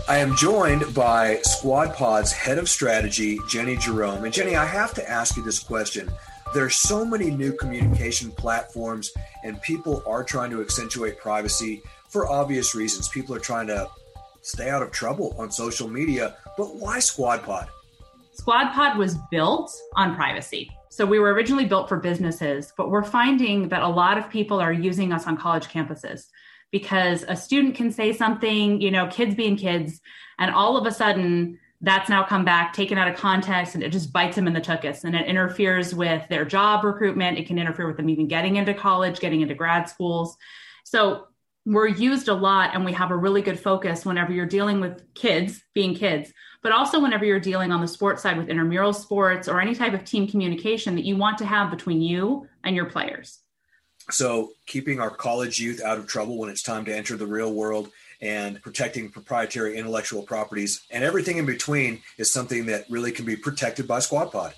I 0.05 0.17
am 0.17 0.35
joined 0.35 0.93
by 0.93 1.37
Squad 1.43 1.93
Pod's 1.93 2.33
head 2.33 2.57
of 2.57 2.67
strategy, 2.67 3.39
Jenny 3.47 3.77
Jerome. 3.77 4.25
And 4.25 4.33
Jenny, 4.33 4.57
I 4.57 4.65
have 4.65 4.93
to 4.95 5.09
ask 5.09 5.37
you 5.37 5.43
this 5.43 5.59
question. 5.59 6.11
There's 6.53 6.75
so 6.75 7.05
many 7.05 7.31
new 7.31 7.53
communication 7.53 8.29
platforms, 8.31 9.13
and 9.43 9.59
people 9.61 10.03
are 10.05 10.23
trying 10.23 10.51
to 10.51 10.61
accentuate 10.61 11.17
privacy 11.17 11.81
for 12.09 12.29
obvious 12.29 12.75
reasons. 12.75 13.07
People 13.07 13.33
are 13.33 13.39
trying 13.39 13.67
to 13.67 13.89
stay 14.43 14.69
out 14.69 14.83
of 14.83 14.91
trouble 14.91 15.35
on 15.39 15.49
social 15.49 15.89
media. 15.89 16.35
But 16.57 16.75
why 16.75 16.99
SquadPod? 16.99 17.67
SquadPod 18.39 18.97
was 18.97 19.15
built 19.31 19.75
on 19.95 20.15
privacy. 20.15 20.69
So 20.89 21.05
we 21.05 21.17
were 21.17 21.33
originally 21.33 21.65
built 21.65 21.89
for 21.89 21.97
businesses, 21.97 22.71
but 22.77 22.91
we're 22.91 23.03
finding 23.03 23.69
that 23.69 23.81
a 23.81 23.87
lot 23.87 24.19
of 24.19 24.29
people 24.29 24.59
are 24.59 24.71
using 24.71 25.11
us 25.11 25.25
on 25.25 25.37
college 25.37 25.67
campuses. 25.67 26.27
because 26.73 27.23
a 27.27 27.35
student 27.35 27.75
can 27.75 27.91
say 27.91 28.11
something, 28.11 28.81
you 28.81 28.89
know, 28.91 29.07
kids 29.07 29.35
being 29.35 29.55
kids, 29.55 30.01
and 30.39 30.53
all 30.53 30.75
of 30.75 30.85
a 30.87 30.91
sudden 30.91 31.59
that's 31.81 32.09
now 32.09 32.23
come 32.23 32.43
back, 32.43 32.73
taken 32.73 32.97
out 32.97 33.07
of 33.07 33.15
context, 33.15 33.75
and 33.75 33.83
it 33.83 33.91
just 33.91 34.11
bites 34.11 34.35
them 34.35 34.47
in 34.47 34.53
the 34.53 34.61
tuchus 34.61 35.03
and 35.03 35.15
it 35.15 35.27
interferes 35.27 35.93
with 35.93 36.27
their 36.29 36.45
job 36.45 36.83
recruitment. 36.83 37.37
It 37.37 37.45
can 37.45 37.59
interfere 37.59 37.87
with 37.87 37.97
them 37.97 38.09
even 38.09 38.27
getting 38.27 38.55
into 38.55 38.73
college, 38.73 39.19
getting 39.19 39.41
into 39.41 39.53
grad 39.53 39.87
schools. 39.87 40.35
So 40.83 41.27
we're 41.65 41.87
used 41.87 42.27
a 42.27 42.33
lot 42.33 42.71
and 42.73 42.83
we 42.83 42.93
have 42.93 43.11
a 43.11 43.15
really 43.15 43.41
good 43.41 43.59
focus 43.59 44.05
whenever 44.05 44.33
you're 44.33 44.45
dealing 44.45 44.79
with 44.81 45.01
kids 45.13 45.63
being 45.73 45.95
kids 45.95 46.33
but 46.63 46.71
also 46.71 46.99
whenever 46.99 47.25
you're 47.25 47.39
dealing 47.39 47.71
on 47.71 47.81
the 47.81 47.87
sports 47.87 48.23
side 48.23 48.37
with 48.37 48.49
intramural 48.49 48.93
sports 48.93 49.47
or 49.47 49.59
any 49.59 49.75
type 49.75 49.93
of 49.93 50.05
team 50.05 50.27
communication 50.27 50.95
that 50.95 51.05
you 51.05 51.17
want 51.17 51.37
to 51.37 51.45
have 51.45 51.69
between 51.69 52.01
you 52.01 52.47
and 52.63 52.75
your 52.75 52.85
players. 52.85 53.39
So 54.09 54.51
keeping 54.65 54.99
our 54.99 55.09
college 55.09 55.59
youth 55.59 55.81
out 55.81 55.97
of 55.97 56.07
trouble 56.07 56.37
when 56.37 56.49
it's 56.49 56.63
time 56.63 56.85
to 56.85 56.95
enter 56.95 57.15
the 57.17 57.27
real 57.27 57.53
world 57.53 57.89
and 58.21 58.61
protecting 58.61 59.09
proprietary 59.09 59.77
intellectual 59.77 60.23
properties 60.23 60.85
and 60.89 61.03
everything 61.03 61.37
in 61.37 61.45
between 61.45 62.01
is 62.17 62.31
something 62.31 62.65
that 62.67 62.85
really 62.89 63.11
can 63.11 63.25
be 63.25 63.35
protected 63.35 63.87
by 63.87 63.99
squad 63.99 64.31
pod 64.31 64.53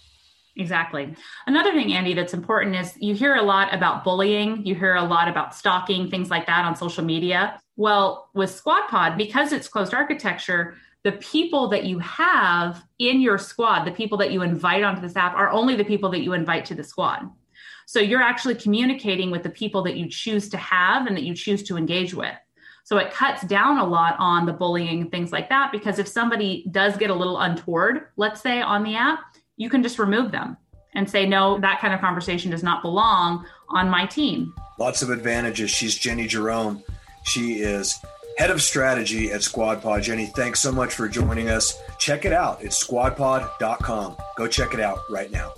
Exactly. 0.58 1.14
Another 1.48 1.74
thing, 1.74 1.94
Andy, 1.94 2.14
that's 2.14 2.34
important 2.34 2.76
is 2.76 2.94
you 2.98 3.14
hear 3.14 3.36
a 3.36 3.42
lot 3.42 3.74
about 3.74 4.06
bullying, 4.06 4.66
you 4.66 4.74
hear 4.74 4.96
a 4.96 5.04
lot 5.04 5.28
about 5.28 5.54
stalking, 5.54 6.10
things 6.10 6.30
like 6.30 6.46
that 6.48 6.64
on 6.64 6.76
social 6.76 7.04
media. 7.04 7.60
Well, 7.76 8.30
with 8.34 8.52
Squad 8.52 8.88
Pod, 8.88 9.18
because 9.18 9.52
it's 9.52 9.68
closed 9.68 9.94
architecture, 9.94 10.76
the 11.04 11.12
people 11.14 11.68
that 11.68 11.84
you 11.84 12.00
have 12.00 12.84
in 13.00 13.20
your 13.20 13.38
squad, 13.38 13.84
the 13.84 13.92
people 13.92 14.18
that 14.20 14.32
you 14.32 14.44
invite 14.44 14.84
onto 14.84 15.02
this 15.02 15.18
app, 15.18 15.36
are 15.36 15.50
only 15.50 15.76
the 15.76 15.84
people 15.84 16.10
that 16.12 16.22
you 16.22 16.34
invite 16.34 16.66
to 16.66 16.76
the 16.76 16.84
squad. 16.84 17.30
So 17.86 18.00
you're 18.00 18.22
actually 18.22 18.56
communicating 18.56 19.30
with 19.32 19.44
the 19.44 19.50
people 19.50 19.84
that 19.84 19.98
you 19.98 20.10
choose 20.10 20.50
to 20.50 20.58
have 20.58 21.06
and 21.06 21.16
that 21.16 21.24
you 21.24 21.36
choose 21.36 21.64
to 21.64 21.78
engage 21.78 22.14
with. 22.14 22.34
So 22.86 22.98
it 22.98 23.12
cuts 23.12 23.44
down 23.46 23.80
a 23.80 23.86
lot 23.86 24.16
on 24.20 24.46
the 24.46 24.54
bullying 24.54 25.02
and 25.02 25.12
things 25.12 25.32
like 25.32 25.50
that 25.50 25.72
because 25.72 26.00
if 26.00 26.08
somebody 26.08 26.66
does 26.72 26.98
get 26.98 27.10
a 27.10 27.16
little 27.16 27.40
untoward, 27.40 28.08
let's 28.16 28.42
say 28.42 28.62
on 28.62 28.84
the 28.84 28.96
app, 28.96 29.20
you 29.58 29.70
can 29.70 29.84
just 29.84 30.00
remove 30.00 30.32
them 30.32 30.58
and 30.94 31.10
say, 31.10 31.26
no, 31.26 31.60
that 31.60 31.80
kind 31.80 31.94
of 31.94 32.00
conversation 32.00 32.52
does 32.52 32.64
not 32.64 32.82
belong 32.82 33.46
on 33.70 33.90
my 33.90 34.06
team. 34.06 34.54
Lots 34.80 35.02
of 35.02 35.10
advantages. 35.10 35.70
She's 35.70 35.96
Jenny 35.96 36.28
Jerome. 36.28 36.84
She 37.24 37.56
is 37.56 38.00
head 38.38 38.52
of 38.52 38.62
strategy 38.62 39.32
at 39.32 39.42
SquadPod. 39.42 40.04
Jenny, 40.04 40.28
thanks 40.28 40.60
so 40.60 40.72
much 40.72 40.94
for 40.94 41.08
joining 41.08 41.50
us. 41.50 41.78
Check 42.00 42.26
it 42.26 42.34
out. 42.34 42.64
It's 42.64 42.86
squadpod.com. 42.86 44.18
Go 44.38 44.48
check 44.48 44.74
it 44.74 44.80
out 44.80 45.00
right 45.10 45.32
now. 45.32 45.54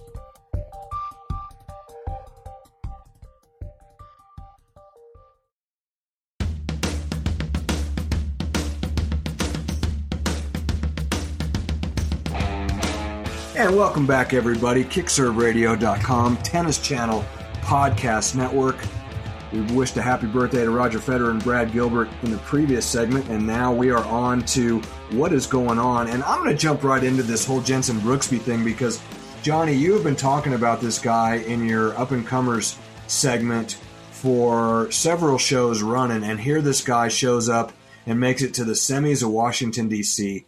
And 13.57 13.75
welcome 13.75 14.05
back, 14.05 14.35
everybody. 14.35 14.83
KickServeRadio.com, 14.83 16.37
Tennis 16.43 16.77
Channel 16.77 17.25
Podcast 17.61 18.35
Network. 18.35 18.77
We 19.51 19.61
wished 19.61 19.97
a 19.97 20.01
happy 20.03 20.27
birthday 20.27 20.63
to 20.63 20.69
Roger 20.69 20.99
Federer 20.99 21.31
and 21.31 21.43
Brad 21.43 21.71
Gilbert 21.71 22.07
in 22.21 22.29
the 22.29 22.37
previous 22.37 22.85
segment, 22.85 23.29
and 23.29 23.47
now 23.47 23.73
we 23.73 23.89
are 23.89 24.05
on 24.05 24.43
to 24.43 24.77
what 25.09 25.33
is 25.33 25.47
going 25.47 25.79
on. 25.79 26.05
And 26.05 26.21
I'm 26.21 26.43
going 26.43 26.55
to 26.55 26.61
jump 26.61 26.83
right 26.83 27.03
into 27.03 27.23
this 27.23 27.45
whole 27.45 27.59
Jenson 27.61 27.97
Brooksby 28.01 28.39
thing 28.39 28.63
because, 28.63 29.01
Johnny, 29.41 29.73
you 29.73 29.93
have 29.93 30.03
been 30.03 30.15
talking 30.15 30.53
about 30.53 30.79
this 30.79 30.99
guy 30.99 31.37
in 31.37 31.65
your 31.65 31.97
up 31.97 32.11
and 32.11 32.27
comers 32.27 32.77
segment 33.07 33.79
for 34.11 34.91
several 34.91 35.39
shows 35.39 35.81
running, 35.81 36.23
and 36.23 36.39
here 36.39 36.61
this 36.61 36.81
guy 36.81 37.07
shows 37.07 37.49
up 37.49 37.73
and 38.05 38.19
makes 38.19 38.43
it 38.43 38.53
to 38.53 38.63
the 38.63 38.73
semis 38.73 39.23
of 39.23 39.31
Washington, 39.31 39.87
D.C., 39.89 40.45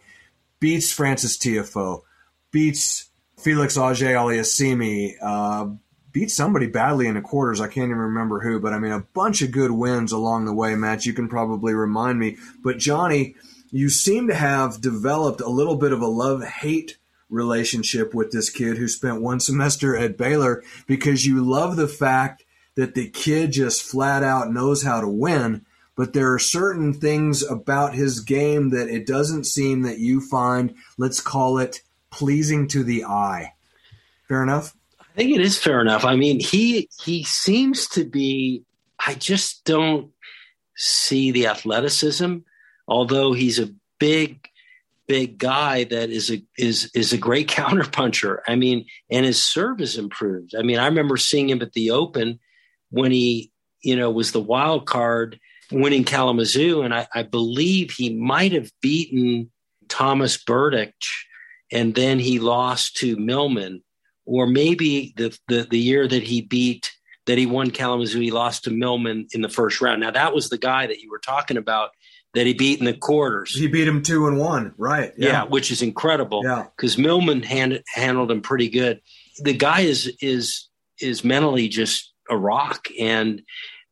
beats 0.60 0.92
Frances 0.92 1.36
Tiafoe 1.36 2.02
beats 2.50 3.10
Felix 3.38 3.76
Auger 3.76 4.06
Aliassime, 4.06 5.14
uh, 5.22 5.68
beat 6.12 6.30
somebody 6.30 6.66
badly 6.66 7.06
in 7.06 7.14
the 7.14 7.20
quarters. 7.20 7.60
I 7.60 7.68
can't 7.68 7.86
even 7.86 7.98
remember 7.98 8.40
who, 8.40 8.60
but 8.60 8.72
I 8.72 8.78
mean, 8.78 8.92
a 8.92 9.00
bunch 9.00 9.42
of 9.42 9.52
good 9.52 9.70
wins 9.70 10.12
along 10.12 10.44
the 10.44 10.54
way, 10.54 10.74
Matt. 10.74 11.06
You 11.06 11.12
can 11.12 11.28
probably 11.28 11.74
remind 11.74 12.18
me. 12.18 12.36
But 12.62 12.78
Johnny, 12.78 13.34
you 13.70 13.88
seem 13.88 14.28
to 14.28 14.34
have 14.34 14.80
developed 14.80 15.40
a 15.40 15.48
little 15.48 15.76
bit 15.76 15.92
of 15.92 16.00
a 16.00 16.06
love 16.06 16.44
hate 16.44 16.98
relationship 17.28 18.12
with 18.12 18.32
this 18.32 18.50
kid 18.50 18.76
who 18.76 18.88
spent 18.88 19.22
one 19.22 19.40
semester 19.40 19.96
at 19.96 20.18
Baylor 20.18 20.62
because 20.86 21.26
you 21.26 21.42
love 21.44 21.76
the 21.76 21.88
fact 21.88 22.44
that 22.76 22.94
the 22.94 23.08
kid 23.08 23.52
just 23.52 23.82
flat 23.82 24.22
out 24.22 24.50
knows 24.50 24.82
how 24.82 25.00
to 25.00 25.08
win. 25.08 25.64
But 25.96 26.12
there 26.12 26.32
are 26.32 26.38
certain 26.38 26.94
things 26.94 27.42
about 27.42 27.94
his 27.94 28.20
game 28.20 28.70
that 28.70 28.88
it 28.88 29.06
doesn't 29.06 29.44
seem 29.44 29.82
that 29.82 29.98
you 29.98 30.20
find, 30.20 30.74
let's 30.96 31.20
call 31.20 31.58
it, 31.58 31.82
pleasing 32.10 32.68
to 32.68 32.82
the 32.82 33.04
eye. 33.04 33.52
Fair 34.28 34.42
enough. 34.42 34.74
I 35.00 35.04
think 35.16 35.34
it 35.34 35.40
is 35.40 35.58
fair 35.58 35.80
enough. 35.80 36.04
I 36.04 36.16
mean, 36.16 36.40
he 36.40 36.88
he 37.02 37.24
seems 37.24 37.88
to 37.88 38.04
be. 38.04 38.64
I 39.04 39.14
just 39.14 39.64
don't 39.64 40.12
see 40.76 41.30
the 41.30 41.46
athleticism, 41.46 42.38
although 42.86 43.32
he's 43.32 43.58
a 43.58 43.70
big, 43.98 44.48
big 45.08 45.38
guy 45.38 45.84
that 45.84 46.10
is 46.10 46.30
a 46.30 46.42
is 46.56 46.90
is 46.94 47.12
a 47.12 47.18
great 47.18 47.48
counterpuncher. 47.50 48.38
I 48.46 48.54
mean, 48.56 48.86
and 49.10 49.26
his 49.26 49.42
serve 49.42 49.80
has 49.80 49.96
improved. 49.96 50.54
I 50.54 50.62
mean, 50.62 50.78
I 50.78 50.86
remember 50.86 51.16
seeing 51.16 51.50
him 51.50 51.62
at 51.62 51.72
the 51.72 51.90
Open 51.90 52.38
when 52.90 53.10
he 53.10 53.50
you 53.82 53.96
know 53.96 54.10
was 54.10 54.32
the 54.32 54.40
wild 54.40 54.86
card 54.86 55.40
winning 55.72 56.04
Kalamazoo, 56.04 56.82
and 56.82 56.94
I, 56.94 57.08
I 57.14 57.22
believe 57.22 57.90
he 57.90 58.14
might 58.14 58.52
have 58.52 58.70
beaten 58.80 59.50
Thomas 59.88 60.42
Berdych 60.42 60.92
and 61.72 61.94
then 61.94 62.18
he 62.18 62.38
lost 62.38 62.96
to 62.96 63.16
Millman, 63.16 63.82
or 64.26 64.46
maybe 64.46 65.14
the, 65.16 65.36
the 65.48 65.66
the 65.70 65.78
year 65.78 66.06
that 66.06 66.22
he 66.22 66.40
beat 66.40 66.90
that 67.26 67.38
he 67.38 67.46
won 67.46 67.70
Kalamazoo, 67.70 68.20
he 68.20 68.30
lost 68.30 68.64
to 68.64 68.70
Millman 68.70 69.28
in 69.32 69.42
the 69.42 69.48
first 69.48 69.80
round. 69.80 70.00
Now 70.00 70.10
that 70.10 70.34
was 70.34 70.48
the 70.48 70.58
guy 70.58 70.86
that 70.86 71.00
you 71.00 71.10
were 71.10 71.18
talking 71.18 71.56
about 71.56 71.90
that 72.34 72.46
he 72.46 72.54
beat 72.54 72.78
in 72.78 72.84
the 72.84 72.94
quarters. 72.94 73.54
He 73.54 73.66
beat 73.66 73.88
him 73.88 74.02
two 74.02 74.26
and 74.26 74.38
one, 74.38 74.72
right? 74.78 75.12
Yeah, 75.16 75.28
yeah 75.28 75.44
which 75.44 75.70
is 75.70 75.82
incredible. 75.82 76.42
Yeah, 76.44 76.66
because 76.76 76.96
Millman 76.96 77.42
hand, 77.42 77.82
handled 77.92 78.30
him 78.30 78.40
pretty 78.40 78.68
good. 78.68 79.00
The 79.38 79.54
guy 79.54 79.80
is 79.80 80.12
is 80.20 80.68
is 81.00 81.24
mentally 81.24 81.68
just 81.68 82.12
a 82.28 82.36
rock, 82.36 82.88
and 82.98 83.42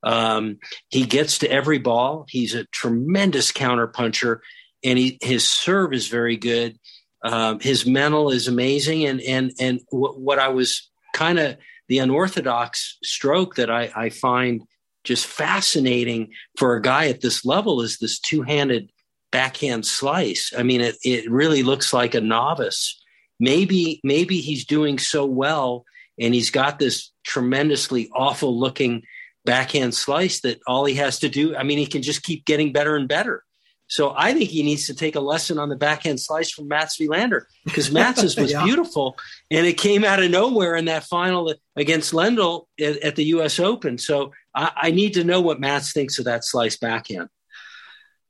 um, 0.02 0.58
he 0.88 1.04
gets 1.04 1.38
to 1.38 1.50
every 1.50 1.78
ball. 1.78 2.26
He's 2.28 2.54
a 2.54 2.64
tremendous 2.66 3.50
counter 3.50 3.88
puncher, 3.88 4.42
and 4.84 4.98
he 4.98 5.18
his 5.20 5.48
serve 5.48 5.92
is 5.92 6.08
very 6.08 6.36
good. 6.36 6.77
Um, 7.22 7.60
his 7.60 7.86
mental 7.86 8.30
is 8.30 8.48
amazing, 8.48 9.04
and 9.04 9.20
and 9.20 9.52
and 9.60 9.80
w- 9.90 10.14
what 10.14 10.38
I 10.38 10.48
was 10.48 10.90
kind 11.14 11.38
of 11.38 11.56
the 11.88 11.98
unorthodox 11.98 12.98
stroke 13.02 13.56
that 13.56 13.70
I, 13.70 13.90
I 13.96 14.08
find 14.10 14.62
just 15.04 15.26
fascinating 15.26 16.32
for 16.58 16.76
a 16.76 16.82
guy 16.82 17.08
at 17.08 17.22
this 17.22 17.44
level 17.44 17.80
is 17.80 17.98
this 17.98 18.20
two-handed 18.20 18.90
backhand 19.32 19.86
slice. 19.86 20.52
I 20.56 20.62
mean, 20.62 20.80
it 20.80 20.96
it 21.02 21.30
really 21.30 21.62
looks 21.62 21.92
like 21.92 22.14
a 22.14 22.20
novice. 22.20 23.00
Maybe 23.40 24.00
maybe 24.04 24.40
he's 24.40 24.64
doing 24.64 24.98
so 24.98 25.24
well, 25.24 25.84
and 26.20 26.34
he's 26.34 26.50
got 26.50 26.78
this 26.78 27.10
tremendously 27.24 28.10
awful 28.14 28.58
looking 28.58 29.02
backhand 29.44 29.94
slice 29.94 30.40
that 30.42 30.60
all 30.66 30.84
he 30.84 30.94
has 30.94 31.18
to 31.20 31.28
do. 31.28 31.56
I 31.56 31.62
mean, 31.62 31.78
he 31.78 31.86
can 31.86 32.02
just 32.02 32.22
keep 32.22 32.44
getting 32.44 32.72
better 32.72 32.96
and 32.96 33.08
better. 33.08 33.44
So 33.88 34.12
I 34.14 34.34
think 34.34 34.50
he 34.50 34.62
needs 34.62 34.86
to 34.86 34.94
take 34.94 35.16
a 35.16 35.20
lesson 35.20 35.58
on 35.58 35.70
the 35.70 35.76
backhand 35.76 36.20
slice 36.20 36.50
from 36.50 36.68
Mats 36.68 36.98
Wilander 36.98 37.42
because 37.64 37.90
Mats's 37.90 38.36
was 38.38 38.52
yeah. 38.52 38.62
beautiful 38.62 39.16
and 39.50 39.66
it 39.66 39.78
came 39.78 40.04
out 40.04 40.22
of 40.22 40.30
nowhere 40.30 40.76
in 40.76 40.84
that 40.84 41.04
final 41.04 41.54
against 41.74 42.12
Lendl 42.12 42.66
at, 42.78 42.98
at 42.98 43.16
the 43.16 43.24
U.S. 43.24 43.58
Open. 43.58 43.96
So 43.96 44.32
I, 44.54 44.70
I, 44.76 44.90
need 44.90 45.14
to 45.14 45.24
know 45.24 45.40
what 45.40 45.58
Mats 45.58 45.92
thinks 45.92 46.18
of 46.18 46.26
that 46.26 46.44
slice 46.44 46.76
backhand. 46.76 47.30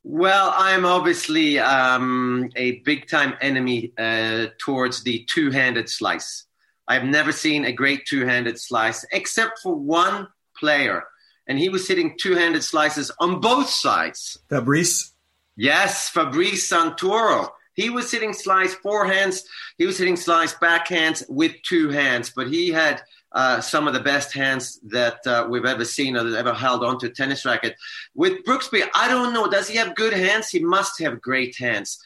Well, 0.04 0.54
I'm 0.56 0.86
obviously 0.86 1.58
um, 1.58 2.50
a 2.54 2.78
big 2.80 3.08
time 3.08 3.34
enemy 3.40 3.92
uh, 3.98 4.46
towards 4.58 5.02
the 5.02 5.26
two 5.28 5.50
handed 5.50 5.88
slice. 5.88 6.46
I've 6.86 7.04
never 7.04 7.32
seen 7.32 7.64
a 7.64 7.72
great 7.72 8.06
two 8.06 8.24
handed 8.24 8.60
slice 8.60 9.04
except 9.12 9.58
for 9.58 9.74
one 9.74 10.28
player, 10.56 11.02
and 11.48 11.58
he 11.58 11.68
was 11.68 11.86
hitting 11.88 12.16
two 12.18 12.36
handed 12.36 12.62
slices 12.62 13.10
on 13.18 13.40
both 13.40 13.68
sides. 13.68 14.38
Fabrice 14.48 15.14
Yes, 15.58 16.08
Fabrice 16.10 16.70
Santoro. 16.70 17.48
He 17.74 17.90
was 17.90 18.12
hitting 18.12 18.32
slice 18.32 18.76
forehands. 18.76 19.42
He 19.76 19.86
was 19.86 19.98
hitting 19.98 20.14
slice 20.14 20.54
backhands 20.54 21.28
with 21.28 21.52
two 21.62 21.88
hands, 21.88 22.30
but 22.34 22.46
he 22.46 22.68
had 22.68 23.02
uh, 23.32 23.60
some 23.60 23.88
of 23.88 23.92
the 23.92 23.98
best 24.00 24.32
hands 24.32 24.78
that 24.84 25.18
uh, 25.26 25.48
we've 25.50 25.64
ever 25.64 25.84
seen 25.84 26.16
or 26.16 26.22
that 26.22 26.38
ever 26.38 26.54
held 26.54 26.84
onto 26.84 27.06
a 27.06 27.10
tennis 27.10 27.44
racket. 27.44 27.74
With 28.14 28.44
Brooksby, 28.44 28.84
I 28.94 29.08
don't 29.08 29.34
know. 29.34 29.48
Does 29.48 29.66
he 29.66 29.76
have 29.78 29.96
good 29.96 30.12
hands? 30.12 30.48
He 30.48 30.60
must 30.60 31.00
have 31.00 31.20
great 31.20 31.56
hands. 31.56 32.00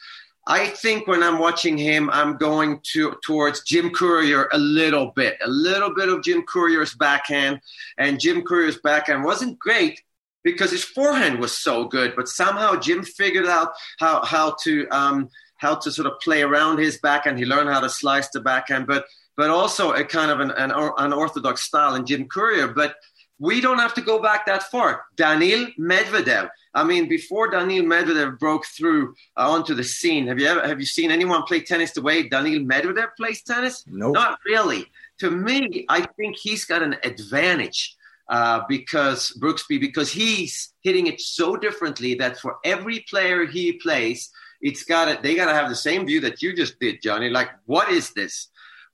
I 0.47 0.69
think 0.69 1.05
when 1.05 1.21
I'm 1.21 1.37
watching 1.37 1.77
him, 1.77 2.09
I'm 2.09 2.37
going 2.37 2.81
to 2.93 3.15
towards 3.23 3.61
Jim 3.61 3.91
Courier 3.91 4.49
a 4.51 4.57
little 4.57 5.11
bit, 5.15 5.37
a 5.45 5.47
little 5.47 5.93
bit 5.93 6.09
of 6.09 6.23
Jim 6.23 6.41
Courier's 6.41 6.95
backhand, 6.95 7.61
and 7.99 8.19
Jim 8.19 8.41
Courier's 8.41 8.79
backhand 8.79 9.23
wasn't 9.23 9.59
great, 9.59 10.01
because 10.43 10.71
his 10.71 10.83
forehand 10.83 11.39
was 11.39 11.57
so 11.57 11.85
good. 11.85 12.15
But 12.15 12.27
somehow 12.27 12.75
Jim 12.75 13.03
figured 13.03 13.47
out 13.47 13.73
how 13.99 14.23
how 14.23 14.55
to 14.63 14.87
um, 14.89 15.29
how 15.57 15.75
to 15.75 15.91
sort 15.91 16.07
of 16.07 16.19
play 16.19 16.41
around 16.41 16.79
his 16.79 16.99
backhand. 16.99 17.39
He 17.39 17.45
learned 17.45 17.69
how 17.69 17.79
to 17.79 17.89
slice 17.89 18.29
the 18.29 18.41
backhand, 18.41 18.87
but 18.87 19.05
but 19.35 19.49
also 19.49 19.93
a 19.93 20.03
kind 20.03 20.29
of 20.29 20.39
an, 20.39 20.51
an 20.51 20.71
unorthodox 20.97 21.61
style 21.61 21.95
in 21.95 22.05
Jim 22.05 22.27
Courier. 22.27 22.67
But 22.67 22.95
we 23.39 23.59
don't 23.61 23.79
have 23.79 23.93
to 23.95 24.01
go 24.01 24.21
back 24.21 24.45
that 24.45 24.63
far. 24.63 25.03
Daniil 25.15 25.67
Medvedev. 25.79 26.49
I 26.75 26.83
mean, 26.83 27.07
before 27.09 27.49
Daniil 27.49 27.83
Medvedev 27.83 28.39
broke 28.39 28.65
through 28.65 29.15
uh, 29.37 29.49
onto 29.51 29.73
the 29.73 29.83
scene, 29.83 30.27
have 30.27 30.39
you 30.39 30.47
ever 30.47 30.67
have 30.67 30.79
you 30.79 30.85
seen 30.85 31.11
anyone 31.11 31.43
play 31.43 31.61
tennis 31.61 31.91
the 31.91 32.01
way 32.01 32.27
Daniil 32.29 32.61
Medvedev 32.61 33.09
plays 33.17 33.41
tennis? 33.41 33.83
No, 33.87 34.07
nope. 34.07 34.15
not 34.15 34.39
really. 34.45 34.85
To 35.19 35.29
me, 35.31 35.85
I 35.89 36.01
think 36.17 36.37
he's 36.37 36.65
got 36.65 36.81
an 36.81 36.95
advantage 37.03 37.95
uh, 38.29 38.61
because 38.67 39.37
Brooksby 39.41 39.79
because 39.79 40.11
he's 40.11 40.73
hitting 40.81 41.07
it 41.07 41.19
so 41.19 41.55
differently 41.55 42.15
that 42.15 42.39
for 42.39 42.57
every 42.63 43.05
player 43.09 43.45
he 43.45 43.73
plays, 43.73 44.31
it's 44.61 44.83
got 44.83 45.05
to, 45.05 45.21
they 45.21 45.35
got 45.35 45.47
to 45.47 45.53
have 45.53 45.69
the 45.69 45.75
same 45.75 46.05
view 46.05 46.21
that 46.21 46.41
you 46.41 46.55
just 46.55 46.79
did, 46.79 47.01
Johnny. 47.01 47.29
Like, 47.29 47.49
what 47.65 47.89
is 47.89 48.13
this? 48.13 48.47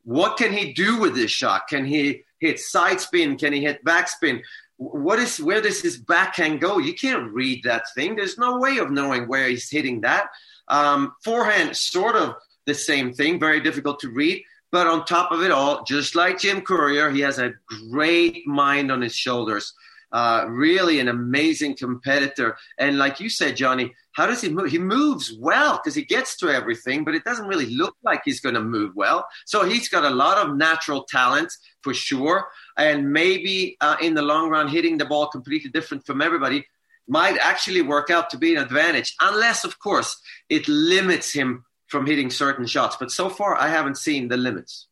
What 0.04 0.38
can 0.38 0.52
he 0.52 0.74
do 0.74 1.00
with 1.00 1.14
this 1.14 1.32
shot? 1.32 1.68
Can 1.68 1.86
he 1.86 2.24
hit 2.40 2.60
side 2.60 3.00
spin? 3.00 3.38
Can 3.38 3.54
he 3.54 3.62
hit 3.62 3.86
backspin? 3.86 4.42
What 4.78 5.20
is 5.20 5.40
where 5.40 5.62
does 5.62 5.82
his 5.82 5.98
backhand 5.98 6.62
go? 6.62 6.80
You 6.80 6.94
can't 6.94 7.32
read 7.32 7.64
that 7.66 7.84
thing. 7.94 8.16
There's 8.16 8.38
no 8.38 8.58
way 8.60 8.78
of 8.78 8.92
knowing 8.92 9.28
where 9.28 9.48
he's 9.48 9.70
hitting 9.70 10.02
that. 10.02 10.28
Um, 10.70 11.14
forehand, 11.24 11.76
sort 11.76 12.16
of 12.16 12.36
the 12.66 12.74
same 12.74 13.14
thing, 13.14 13.40
very 13.40 13.60
difficult 13.60 14.00
to 14.00 14.10
read. 14.10 14.44
But 14.72 14.88
on 14.88 15.06
top 15.06 15.32
of 15.32 15.42
it 15.42 15.52
all, 15.52 15.84
just 15.84 16.16
like 16.16 16.40
Jim 16.40 16.62
Courier, 16.62 17.10
he 17.10 17.22
has 17.22 17.40
a 17.40 17.54
great 17.90 18.46
mind 18.46 18.92
on 18.92 19.02
his 19.02 19.16
shoulders. 19.16 19.74
Uh, 20.12 20.46
really 20.50 21.00
an 21.00 21.08
amazing 21.08 21.76
competitor. 21.76 22.58
And 22.80 22.98
like 22.98 23.20
you 23.20 23.30
said, 23.30 23.56
Johnny, 23.56 23.94
how 24.14 24.26
does 24.26 24.42
he 24.42 24.50
move? 24.50 24.72
He 24.72 24.80
moves 24.80 25.32
well 25.40 25.78
because 25.78 25.94
he 25.94 26.04
gets 26.04 26.36
to 26.38 26.50
everything, 26.50 27.04
but 27.04 27.14
it 27.14 27.24
doesn't 27.24 27.46
really 27.46 27.68
look 27.68 27.96
like 28.04 28.22
he's 28.26 28.40
going 28.40 28.56
to 28.56 28.62
move 28.62 28.94
well. 28.96 29.28
So 29.46 29.66
he's 29.66 29.88
got 29.88 30.04
a 30.04 30.10
lot 30.10 30.38
of 30.40 30.56
natural 30.56 31.04
talent 31.04 31.54
for 31.84 31.94
sure. 31.94 32.48
And 32.76 33.14
maybe 33.14 33.78
uh, 33.82 33.98
in 34.02 34.16
the 34.16 34.24
long 34.24 34.50
run, 34.50 34.68
hitting 34.68 34.98
the 34.98 35.06
ball 35.06 35.28
completely 35.28 35.70
different 35.70 36.06
from 36.08 36.22
everybody 36.22 36.66
might 37.08 37.38
actually 37.38 37.82
work 37.82 38.10
out 38.10 38.30
to 38.32 38.38
be 38.38 38.56
an 38.56 38.62
advantage, 38.62 39.16
unless, 39.20 39.64
of 39.64 39.80
course, 39.80 40.20
it 40.50 40.68
limits 40.68 41.34
him 41.34 41.66
from 41.90 42.06
hitting 42.06 42.30
certain 42.30 42.66
shots. 42.66 42.96
But 42.98 43.12
so 43.12 43.30
far, 43.30 43.60
I 43.60 43.68
haven't 43.68 43.98
seen 43.98 44.30
the 44.30 44.38
limits. 44.38 44.88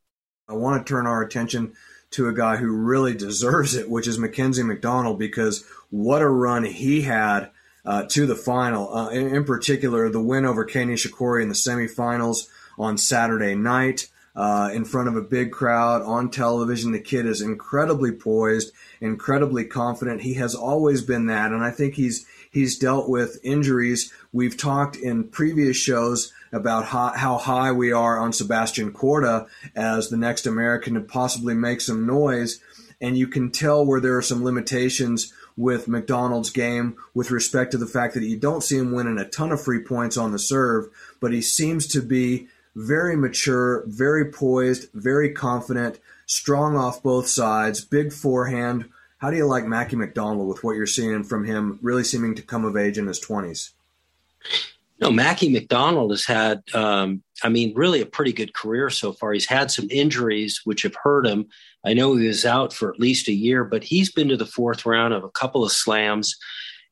I 0.50 0.54
want 0.54 0.86
to 0.86 0.90
turn 0.90 1.08
our 1.08 1.22
attention 1.22 1.74
to 2.12 2.28
a 2.28 2.34
guy 2.34 2.58
who 2.58 2.72
really 2.72 3.14
deserves 3.14 3.76
it, 3.76 3.90
which 3.90 4.08
is 4.08 4.18
Mackenzie 4.18 4.64
McDonald, 4.64 5.20
because 5.20 5.66
what 5.90 6.22
a 6.22 6.28
run 6.28 6.64
he 6.64 7.02
had 7.02 7.52
uh, 7.86 8.04
to 8.10 8.26
the 8.26 8.36
final. 8.36 8.94
Uh, 8.94 9.10
in, 9.10 9.36
in, 9.36 9.44
particular, 9.46 10.10
the 10.10 10.22
win 10.22 10.46
over 10.46 10.66
Kei 10.66 10.84
Nishikori 10.84 11.44
in 11.44 11.50
the 11.50 11.56
semifinals 11.56 12.48
on 12.78 12.98
Saturday 12.98 13.56
night. 13.56 14.10
Uh, 14.36 14.70
in 14.72 14.86
front 14.86 15.08
of 15.08 15.16
a 15.16 15.22
big 15.22 15.52
crowd 15.52 16.04
on 16.04 16.30
television. 16.30 16.92
The 16.92 17.00
kid 17.00 17.26
is 17.26 17.42
incredibly 17.42 18.12
poised, 18.12 18.72
incredibly 19.02 19.66
confident. 19.66 20.22
He 20.22 20.36
has 20.36 20.54
always 20.54 21.02
been 21.02 21.26
that, 21.26 21.52
and 21.52 21.64
I 21.64 21.72
think 21.72 21.96
he's 21.96 22.24
he's 22.52 22.78
dealt 22.78 23.10
with 23.10 23.40
injuries. 23.44 24.14
We've 24.32 24.56
talked 24.56 24.96
in 24.96 25.30
previous 25.30 25.76
shows 25.76 26.34
about 26.52 26.86
how, 26.86 27.10
how 27.10 27.38
high 27.38 27.72
we 27.72 27.92
are 27.92 28.20
on 28.20 28.34
Sebastian 28.34 28.92
Corda 28.92 29.48
as 29.76 30.10
the 30.10 30.18
next 30.18 30.46
American 30.46 30.94
to 30.96 31.02
possibly 31.02 31.54
make 31.54 31.82
some 31.82 32.06
noise, 32.06 32.60
and 33.00 33.18
you 33.18 33.28
can 33.28 33.52
tell 33.52 33.86
where 33.86 34.02
there 34.02 34.18
are 34.18 34.22
some 34.22 34.44
limitations 34.44 35.34
with 35.56 35.88
McDonald's 35.88 36.52
game 36.52 36.96
with 37.14 37.32
respect 37.32 37.72
to 37.72 37.78
the 37.78 37.88
fact 37.88 38.14
that 38.14 38.24
you 38.24 38.38
don't 38.38 38.64
see 38.64 38.78
him 38.78 38.92
winning 38.92 39.18
a 39.18 39.28
ton 39.28 39.52
of 39.52 39.62
free 39.62 39.82
points 39.82 40.16
on 40.16 40.32
the 40.32 40.40
serve, 40.40 40.88
but 41.20 41.34
he 41.34 41.42
seems 41.42 41.88
to 41.88 42.02
be 42.02 42.48
very 42.76 43.18
mature, 43.18 43.84
very 43.88 44.32
poised, 44.32 44.90
very 44.94 45.32
confident, 45.32 46.00
strong 46.28 46.78
off 46.78 47.02
both 47.02 47.28
sides, 47.28 47.84
big 47.84 48.14
forehand. 48.14 48.88
How 49.18 49.32
do 49.32 49.38
you 49.38 49.48
like 49.48 49.66
Mackie 49.66 49.96
McDonald 49.96 50.48
with 50.48 50.64
what 50.64 50.76
you're 50.76 50.86
seeing 50.86 51.24
from 51.24 51.46
him, 51.46 51.80
really 51.82 52.04
seeming 52.04 52.36
to 52.36 52.44
come 52.44 52.66
of 52.66 52.78
age 52.78 53.00
in 53.00 53.08
his 53.08 53.20
20s? 53.20 53.72
No, 55.00 55.12
Mackie 55.12 55.50
McDonald 55.50 56.12
has 56.12 56.26
had, 56.26 56.64
um, 56.74 57.22
I 57.44 57.50
mean, 57.50 57.74
really 57.76 58.02
a 58.02 58.06
pretty 58.06 58.34
good 58.34 58.54
career 58.54 58.90
so 58.90 59.14
far. 59.14 59.32
He's 59.32 59.48
had 59.48 59.70
some 59.70 59.88
injuries 59.92 60.62
which 60.64 60.82
have 60.82 60.96
hurt 60.96 61.28
him. 61.28 61.48
I 61.86 61.94
know 61.94 62.16
he 62.16 62.28
was 62.28 62.46
out 62.46 62.74
for 62.74 62.92
at 62.92 63.00
least 63.00 63.28
a 63.28 63.34
year, 63.34 63.64
but 63.64 63.84
he's 63.84 64.12
been 64.12 64.30
to 64.30 64.38
the 64.38 64.46
fourth 64.46 64.86
round 64.86 65.14
of 65.14 65.24
a 65.24 65.30
couple 65.30 65.64
of 65.64 65.72
slams, 65.72 66.36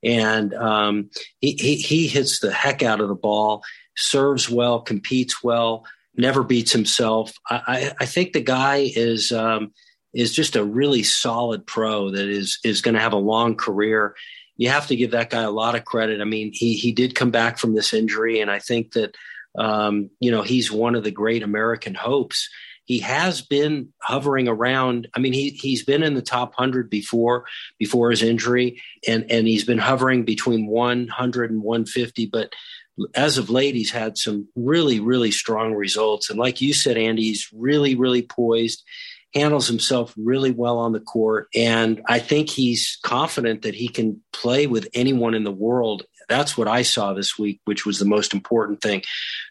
and 0.04 0.54
um, 0.54 1.10
he, 1.40 1.54
he, 1.54 1.76
he 1.78 2.08
hits 2.08 2.40
the 2.40 2.54
heck 2.54 2.84
out 2.84 3.02
of 3.02 3.08
the 3.08 3.16
ball, 3.16 3.64
serves 3.98 4.50
well, 4.50 4.80
competes 4.82 5.44
well, 5.44 5.86
never 6.16 6.44
beats 6.44 6.72
himself. 6.72 7.34
I, 7.50 7.62
I, 7.68 7.92
I 8.02 8.06
think 8.06 8.34
the 8.34 8.42
guy 8.42 8.92
is 8.96 9.32
um, 9.32 9.74
is 10.14 10.34
just 10.34 10.56
a 10.56 10.64
really 10.64 11.04
solid 11.04 11.66
pro 11.66 12.12
that 12.12 12.28
is 12.28 12.60
is 12.64 12.82
going 12.82 12.96
to 12.96 13.02
have 13.02 13.14
a 13.14 13.18
long 13.18 13.56
career. 13.56 14.16
You 14.58 14.70
have 14.70 14.88
to 14.88 14.96
give 14.96 15.12
that 15.12 15.30
guy 15.30 15.42
a 15.42 15.52
lot 15.52 15.76
of 15.76 15.86
credit. 15.86 16.22
I 16.22 16.26
mean, 16.26 16.52
he 16.54 16.74
he 16.76 16.92
did 16.92 17.16
come 17.16 17.32
back 17.32 17.58
from 17.58 17.76
this 17.76 17.94
injury, 17.94 18.40
and 18.40 18.50
I 18.50 18.60
think 18.60 18.94
that 18.94 19.16
um, 19.58 20.10
you 20.20 20.32
know 20.32 20.42
he's 20.42 20.72
one 20.72 20.96
of 20.96 21.04
the 21.04 21.12
great 21.12 21.44
American 21.44 21.94
hopes 21.94 22.50
he 22.86 23.00
has 23.00 23.42
been 23.42 23.90
hovering 24.00 24.48
around. 24.48 25.08
I 25.16 25.20
mean, 25.20 25.34
he 25.34 25.50
he's 25.50 25.84
been 25.84 26.04
in 26.04 26.14
the 26.14 26.22
top 26.22 26.54
hundred 26.56 26.90
before 26.90 27.46
before 27.80 28.12
his 28.12 28.22
injury, 28.22 28.82
and 29.08 29.30
and 29.30 29.48
he's 29.48 29.66
been 29.66 29.80
hovering 29.80 30.24
between 30.24 30.68
100 30.68 31.52
and 31.52 31.64
150. 31.64 32.28
But 32.28 32.54
as 33.16 33.38
of 33.38 33.50
late, 33.50 33.76
he's 33.76 33.92
had 33.92 34.18
some 34.18 34.48
really 34.56 35.00
really 35.00 35.32
strong 35.32 35.74
results. 35.74 36.30
And 36.30 36.40
like 36.40 36.62
you 36.62 36.74
said, 36.74 36.98
Andy, 36.98 37.24
he's 37.24 37.50
really 37.52 37.96
really 37.96 38.22
poised 38.22 38.84
handles 39.36 39.68
himself 39.68 40.14
really 40.18 40.52
well 40.52 40.78
on 40.78 40.94
the 40.94 41.00
court. 41.00 41.48
And 41.54 42.02
I 42.08 42.20
think 42.20 42.50
he's 42.50 42.98
confident 43.04 43.64
that 43.64 43.76
he 43.76 43.88
can 43.88 44.22
play 44.32 44.66
with 44.66 44.88
anyone 44.94 45.34
in 45.34 45.44
the 45.44 45.52
world 45.52 46.06
that's 46.28 46.58
what 46.58 46.68
I 46.68 46.82
saw 46.82 47.14
this 47.14 47.38
week, 47.38 47.62
which 47.66 47.86
was 47.86 48.00
the 48.00 48.06
most 48.06 48.34
important 48.34 48.82
thing. 48.82 49.04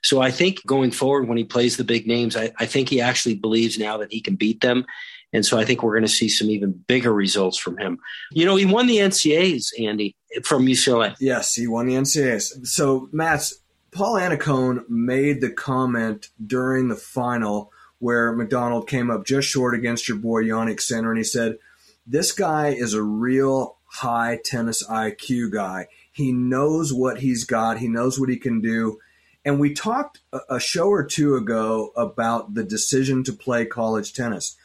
So 0.03 0.21
I 0.21 0.31
think 0.31 0.65
going 0.67 0.91
forward, 0.91 1.29
when 1.29 1.39
he 1.39 1.45
plays 1.45 1.77
the 1.77 1.85
big 1.85 2.07
names, 2.07 2.37
I, 2.37 2.53
I 2.59 2.67
think 2.67 2.89
he 2.89 3.01
actually 3.01 3.35
believes 3.35 3.79
now 3.79 3.97
that 3.99 4.13
he 4.13 4.21
can 4.21 4.37
beat 4.37 4.61
them. 4.61 4.85
And 5.33 5.45
so 5.45 5.59
I 5.59 5.65
think 5.65 5.83
we're 5.83 5.95
going 5.95 6.03
to 6.03 6.09
see 6.09 6.29
some 6.29 6.49
even 6.49 6.73
bigger 6.73 7.13
results 7.13 7.59
from 7.59 7.77
him. 7.79 7.99
You 8.31 8.45
know, 8.45 8.55
he 8.55 8.67
won 8.67 8.87
the 8.87 8.99
NCAAs, 8.99 9.73
Andy, 9.81 10.15
from 10.45 10.67
UCLA. 10.67 11.17
Yes, 11.19 11.55
he 11.55 11.67
won 11.67 11.87
the 11.87 11.95
NCAAs. 11.95 12.67
So, 12.67 13.09
Matt, 13.11 13.51
Paul 13.91 14.15
Annacone 14.15 14.89
made 14.89 15.41
the 15.41 15.51
comment 15.51 16.29
during 16.47 16.89
the 16.89 16.97
final 16.97 17.73
where 17.99 18.33
McDonald 18.33 18.89
came 18.89 19.11
up 19.11 19.25
just 19.25 19.49
short 19.49 19.75
against 19.75 20.09
your 20.09 20.19
boy 20.19 20.45
Jannik 20.45 20.81
Sinner, 20.81 21.11
and 21.11 21.19
he 21.19 21.25
said, 21.25 21.59
This 22.07 22.33
guy 22.33 22.69
is 22.69 22.95
a 22.95 23.03
real 23.03 23.77
high 23.87 24.41
tennis 24.45 24.87
IQ 24.87 25.53
guy. 25.53 25.87
He 26.11 26.33
knows 26.33 26.93
what 26.93 27.21
he's 27.21 27.45
got. 27.45 27.79
He 27.79 27.89
knows 27.89 28.19
what 28.19 28.29
he 28.29 28.37
can 28.37 28.61
do. 28.61 28.99
And 29.45 29.61
we 29.61 29.75
talked 29.75 30.21
a 30.49 30.59
show 30.59 30.89
or 30.89 31.05
two 31.05 31.37
ago 31.37 31.93
about 31.97 32.55
the 32.55 32.65
decision 32.65 33.25
to 33.25 33.33
play 33.33 33.67
college 33.67 34.15
tennis. 34.15 34.57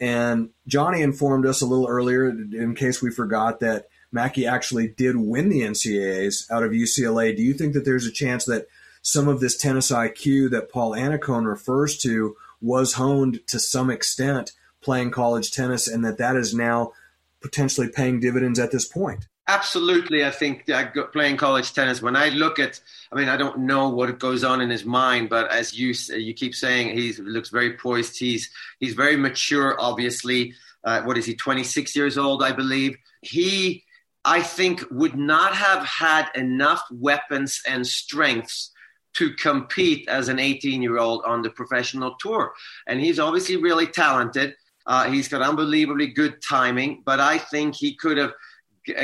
And 0.00 0.50
Johnny 0.66 1.02
informed 1.02 1.44
us 1.44 1.60
a 1.60 1.66
little 1.66 1.88
earlier, 1.88 2.28
in 2.28 2.74
case 2.76 3.02
we 3.02 3.10
forgot, 3.10 3.60
that 3.60 3.88
Mackie 4.12 4.46
actually 4.46 4.88
did 4.88 5.16
win 5.16 5.48
the 5.48 5.62
NCAAs 5.62 6.50
out 6.50 6.62
of 6.62 6.70
UCLA. 6.70 7.36
Do 7.36 7.42
you 7.42 7.52
think 7.52 7.74
that 7.74 7.84
there's 7.84 8.06
a 8.06 8.12
chance 8.12 8.44
that 8.44 8.66
some 9.02 9.28
of 9.28 9.40
this 9.40 9.56
tennis 9.56 9.90
IQ 9.90 10.50
that 10.50 10.70
Paul 10.70 10.92
Annacone 10.92 11.46
refers 11.46 11.98
to 11.98 12.36
was 12.60 12.94
honed 12.94 13.40
to 13.48 13.58
some 13.58 13.90
extent 13.90 14.52
playing 14.82 15.10
college 15.10 15.50
tennis 15.50 15.88
and 15.88 16.04
that 16.04 16.18
that 16.18 16.36
is 16.36 16.54
now 16.54 16.92
potentially 17.40 17.88
paying 17.88 18.20
dividends 18.20 18.58
at 18.58 18.70
this 18.70 18.86
point? 18.86 19.26
Absolutely, 19.50 20.26
I 20.26 20.30
think 20.30 20.68
playing 21.12 21.38
college 21.38 21.72
tennis. 21.72 22.02
When 22.02 22.16
I 22.16 22.28
look 22.28 22.58
at, 22.58 22.80
I 23.10 23.16
mean, 23.16 23.30
I 23.30 23.38
don't 23.38 23.60
know 23.60 23.88
what 23.88 24.18
goes 24.18 24.44
on 24.44 24.60
in 24.60 24.68
his 24.68 24.84
mind, 24.84 25.30
but 25.30 25.50
as 25.50 25.72
you 25.72 25.94
you 26.14 26.34
keep 26.34 26.54
saying, 26.54 26.94
he 26.94 27.14
looks 27.14 27.48
very 27.48 27.72
poised. 27.72 28.18
He's 28.18 28.50
he's 28.78 28.92
very 28.92 29.16
mature. 29.16 29.74
Obviously, 29.80 30.52
uh, 30.84 31.00
what 31.00 31.16
is 31.16 31.24
he? 31.24 31.34
Twenty 31.34 31.64
six 31.64 31.96
years 31.96 32.18
old, 32.18 32.42
I 32.42 32.52
believe. 32.52 32.98
He, 33.22 33.84
I 34.22 34.42
think, 34.42 34.84
would 34.90 35.16
not 35.16 35.54
have 35.54 35.82
had 35.82 36.28
enough 36.34 36.82
weapons 36.90 37.62
and 37.66 37.86
strengths 37.86 38.70
to 39.18 39.34
compete 39.34 40.08
as 40.08 40.28
an 40.28 40.38
18 40.38 40.80
year 40.80 40.98
old 40.98 41.24
on 41.26 41.42
the 41.42 41.50
professional 41.50 42.14
tour. 42.20 42.52
And 42.86 43.00
he's 43.00 43.18
obviously 43.18 43.56
really 43.56 43.86
talented. 43.86 44.54
Uh, 44.86 45.10
he's 45.10 45.28
got 45.28 45.42
unbelievably 45.42 46.06
good 46.08 46.40
timing, 46.40 47.02
but 47.04 47.18
I 47.18 47.36
think 47.36 47.74
he 47.74 47.94
could 47.96 48.16
have 48.16 48.32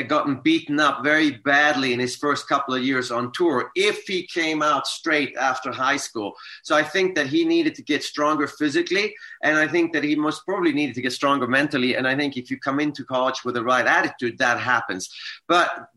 gotten 0.07 0.35
beaten 0.41 0.79
up 0.79 1.03
very 1.03 1.31
badly 1.31 1.93
in 1.93 1.99
his 1.99 2.15
first 2.15 2.47
couple 2.47 2.73
of 2.73 2.83
years 2.83 3.11
on 3.11 3.31
tour 3.31 3.71
if 3.75 4.03
he 4.03 4.25
came 4.27 4.61
out 4.61 4.87
straight 4.87 5.35
after 5.37 5.71
high 5.71 5.97
school. 5.97 6.33
So 6.63 6.75
I 6.75 6.83
think 6.83 7.15
that 7.15 7.27
he 7.27 7.45
needed 7.45 7.75
to 7.75 7.81
get 7.81 8.03
stronger 8.03 8.47
physically, 8.47 9.15
and 9.43 9.57
I 9.57 9.67
think 9.67 9.93
that 9.93 10.03
he 10.03 10.15
most 10.15 10.45
probably 10.45 10.73
needed 10.73 10.95
to 10.95 11.01
get 11.01 11.13
stronger 11.13 11.47
mentally. 11.47 11.95
And 11.95 12.07
I 12.07 12.15
think 12.15 12.37
if 12.37 12.49
you 12.49 12.59
come 12.59 12.79
into 12.79 13.03
college 13.03 13.43
with 13.43 13.55
the 13.55 13.63
right 13.63 13.85
attitude, 13.85 14.37
that 14.37 14.59
happens. 14.59 15.09
But 15.47 15.89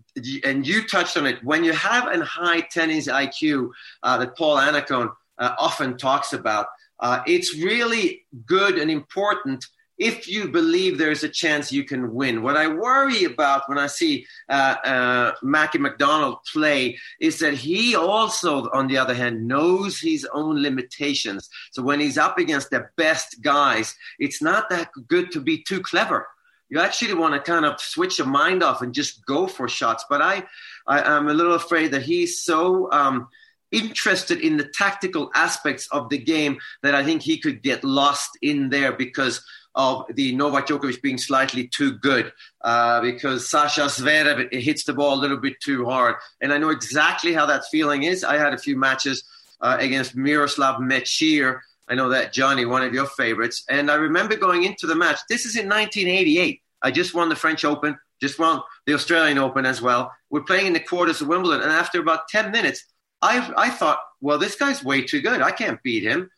and 0.45 0.67
you 0.67 0.87
touched 0.87 1.17
on 1.17 1.27
it 1.27 1.43
when 1.45 1.65
you 1.65 1.73
have 1.73 2.09
a 2.09 2.25
high 2.25 2.61
tennis 2.61 3.07
IQ 3.07 3.71
uh, 4.03 4.19
that 4.19 4.37
Paul 4.37 4.57
Annacone 4.57 5.13
uh, 5.39 5.55
often 5.59 5.97
talks 5.97 6.33
about. 6.33 6.67
Uh, 7.01 7.23
it's 7.27 7.57
really 7.57 8.27
good 8.45 8.77
and 8.77 8.91
important 8.91 9.65
if 9.99 10.29
you 10.29 10.49
believe 10.49 10.97
there's 10.97 11.25
a 11.25 11.29
chance 11.29 11.73
you 11.73 11.85
can 11.85 12.15
win. 12.15 12.43
What 12.43 12.57
I 12.57 12.69
worry 12.69 13.25
about 13.25 13.69
when 13.69 13.79
I 13.79 13.89
see 13.89 14.27
uh, 14.49 14.77
uh, 14.85 15.33
Mackie 15.43 15.79
McDonald 15.79 16.39
play 16.53 16.99
is 17.21 17.41
that 17.41 17.55
he 17.55 17.97
also, 17.97 18.71
on 18.71 18.87
the 18.87 18.97
other 18.97 19.15
hand, 19.15 19.49
knows 19.49 19.99
his 19.99 20.27
own 20.33 20.63
limitations. 20.63 21.49
So 21.73 21.83
when 21.83 22.01
he's 22.01 22.19
up 22.19 22.39
against 22.39 22.71
the 22.71 22.89
best 22.97 23.43
guys, 23.43 23.95
it's 24.19 24.41
not 24.41 24.71
that 24.71 24.91
good 25.09 25.33
to 25.33 25.41
be 25.41 25.63
too 25.63 25.81
clever. 25.81 26.29
You 26.71 26.81
actually 26.81 27.15
want 27.15 27.35
to 27.35 27.41
kind 27.41 27.65
of 27.65 27.81
switch 27.81 28.19
your 28.19 28.27
mind 28.27 28.63
off 28.63 28.83
and 28.83 28.95
just 28.95 29.25
go 29.27 29.47
for 29.47 29.69
shots. 29.69 30.05
But 30.09 30.23
I, 30.23 30.45
I 30.87 31.17
am 31.17 31.29
a 31.29 31.35
little 31.35 31.55
afraid 31.55 31.91
that 31.93 32.03
he's 32.03 32.43
so. 32.43 32.91
Um, 32.93 33.29
interested 33.71 34.41
in 34.41 34.57
the 34.57 34.65
tactical 34.65 35.31
aspects 35.35 35.89
of 35.93 36.09
the 36.09 36.19
game 36.19 36.59
that 36.83 36.95
I 36.95 37.05
think 37.05 37.21
he 37.21 37.39
could 37.39 37.63
get 37.63 37.85
lost 37.85 38.31
in 38.41 38.71
there 38.71 38.93
because 38.93 39.45
of 39.79 40.05
the 40.11 40.35
Novak 40.35 40.67
Djokovic 40.67 41.01
being 41.01 41.17
slightly 41.17 41.69
too 41.69 41.93
good 41.93 42.33
uh, 42.63 43.01
because 43.01 43.49
Sasha 43.49 43.83
Zverev 43.83 44.53
hits 44.53 44.83
the 44.83 44.93
ball 44.93 45.15
a 45.15 45.21
little 45.21 45.37
bit 45.37 45.55
too 45.63 45.85
hard. 45.85 46.17
And 46.41 46.53
I 46.53 46.59
know 46.59 46.71
exactly 46.71 47.33
how 47.33 47.47
that 47.47 47.65
feeling 47.71 48.03
is. 48.03 48.25
I 48.25 48.37
had 48.37 48.53
a 48.53 48.59
few 48.59 48.77
matches 48.77 49.23
uh, 49.61 49.77
against 49.79 50.17
Miroslav 50.17 50.81
Mechir. 50.81 51.61
I 51.89 51.95
know 51.95 52.09
that, 52.09 52.33
Johnny, 52.33 52.65
one 52.65 52.83
of 52.83 52.93
your 52.93 53.07
favorites. 53.07 53.65
And 53.71 53.89
I 53.89 53.95
remember 53.95 54.37
going 54.37 54.65
into 54.65 54.89
the 54.89 54.97
match. 54.97 55.21
This 55.29 55.47
is 55.47 55.55
in 55.57 55.69
1988. 55.69 56.61
I 56.83 56.91
just 56.91 57.15
won 57.15 57.29
the 57.29 57.37
French 57.37 57.65
Open, 57.65 57.97
just 58.21 58.39
won 58.39 58.61
the 58.87 58.95
Australian 58.95 59.39
Open 59.39 59.65
as 59.65 59.81
well. 59.81 60.13
We're 60.29 60.43
playing 60.43 60.67
in 60.67 60.73
the 60.73 60.81
quarters 60.81 61.21
of 61.21 61.29
Wimbledon. 61.29 61.63
And 61.63 61.71
after 61.71 62.01
about 62.01 62.29
10 62.29 62.51
minutes, 62.51 62.85
I, 63.23 63.53
I 63.57 63.71
thought, 63.71 64.01
well, 64.21 64.39
this 64.39 64.57
guy's 64.57 64.83
way 64.83 65.03
too 65.03 65.21
good. 65.21 65.41
I 65.41 65.53
can't 65.53 65.81
beat 65.85 66.03
him. 66.03 66.31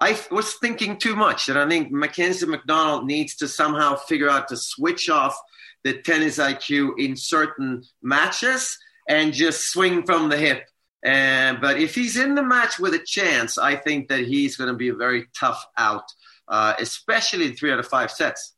I 0.00 0.18
was 0.30 0.54
thinking 0.54 0.96
too 0.96 1.14
much, 1.14 1.48
and 1.48 1.58
I 1.58 1.68
think 1.68 1.92
Mackenzie 1.92 2.46
McDonald 2.46 3.04
needs 3.04 3.36
to 3.36 3.48
somehow 3.48 3.96
figure 3.96 4.30
out 4.30 4.48
to 4.48 4.56
switch 4.56 5.10
off 5.10 5.36
the 5.84 6.00
tennis 6.00 6.38
IQ 6.38 6.98
in 6.98 7.16
certain 7.16 7.82
matches 8.02 8.78
and 9.08 9.34
just 9.34 9.70
swing 9.70 10.04
from 10.06 10.30
the 10.30 10.38
hip. 10.38 10.64
And 11.04 11.60
but 11.60 11.78
if 11.78 11.94
he's 11.94 12.16
in 12.16 12.34
the 12.34 12.42
match 12.42 12.78
with 12.78 12.94
a 12.94 12.98
chance, 12.98 13.58
I 13.58 13.76
think 13.76 14.08
that 14.08 14.20
he's 14.20 14.56
going 14.56 14.68
to 14.68 14.76
be 14.76 14.88
a 14.88 14.94
very 14.94 15.26
tough 15.38 15.62
out, 15.76 16.04
uh, 16.48 16.74
especially 16.78 17.46
in 17.46 17.54
three 17.54 17.72
out 17.72 17.78
of 17.78 17.86
five 17.86 18.10
sets. 18.10 18.54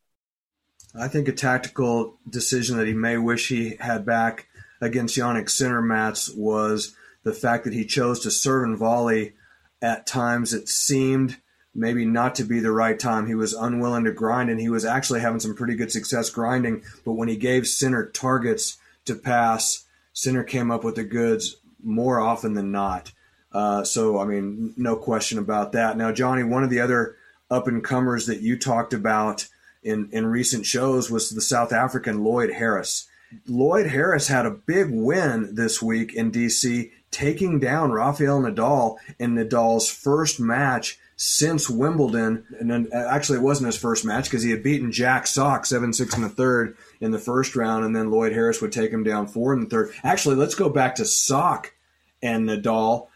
I 0.95 1.07
think 1.07 1.27
a 1.27 1.33
tactical 1.33 2.19
decision 2.29 2.77
that 2.77 2.87
he 2.87 2.93
may 2.93 3.17
wish 3.17 3.47
he 3.47 3.77
had 3.79 4.05
back 4.05 4.47
against 4.79 5.17
Jannik 5.17 5.49
Sinner 5.49 5.81
Mats 5.81 6.29
was 6.29 6.95
the 7.23 7.33
fact 7.33 7.63
that 7.63 7.73
he 7.73 7.85
chose 7.85 8.19
to 8.21 8.31
serve 8.31 8.65
and 8.65 8.77
volley 8.77 9.33
at 9.83 10.07
times 10.07 10.53
it 10.53 10.69
seemed 10.69 11.37
maybe 11.75 12.05
not 12.05 12.35
to 12.35 12.43
be 12.43 12.59
the 12.59 12.71
right 12.71 12.97
time. 12.97 13.27
He 13.27 13.35
was 13.35 13.53
unwilling 13.53 14.05
to 14.05 14.11
grind, 14.11 14.49
and 14.49 14.59
he 14.59 14.69
was 14.69 14.85
actually 14.85 15.19
having 15.19 15.41
some 15.41 15.55
pretty 15.55 15.75
good 15.75 15.91
success 15.91 16.29
grinding. 16.29 16.83
But 17.03 17.13
when 17.13 17.27
he 17.27 17.35
gave 17.35 17.67
Sinner 17.67 18.05
targets 18.05 18.77
to 19.05 19.15
pass, 19.15 19.85
Sinner 20.13 20.43
came 20.43 20.71
up 20.71 20.83
with 20.83 20.95
the 20.95 21.03
goods 21.03 21.57
more 21.83 22.19
often 22.19 22.53
than 22.53 22.71
not. 22.71 23.11
Uh, 23.51 23.83
so, 23.83 24.19
I 24.19 24.25
mean, 24.25 24.73
no 24.77 24.95
question 24.95 25.37
about 25.37 25.73
that. 25.73 25.97
Now, 25.97 26.11
Johnny, 26.11 26.43
one 26.43 26.63
of 26.63 26.69
the 26.69 26.79
other 26.79 27.17
up 27.51 27.67
and 27.67 27.83
comers 27.83 28.25
that 28.27 28.41
you 28.41 28.57
talked 28.57 28.93
about 28.93 29.47
in, 29.83 30.09
in 30.11 30.25
recent 30.25 30.65
shows 30.65 31.11
was 31.11 31.29
the 31.29 31.41
South 31.41 31.73
African 31.73 32.23
Lloyd 32.23 32.51
Harris. 32.51 33.07
Lloyd 33.47 33.87
Harris 33.87 34.27
had 34.27 34.45
a 34.45 34.51
big 34.51 34.87
win 34.89 35.55
this 35.55 35.81
week 35.81 36.13
in 36.13 36.31
DC, 36.31 36.91
taking 37.13 37.59
down 37.59 37.91
Rafael 37.91 38.41
Nadal 38.41 38.97
in 39.19 39.35
Nadal's 39.35 39.89
first 39.89 40.39
match 40.39 40.99
since 41.15 41.69
Wimbledon. 41.69 42.45
And 42.59 42.69
then 42.69 42.89
uh, 42.93 43.07
actually, 43.09 43.37
it 43.37 43.43
wasn't 43.43 43.67
his 43.67 43.77
first 43.77 44.03
match 44.03 44.25
because 44.25 44.43
he 44.43 44.51
had 44.51 44.63
beaten 44.63 44.91
Jack 44.91 45.27
Sock 45.27 45.65
7 45.65 45.93
6 45.93 46.15
in 46.15 46.23
the 46.23 46.29
third 46.29 46.75
in 46.99 47.11
the 47.11 47.19
first 47.19 47.55
round, 47.55 47.85
and 47.85 47.95
then 47.95 48.11
Lloyd 48.11 48.33
Harris 48.33 48.61
would 48.61 48.71
take 48.71 48.91
him 48.91 49.03
down 49.03 49.27
four 49.27 49.53
in 49.53 49.61
the 49.61 49.67
third. 49.67 49.93
Actually, 50.03 50.35
let's 50.35 50.55
go 50.55 50.69
back 50.69 50.95
to 50.95 51.05
Sock 51.05 51.73
and 52.21 52.49
Nadal. 52.49 53.07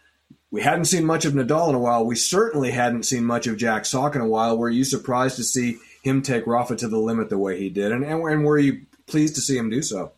We 0.50 0.62
hadn't 0.62 0.86
seen 0.86 1.04
much 1.04 1.26
of 1.26 1.34
Nadal 1.34 1.68
in 1.68 1.74
a 1.74 1.80
while. 1.80 2.06
We 2.06 2.16
certainly 2.16 2.70
hadn't 2.70 3.02
seen 3.02 3.24
much 3.24 3.46
of 3.46 3.58
Jack 3.58 3.84
Sock 3.84 4.14
in 4.14 4.22
a 4.22 4.28
while. 4.28 4.56
Were 4.56 4.70
you 4.70 4.84
surprised 4.84 5.36
to 5.36 5.44
see 5.44 5.76
him 6.02 6.22
take 6.22 6.46
Rafa 6.46 6.76
to 6.76 6.88
the 6.88 6.98
limit 6.98 7.28
the 7.28 7.36
way 7.36 7.58
he 7.58 7.68
did? 7.68 7.92
And, 7.92 8.04
and, 8.04 8.22
and 8.22 8.44
were 8.44 8.58
you 8.58 8.86
pleased 9.06 9.34
to 9.34 9.42
see 9.42 9.58
him 9.58 9.68
do 9.68 9.82
so? 9.82 10.12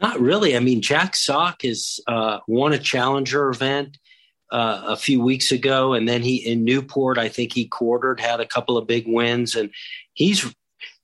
Not 0.00 0.20
really. 0.20 0.56
I 0.56 0.60
mean, 0.60 0.82
Jack 0.82 1.16
Sock 1.16 1.62
has 1.62 2.00
uh, 2.06 2.40
won 2.48 2.72
a 2.72 2.78
challenger 2.78 3.48
event 3.48 3.98
uh, 4.50 4.82
a 4.88 4.96
few 4.96 5.22
weeks 5.22 5.52
ago, 5.52 5.94
and 5.94 6.08
then 6.08 6.22
he 6.22 6.36
in 6.36 6.64
Newport, 6.64 7.18
I 7.18 7.28
think 7.28 7.52
he 7.52 7.66
quartered, 7.66 8.20
had 8.20 8.40
a 8.40 8.46
couple 8.46 8.76
of 8.76 8.86
big 8.86 9.04
wins, 9.06 9.54
and 9.54 9.70
he's 10.14 10.52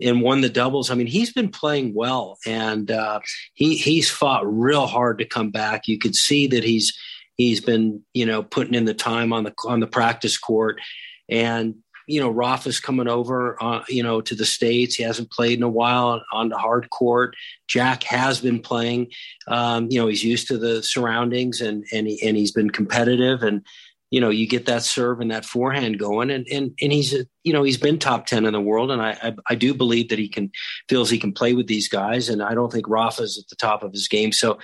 and 0.01 0.23
won 0.23 0.41
the 0.41 0.49
doubles. 0.49 0.91
I 0.91 0.95
mean, 0.95 1.07
he's 1.07 1.33
been 1.33 1.51
playing 1.51 1.95
well, 1.95 2.39
and 2.47 2.91
uh, 2.91 3.21
he 3.55 3.77
he's 3.77 4.11
fought 4.11 4.43
real 4.47 4.87
hard 4.87 5.19
to 5.19 5.25
come 5.25 5.51
back. 5.51 5.89
You 5.89 5.99
could 5.99 6.15
see 6.15 6.47
that 6.49 6.65
he's 6.65 6.97
he's 7.37 7.61
been 7.61 8.03
you 8.13 8.27
know 8.27 8.43
putting 8.43 8.75
in 8.75 8.85
the 8.85 8.95
time 8.95 9.33
on 9.33 9.45
the 9.45 9.55
on 9.67 9.81
the 9.81 9.87
practice 9.87 10.37
court, 10.37 10.81
and 11.29 11.77
you 12.11 12.21
know, 12.21 12.29
Rafa's 12.29 12.81
coming 12.81 13.07
over, 13.07 13.57
uh, 13.63 13.85
you 13.89 14.03
know, 14.03 14.21
to 14.21 14.35
the 14.35 14.45
States. 14.45 14.97
He 14.97 15.05
hasn't 15.05 15.31
played 15.31 15.59
in 15.59 15.63
a 15.63 15.69
while 15.69 16.23
on 16.33 16.49
the 16.49 16.59
hard 16.59 16.91
court. 16.91 17.37
Jack 17.69 18.03
has 18.03 18.41
been 18.41 18.61
playing. 18.61 19.13
Um, 19.47 19.87
you 19.91 20.01
know, 20.01 20.09
he's 20.09 20.25
used 20.25 20.49
to 20.49 20.59
the 20.59 20.83
surroundings 20.83 21.61
and, 21.61 21.85
and, 21.93 22.09
he, 22.09 22.21
and 22.27 22.37
he's 22.37 22.51
been 22.51 22.71
competitive. 22.71 23.45
And, 23.45 23.65
you 24.11 24.21
know, 24.21 24.29
you 24.29 24.49
get 24.49 24.67
that 24.67 24.83
serve 24.83 25.21
and 25.21 25.31
that 25.31 25.45
forehand 25.45 26.01
going. 26.01 26.31
And, 26.31 26.49
and, 26.49 26.73
and 26.83 26.93
he's, 26.93 27.15
you 27.45 27.53
know, 27.53 27.63
he's 27.63 27.79
been 27.79 27.99
top 27.99 28.27
10 28.27 28.45
in 28.45 28.53
the 28.55 28.61
world. 28.61 28.91
And 28.91 29.01
I, 29.01 29.17
I, 29.23 29.35
I 29.51 29.55
do 29.55 29.73
believe 29.73 30.09
that 30.09 30.19
he 30.19 30.29
can, 30.29 30.51
feels 30.89 31.11
he 31.11 31.19
can 31.19 31.33
play 31.33 31.55
with 31.55 31.69
these 31.69 31.89
guys. 31.89 32.29
And 32.29 32.43
I 32.43 32.55
don't 32.55 32.73
think 32.73 32.89
Rafa's 32.89 33.39
at 33.39 33.49
the 33.49 33.57
top 33.57 33.85
of 33.85 33.93
his 33.93 34.09
game. 34.09 34.33
So, 34.33 34.59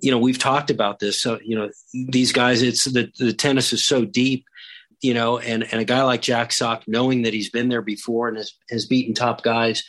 you 0.00 0.10
know, 0.10 0.18
we've 0.18 0.38
talked 0.38 0.70
about 0.70 0.98
this. 1.00 1.20
So, 1.20 1.38
you 1.44 1.56
know, 1.56 1.68
these 2.08 2.32
guys, 2.32 2.62
it's 2.62 2.84
the, 2.84 3.12
the 3.18 3.34
tennis 3.34 3.74
is 3.74 3.84
so 3.84 4.06
deep 4.06 4.46
you 5.02 5.14
know, 5.14 5.38
and, 5.38 5.62
and 5.70 5.80
a 5.80 5.84
guy 5.84 6.02
like 6.02 6.22
Jack 6.22 6.52
Sock, 6.52 6.84
knowing 6.86 7.22
that 7.22 7.34
he's 7.34 7.50
been 7.50 7.68
there 7.68 7.82
before 7.82 8.28
and 8.28 8.36
has, 8.36 8.52
has 8.70 8.86
beaten 8.86 9.14
top 9.14 9.42
guys, 9.42 9.84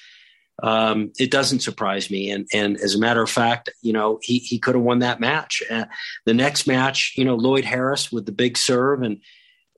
um, 0.63 1.11
it 1.19 1.31
doesn't 1.31 1.59
surprise 1.59 2.09
me. 2.09 2.31
And, 2.31 2.47
and 2.53 2.77
as 2.77 2.95
a 2.95 2.99
matter 2.99 3.21
of 3.21 3.29
fact, 3.29 3.69
you 3.81 3.93
know, 3.93 4.19
he, 4.21 4.39
he 4.39 4.59
could 4.59 4.75
have 4.75 4.83
won 4.83 4.99
that 4.99 5.19
match. 5.19 5.61
Uh, 5.69 5.85
the 6.25 6.33
next 6.33 6.67
match, 6.67 7.13
you 7.15 7.25
know, 7.25 7.35
Lloyd 7.35 7.65
Harris 7.65 8.11
with 8.11 8.25
the 8.25 8.31
big 8.31 8.57
serve. 8.57 9.03
And 9.03 9.17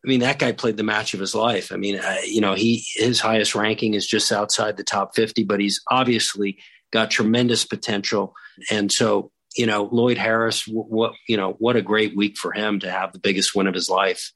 I 0.05 0.07
mean, 0.07 0.21
that 0.21 0.39
guy 0.39 0.53
played 0.53 0.77
the 0.77 0.83
match 0.83 1.13
of 1.13 1.19
his 1.19 1.35
life. 1.35 1.71
I 1.73 1.75
mean, 1.75 1.99
uh, 1.99 2.17
you 2.25 2.39
know, 2.39 2.53
he, 2.53 2.83
his 2.95 3.19
highest 3.19 3.55
ranking 3.55 3.93
is 3.93 4.07
just 4.07 4.31
outside 4.31 4.77
the 4.77 4.83
top 4.83 5.15
50, 5.15 5.43
but 5.43 5.59
he's 5.59 5.81
obviously 5.91 6.57
got 6.91 7.11
tremendous 7.11 7.65
potential. 7.65 8.33
And 8.71 8.91
so, 8.91 9.31
you 9.57 9.65
know, 9.65 9.89
Lloyd 9.91 10.17
Harris, 10.17 10.63
what, 10.65 11.13
you 11.27 11.35
know, 11.35 11.53
what 11.59 11.75
a 11.75 11.81
great 11.81 12.15
week 12.15 12.37
for 12.37 12.53
him 12.53 12.79
to 12.79 12.89
have 12.89 13.11
the 13.11 13.19
biggest 13.19 13.53
win 13.53 13.67
of 13.67 13.73
his 13.73 13.89
life. 13.89 14.31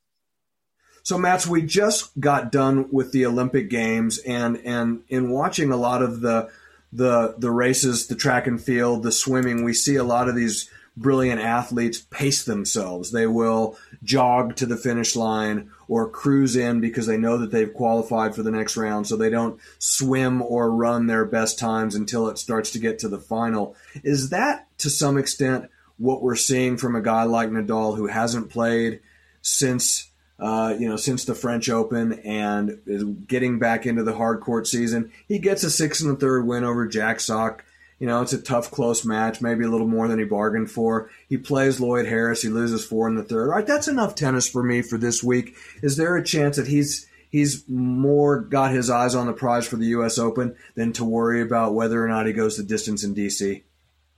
So, 1.04 1.18
Mats, 1.18 1.46
we 1.46 1.62
just 1.62 2.18
got 2.18 2.50
done 2.50 2.88
with 2.90 3.12
the 3.12 3.26
Olympic 3.26 3.70
Games, 3.70 4.20
and 4.20 4.58
and 4.64 5.04
in 5.10 5.30
watching 5.30 5.72
a 5.72 5.78
lot 5.78 6.02
of 6.02 6.22
the 6.22 6.50
the 6.94 7.36
the 7.38 7.52
races, 7.52 8.08
the 8.08 8.16
track 8.16 8.48
and 8.48 8.62
field, 8.62 9.04
the 9.04 9.12
swimming, 9.12 9.66
we 9.66 9.74
see 9.74 9.98
a 9.98 10.04
lot 10.04 10.30
of 10.30 10.36
these 10.36 10.70
brilliant 10.96 11.42
athletes 11.42 12.00
pace 12.00 12.46
themselves. 12.46 13.12
They 13.12 13.28
will 13.28 13.78
jog 14.04 14.56
to 14.58 14.66
the 14.66 14.78
finish 14.78 15.16
line 15.16 15.72
or 15.90 16.08
cruise 16.08 16.56
in 16.56 16.80
because 16.80 17.06
they 17.06 17.18
know 17.18 17.38
that 17.40 17.52
they've 17.52 17.74
qualified 17.74 18.34
for 18.34 18.44
the 18.44 18.52
next 18.52 18.78
round, 18.78 19.06
so 19.06 19.18
they 19.18 19.30
don't 19.30 19.60
swim 19.80 20.42
or 20.42 20.72
run 20.72 21.08
their 21.08 21.26
best 21.26 21.60
times 21.60 21.96
until 21.96 22.30
it 22.30 22.38
starts 22.38 22.72
to 22.72 22.80
get 22.80 23.00
to 23.00 23.10
the 23.10 23.20
final. 23.20 23.76
Is 24.04 24.30
that 24.30 24.68
to 24.78 24.90
some 24.90 25.18
extent 25.18 25.70
what 25.98 26.22
we're 26.22 26.38
seeing 26.38 26.78
from 26.78 26.96
a 26.96 27.02
guy 27.02 27.24
like 27.24 27.50
Nadal 27.50 27.98
who 27.98 28.08
hasn't 28.08 28.50
played 28.50 29.02
since 29.42 30.10
uh, 30.44 30.76
you 30.78 30.90
know, 30.90 30.98
since 30.98 31.24
the 31.24 31.34
French 31.34 31.70
Open 31.70 32.20
and 32.20 32.82
is 32.86 33.06
getting 33.06 33.60
back 33.60 33.86
into 33.86 34.04
the 34.04 34.14
hard 34.14 34.42
court 34.42 34.68
season. 34.68 35.10
He 35.26 35.40
gets 35.40 35.64
a 35.64 35.72
six 35.72 36.02
and 36.02 36.12
a 36.12 36.20
third 36.20 36.46
win 36.46 36.66
over 36.66 36.86
Jack 36.86 37.22
Sock. 37.22 37.64
You 37.98 38.08
know, 38.08 38.22
it's 38.22 38.34
a 38.34 38.42
tough, 38.42 38.70
close 38.70 39.06
match, 39.06 39.40
maybe 39.40 39.64
a 39.64 39.70
little 39.70 39.88
more 39.88 40.10
than 40.10 40.20
he 40.20 40.26
bargained 40.26 40.70
for. 40.70 41.10
He 41.30 41.38
plays 41.38 41.80
Lloyd 41.80 42.08
Harris. 42.08 42.42
He 42.42 42.50
loses 42.50 42.84
four 42.84 43.08
in 43.08 43.16
the 43.16 43.24
third. 43.24 43.48
All 43.48 43.56
right, 43.56 43.66
that's 43.66 43.88
enough 43.88 44.16
tennis 44.16 44.50
for 44.50 44.62
me 44.62 44.82
for 44.82 44.98
this 44.98 45.24
week. 45.24 45.56
Is 45.82 45.96
there 45.96 46.18
a 46.18 46.24
chance 46.24 46.58
that 46.58 46.68
he's 46.68 47.08
he's 47.30 47.64
more 47.70 48.42
got 48.42 48.74
his 48.74 48.90
eyes 48.90 49.16
on 49.16 49.28
the 49.28 49.34
prize 49.34 49.66
for 49.66 49.78
the 49.78 49.86
U.S. 49.88 50.18
Open 50.18 50.58
than 50.76 50.92
to 50.94 51.06
worry 51.06 51.42
about 51.42 51.74
whether 51.74 52.04
or 52.04 52.10
not 52.10 52.26
he 52.26 52.34
goes 52.34 52.58
the 52.58 52.64
distance 52.64 53.06
in 53.06 53.14
D.C.? 53.14 53.64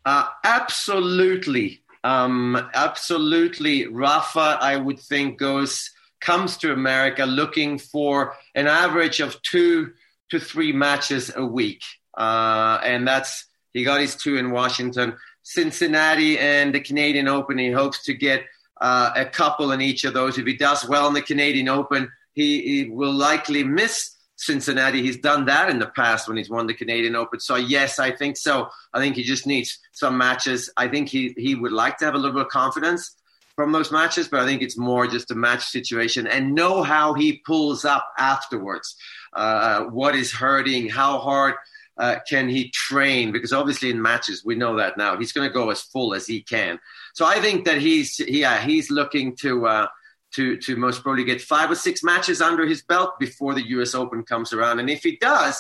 Uh, 0.04 0.28
absolutely. 0.44 1.84
Um, 2.04 2.68
absolutely. 2.74 3.86
Rafa, 3.86 4.58
I 4.60 4.78
would 4.78 5.00
think, 5.00 5.38
goes 5.38 5.92
comes 6.22 6.58
to 6.58 6.74
America 6.74 7.26
looking 7.26 7.78
for 7.78 8.36
an 8.56 8.68
average 8.68 9.20
of 9.20 9.42
two 9.42 9.92
to 10.32 10.40
three 10.40 10.72
matches 10.72 11.32
a 11.36 11.46
week. 11.46 11.82
Uh, 12.18 12.80
and 12.84 13.08
that's 13.08 13.46
he 13.74 13.84
got 13.84 14.02
his 14.02 14.16
two 14.16 14.38
in 14.38 14.52
Washington. 14.52 15.18
Cincinnati 15.44 16.40
and 16.40 16.74
the 16.74 16.80
Canadian 16.80 17.28
Open, 17.28 17.58
he 17.58 17.72
hopes 17.72 18.04
to 18.06 18.14
get 18.14 18.46
uh, 18.82 19.12
a 19.16 19.26
couple 19.26 19.72
in 19.72 19.82
each 19.82 20.04
of 20.04 20.14
those. 20.14 20.38
If 20.38 20.46
he 20.46 20.56
does 20.56 20.88
well 20.88 21.08
in 21.08 21.14
the 21.14 21.22
Canadian 21.22 21.70
Open, 21.70 22.10
he, 22.34 22.62
he, 22.62 22.90
will 22.90 23.14
likely 23.14 23.64
miss 23.64 24.16
Cincinnati. 24.38 25.02
He's 25.02 25.18
done 25.18 25.46
that 25.46 25.70
in 25.70 25.80
the 25.80 25.88
past 25.88 26.28
when 26.28 26.38
he's 26.38 26.50
won 26.50 26.68
the 26.68 26.74
Canadian 26.74 27.16
Open. 27.16 27.40
So, 27.40 27.56
yes, 27.56 28.00
I 28.00 28.12
think 28.12 28.38
so. 28.38 28.70
I 28.94 29.00
think 29.00 29.16
he 29.16 29.24
just 29.24 29.46
needs 29.46 29.78
some 29.92 30.18
matches. 30.18 30.70
I 30.76 30.88
think 30.88 31.10
he, 31.10 31.34
he 31.38 31.56
would 31.56 31.72
like 31.72 31.98
to 32.00 32.06
have 32.06 32.16
a 32.16 32.18
little 32.18 32.34
bit 32.34 32.46
of 32.46 32.50
confidence 32.50 33.16
from 33.56 33.72
those 33.72 33.92
matches, 33.92 34.28
but 34.28 34.42
I 34.42 34.46
think 34.46 34.62
it's 34.62 34.78
more 34.78 35.08
just 35.08 35.32
a 35.32 35.36
match 35.36 35.66
situation 35.66 36.28
and 36.28 36.54
know 36.54 36.84
how 36.84 37.14
he 37.14 37.38
pulls 37.38 37.86
up 37.86 38.06
afterwards. 38.18 38.96
Uh, 39.34 39.84
what 39.86 40.16
is 40.16 40.32
hurting? 40.32 40.90
How 40.90 41.20
hard 41.20 41.56
uh, 41.98 42.18
can 42.28 42.50
he 42.50 42.70
train? 42.72 43.32
Because 43.32 43.54
obviously 43.54 43.90
in 43.90 44.02
matches 44.02 44.44
we 44.44 44.56
know 44.56 44.78
that 44.78 44.98
now 44.98 45.18
he's 45.18 45.32
going 45.32 45.48
to 45.48 45.54
go 45.54 45.70
as 45.70 45.82
full 45.82 46.14
as 46.14 46.28
he 46.28 46.42
can. 46.42 46.80
So 47.14 47.26
I 47.26 47.40
think 47.40 47.66
that 47.66 47.80
he's 47.80 48.20
yeah 48.20 48.62
he's 48.62 48.92
looking 48.92 49.36
to 49.38 49.68
uh, 49.68 49.88
to 50.34 50.58
to 50.58 50.76
most 50.76 51.02
probably 51.02 51.24
get 51.24 51.42
five 51.42 51.72
or 51.72 51.76
six 51.76 52.04
matches 52.04 52.42
under 52.42 52.66
his 52.66 52.82
belt 52.82 53.18
before 53.20 53.54
the 53.54 53.68
U.S. 53.70 53.96
Open 53.96 54.24
comes 54.24 54.52
around, 54.54 54.80
and 54.80 54.90
if 54.90 55.04
he 55.04 55.18
does. 55.18 55.58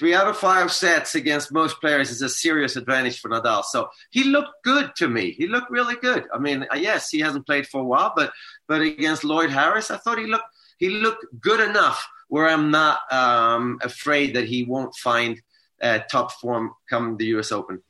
Three 0.00 0.14
out 0.14 0.28
of 0.28 0.38
five 0.38 0.72
sets 0.72 1.14
against 1.14 1.52
most 1.52 1.78
players 1.78 2.10
is 2.10 2.22
a 2.22 2.28
serious 2.30 2.74
advantage 2.76 3.20
for 3.20 3.28
Nadal. 3.28 3.62
So 3.62 3.90
he 4.08 4.24
looked 4.24 4.64
good 4.64 4.92
to 4.96 5.06
me. 5.06 5.32
He 5.32 5.46
looked 5.46 5.70
really 5.70 5.94
good. 5.96 6.24
I 6.32 6.38
mean, 6.38 6.66
uh, 6.72 6.76
yes, 6.76 7.10
he 7.10 7.20
hasn't 7.20 7.44
played 7.44 7.66
for 7.66 7.82
a 7.82 7.84
while, 7.84 8.14
but 8.16 8.32
but 8.66 8.80
against 8.80 9.24
Lloyd 9.24 9.50
Harris, 9.50 9.90
I 9.90 9.98
thought 9.98 10.16
he 10.18 10.24
looked 10.24 10.46
he 10.78 10.88
looked 10.88 11.26
good 11.38 11.60
enough 11.60 12.08
where 12.28 12.48
I'm 12.48 12.70
not 12.70 13.12
um, 13.12 13.78
afraid 13.82 14.36
that 14.36 14.46
he 14.46 14.64
won't 14.64 14.94
find 14.94 15.38
uh, 15.82 15.98
top 16.10 16.32
form 16.32 16.72
come 16.88 17.18
the 17.18 17.26
U.S. 17.26 17.52
Open. 17.52 17.82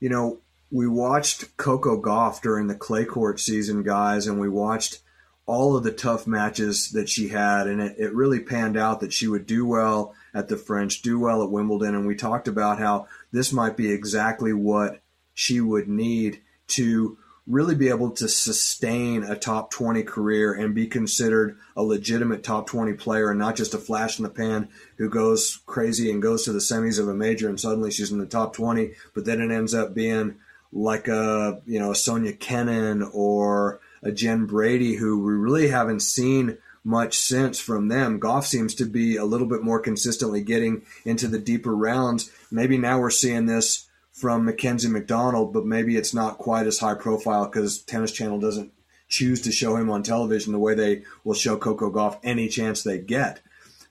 You 0.00 0.10
know, 0.10 0.40
we 0.70 0.86
watched 0.86 1.56
Coco 1.56 1.98
Gauff 1.98 2.42
during 2.42 2.66
the 2.66 2.74
clay 2.74 3.06
court 3.06 3.40
season, 3.40 3.84
guys, 3.84 4.26
and 4.26 4.38
we 4.38 4.50
watched 4.50 4.98
all 5.46 5.78
of 5.78 5.82
the 5.82 5.92
tough 5.92 6.26
matches 6.26 6.90
that 6.90 7.08
she 7.08 7.28
had, 7.28 7.68
and 7.68 7.80
it, 7.80 7.96
it 7.98 8.14
really 8.14 8.40
panned 8.40 8.76
out 8.76 9.00
that 9.00 9.14
she 9.14 9.26
would 9.26 9.46
do 9.46 9.64
well 9.64 10.14
at 10.38 10.48
the 10.48 10.56
French, 10.56 11.02
do 11.02 11.18
well 11.18 11.42
at 11.42 11.50
Wimbledon, 11.50 11.96
and 11.96 12.06
we 12.06 12.14
talked 12.14 12.46
about 12.46 12.78
how 12.78 13.08
this 13.32 13.52
might 13.52 13.76
be 13.76 13.90
exactly 13.90 14.52
what 14.52 15.00
she 15.34 15.60
would 15.60 15.88
need 15.88 16.40
to 16.68 17.18
really 17.48 17.74
be 17.74 17.88
able 17.88 18.10
to 18.10 18.28
sustain 18.28 19.24
a 19.24 19.34
top 19.34 19.70
20 19.70 20.02
career 20.04 20.52
and 20.52 20.74
be 20.74 20.86
considered 20.86 21.56
a 21.74 21.82
legitimate 21.82 22.44
top 22.44 22.66
20 22.66 22.92
player 22.92 23.30
and 23.30 23.38
not 23.38 23.56
just 23.56 23.74
a 23.74 23.78
flash 23.78 24.18
in 24.18 24.22
the 24.22 24.30
pan 24.30 24.68
who 24.98 25.08
goes 25.08 25.60
crazy 25.66 26.10
and 26.10 26.20
goes 26.20 26.44
to 26.44 26.52
the 26.52 26.58
semis 26.58 27.00
of 27.00 27.08
a 27.08 27.14
major 27.14 27.48
and 27.48 27.58
suddenly 27.58 27.90
she's 27.90 28.12
in 28.12 28.18
the 28.18 28.26
top 28.26 28.52
20 28.52 28.92
but 29.14 29.24
then 29.24 29.40
it 29.40 29.50
ends 29.50 29.72
up 29.72 29.94
being 29.94 30.36
like 30.72 31.08
a 31.08 31.62
you 31.64 31.78
know 31.78 31.92
a 31.92 31.94
Sofia 31.94 32.34
Kenin 32.34 33.02
or 33.14 33.80
a 34.02 34.12
Jen 34.12 34.44
Brady 34.44 34.94
who 34.94 35.24
we 35.24 35.32
really 35.32 35.68
haven't 35.68 36.00
seen 36.00 36.58
much 36.84 37.18
sense 37.18 37.60
from 37.60 37.88
them. 37.88 38.20
Gauff 38.20 38.44
seems 38.44 38.74
to 38.76 38.84
be 38.84 39.16
a 39.16 39.24
little 39.24 39.46
bit 39.46 39.62
more 39.62 39.80
consistently 39.80 40.42
getting 40.42 40.82
into 41.04 41.28
the 41.28 41.38
deeper 41.38 41.74
rounds. 41.74 42.30
Maybe 42.50 42.78
now 42.78 43.00
we're 43.00 43.10
seeing 43.10 43.46
this 43.46 43.88
from 44.12 44.44
Mackenzie 44.44 44.88
McDonald, 44.88 45.52
but 45.52 45.64
maybe 45.64 45.96
it's 45.96 46.14
not 46.14 46.38
quite 46.38 46.66
as 46.66 46.80
high 46.80 46.94
profile 46.94 47.46
because 47.46 47.82
Tennis 47.82 48.12
Channel 48.12 48.40
doesn't 48.40 48.72
choose 49.08 49.40
to 49.42 49.52
show 49.52 49.76
him 49.76 49.90
on 49.90 50.02
television 50.02 50.52
the 50.52 50.58
way 50.58 50.74
they 50.74 51.02
will 51.24 51.34
show 51.34 51.56
Coco 51.56 51.90
Gauff 51.90 52.18
any 52.22 52.48
chance 52.48 52.82
they 52.82 52.98
get. 52.98 53.40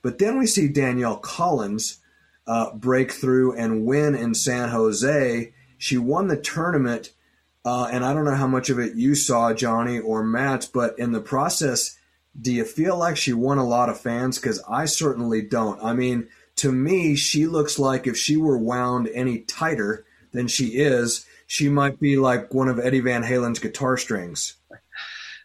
But 0.02 0.20
then 0.20 0.38
we 0.38 0.46
see 0.46 0.68
Danielle 0.68 1.18
Collins 1.18 2.00
uh, 2.46 2.74
break 2.74 3.12
through 3.12 3.56
and 3.56 3.86
win 3.86 4.16
in 4.16 4.34
San 4.34 4.70
Jose. 4.70 5.54
She 5.78 5.98
won 5.98 6.28
the 6.28 6.38
tournament, 6.38 7.14
uh, 7.66 7.90
and 7.92 8.06
I 8.06 8.14
don't 8.14 8.26
know 8.26 8.36
how 8.36 8.48
much 8.48 8.70
of 8.70 8.80
it 8.80 8.96
you 8.96 9.16
saw, 9.16 9.54
Johnny 9.54 10.00
or 10.00 10.24
Matt, 10.24 10.70
but 10.74 10.98
in 10.98 11.12
the 11.12 11.22
process, 11.22 11.97
do 12.40 12.52
you 12.52 12.66
feel 12.66 12.98
like 12.98 13.18
she 13.18 13.34
won 13.34 13.58
a 13.58 13.66
lot 13.66 13.90
of 13.90 14.00
fans? 14.00 14.38
Because 14.38 14.64
I 14.70 14.86
certainly 14.86 15.42
don't. 15.42 15.84
I 15.84 15.94
mean, 15.94 16.28
to 16.58 16.72
me, 16.72 17.16
she 17.16 17.48
looks 17.48 17.80
like 17.80 18.08
if 18.08 18.18
she 18.18 18.38
were 18.38 18.58
wound 18.58 19.10
any 19.14 19.40
tighter, 19.40 20.06
than 20.38 20.48
she 20.48 20.68
is, 20.68 21.26
she 21.48 21.70
might 21.70 22.00
be 22.00 22.18
like 22.18 22.54
one 22.54 22.68
of 22.68 22.80
Eddie 22.80 23.00
Van 23.00 23.24
Halen's 23.24 23.60
guitar 23.60 23.98
strings. 23.98 24.54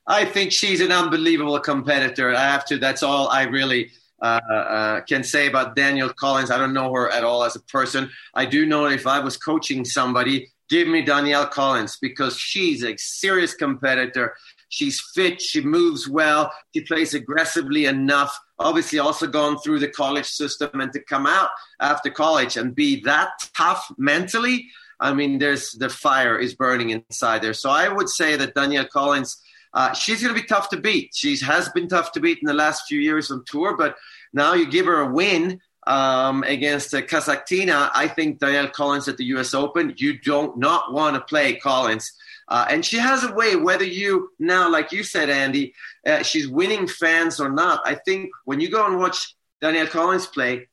I 0.07 0.25
think 0.25 0.53
she's 0.53 0.81
an 0.81 0.93
unbelievable 0.93 1.59
competitor. 1.61 2.35
I 2.35 2.43
have 2.43 2.65
to. 2.67 2.79
That's 2.79 3.03
all 3.03 3.29
I 3.29 3.45
really 3.45 3.93
uh, 4.21 4.41
uh, 4.51 5.01
can 5.03 5.23
say 5.23 5.47
about 5.47 5.77
Danielle 5.77 6.13
Collins. 6.13 6.51
I 6.51 6.59
don't 6.59 6.75
know 6.75 6.93
her 6.93 7.11
at 7.11 7.25
all 7.25 7.45
as 7.45 7.57
a 7.57 7.61
person. 7.61 8.11
I 8.35 8.45
do 8.45 8.67
know 8.67 8.87
if 8.87 9.07
I 9.07 9.21
was 9.21 9.37
coaching 9.37 9.85
somebody, 9.85 10.53
give 10.69 10.89
me 10.89 11.03
Danielle 11.03 11.47
Collins 11.47 11.99
because 12.03 12.37
she's 12.37 12.85
a 12.85 12.97
serious 12.99 13.55
competitor. 13.55 14.35
She's 14.73 15.03
fit. 15.15 15.43
She 15.43 15.61
moves 15.61 16.09
well. 16.09 16.51
She 16.75 16.81
plays 16.81 17.13
aggressively 17.13 17.85
enough. 17.85 18.35
Obviously, 18.59 18.99
also 18.99 19.27
gone 19.27 19.59
through 19.59 19.81
the 19.81 19.89
college 19.89 20.25
system 20.25 20.81
and 20.81 20.91
to 20.95 21.01
come 21.01 21.27
out 21.27 21.51
after 21.79 22.09
college 22.09 22.57
and 22.57 22.75
be 22.75 23.03
that 23.03 23.33
tough 23.55 23.93
mentally. 23.99 24.67
I 24.99 25.13
mean, 25.13 25.39
there's 25.39 25.73
the 25.73 25.91
fire 25.91 26.39
is 26.39 26.55
burning 26.55 26.89
inside 26.89 27.43
there. 27.43 27.53
So 27.53 27.69
I 27.69 27.89
would 27.89 28.09
say 28.09 28.35
that 28.37 28.55
Danielle 28.55 28.87
Collins, 28.87 29.43
uh, 29.75 29.93
she's 29.93 30.23
going 30.23 30.35
to 30.35 30.41
be 30.41 30.47
tough 30.47 30.71
to 30.71 30.79
beat. 30.79 31.11
She 31.13 31.37
has 31.45 31.69
been 31.69 31.87
tough 31.87 32.13
to 32.13 32.21
beat 32.21 32.39
in 32.41 32.47
the 32.47 32.55
last 32.55 32.87
few 32.89 32.99
years 32.99 33.31
on 33.31 33.45
tour, 33.45 33.77
but 33.77 33.97
now 34.33 34.55
you 34.55 34.71
give 34.71 34.87
her 34.87 35.03
a 35.03 35.13
win 35.13 35.61
um, 35.87 36.45
against 36.45 36.95
uh, 36.95 37.03
Kasatkina. 37.03 37.91
I 37.93 38.09
think 38.09 38.39
Danielle 38.39 38.71
Collins 38.71 39.07
at 39.07 39.19
the 39.19 39.25
U.S. 39.37 39.53
Open, 39.53 39.93
you 39.99 40.19
don't 40.19 40.57
not 40.57 40.95
want 40.95 41.17
to 41.17 41.21
play 41.21 41.57
Collins. 41.57 42.11
Uh, 42.49 42.67
and 42.69 42.85
she 42.85 42.99
has 42.99 43.25
a 43.25 43.33
way, 43.33 43.57
whether 43.57 43.85
you 43.85 44.31
now, 44.39 44.71
like 44.71 44.93
you 44.93 45.03
said, 45.03 45.31
Andy, 45.31 45.75
uh, 46.07 46.23
she's 46.23 46.49
winning 46.49 46.87
fans 46.87 47.41
or 47.41 47.51
not. 47.51 47.83
I 47.85 47.95
think 47.95 48.31
when 48.45 48.61
you 48.61 48.71
go 48.71 48.87
and 48.87 48.99
watch 48.99 49.35
Danielle 49.61 49.87
Collins 49.87 50.27
play, 50.27 50.69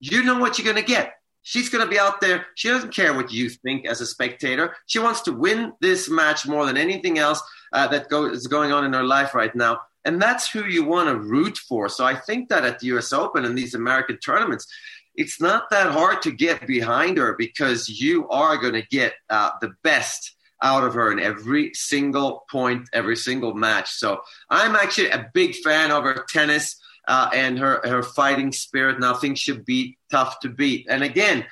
you 0.00 0.22
know 0.22 0.38
what 0.38 0.58
you're 0.58 0.70
going 0.70 0.84
to 0.84 0.92
get. 0.92 1.14
She's 1.42 1.68
going 1.68 1.84
to 1.84 1.90
be 1.90 1.98
out 1.98 2.20
there. 2.20 2.46
She 2.54 2.68
doesn't 2.68 2.94
care 2.94 3.12
what 3.14 3.32
you 3.32 3.50
think 3.50 3.86
as 3.86 4.00
a 4.00 4.06
spectator. 4.06 4.76
She 4.86 4.98
wants 4.98 5.22
to 5.22 5.32
win 5.32 5.72
this 5.80 6.08
match 6.08 6.46
more 6.46 6.64
than 6.64 6.76
anything 6.76 7.18
else 7.18 7.42
uh, 7.72 7.86
that 7.88 8.08
go- 8.08 8.30
is 8.30 8.46
going 8.46 8.72
on 8.72 8.84
in 8.84 8.92
her 8.94 9.04
life 9.04 9.34
right 9.34 9.54
now. 9.54 9.80
And 10.06 10.20
that's 10.20 10.50
who 10.50 10.64
you 10.64 10.84
want 10.84 11.08
to 11.08 11.16
root 11.16 11.56
for. 11.56 11.88
So 11.88 12.04
I 12.04 12.14
think 12.14 12.48
that 12.48 12.64
at 12.64 12.78
the 12.78 12.88
US 12.96 13.12
Open 13.12 13.44
and 13.44 13.56
these 13.56 13.74
American 13.74 14.18
tournaments, 14.18 14.66
it's 15.14 15.40
not 15.40 15.70
that 15.70 15.92
hard 15.92 16.22
to 16.22 16.32
get 16.32 16.66
behind 16.66 17.18
her 17.18 17.34
because 17.38 17.88
you 17.88 18.28
are 18.28 18.56
going 18.56 18.74
to 18.74 18.86
get 18.90 19.14
uh, 19.30 19.50
the 19.60 19.72
best 19.82 20.34
out 20.64 20.82
of 20.82 20.94
her 20.94 21.12
in 21.12 21.20
every 21.20 21.72
single 21.74 22.44
point, 22.50 22.88
every 22.92 23.16
single 23.16 23.54
match. 23.54 23.92
So 23.92 24.22
I'm 24.50 24.74
actually 24.74 25.10
a 25.10 25.30
big 25.32 25.54
fan 25.56 25.92
of 25.92 26.02
her 26.02 26.24
tennis 26.28 26.80
uh, 27.06 27.30
and 27.32 27.58
her, 27.58 27.80
her 27.84 28.02
fighting 28.02 28.50
spirit. 28.50 28.98
Nothing 28.98 29.34
should 29.34 29.64
be 29.64 29.98
tough 30.10 30.40
to 30.40 30.48
beat. 30.48 30.86
And 30.88 31.04
again, 31.04 31.44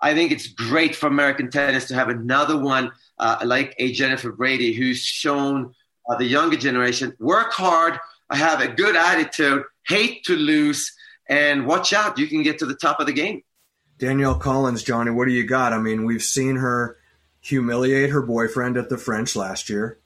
I 0.00 0.14
think 0.14 0.30
it's 0.30 0.46
great 0.46 0.94
for 0.94 1.06
American 1.06 1.50
tennis 1.50 1.86
to 1.86 1.94
have 1.94 2.10
another 2.10 2.58
one 2.58 2.92
uh, 3.18 3.38
like 3.44 3.74
a 3.78 3.90
Jennifer 3.90 4.30
Brady 4.30 4.72
who's 4.72 5.00
shown 5.00 5.74
uh, 6.08 6.16
the 6.16 6.26
younger 6.26 6.56
generation 6.56 7.16
work 7.18 7.52
hard, 7.52 7.98
have 8.30 8.60
a 8.60 8.68
good 8.68 8.94
attitude, 8.94 9.64
hate 9.86 10.24
to 10.24 10.36
lose, 10.36 10.92
and 11.28 11.66
watch 11.66 11.92
out. 11.92 12.18
You 12.18 12.26
can 12.26 12.42
get 12.42 12.58
to 12.58 12.66
the 12.66 12.74
top 12.74 13.00
of 13.00 13.06
the 13.06 13.12
game. 13.12 13.42
Danielle 13.98 14.36
Collins, 14.36 14.82
Johnny, 14.82 15.10
what 15.10 15.26
do 15.26 15.32
you 15.32 15.44
got? 15.44 15.72
I 15.72 15.78
mean, 15.78 16.04
we've 16.04 16.22
seen 16.22 16.56
her 16.56 16.97
humiliate 17.48 18.10
her 18.10 18.20
boyfriend 18.20 18.76
at 18.76 18.90
the 18.90 18.98
French 18.98 19.34
last 19.34 19.70
year. 19.70 19.98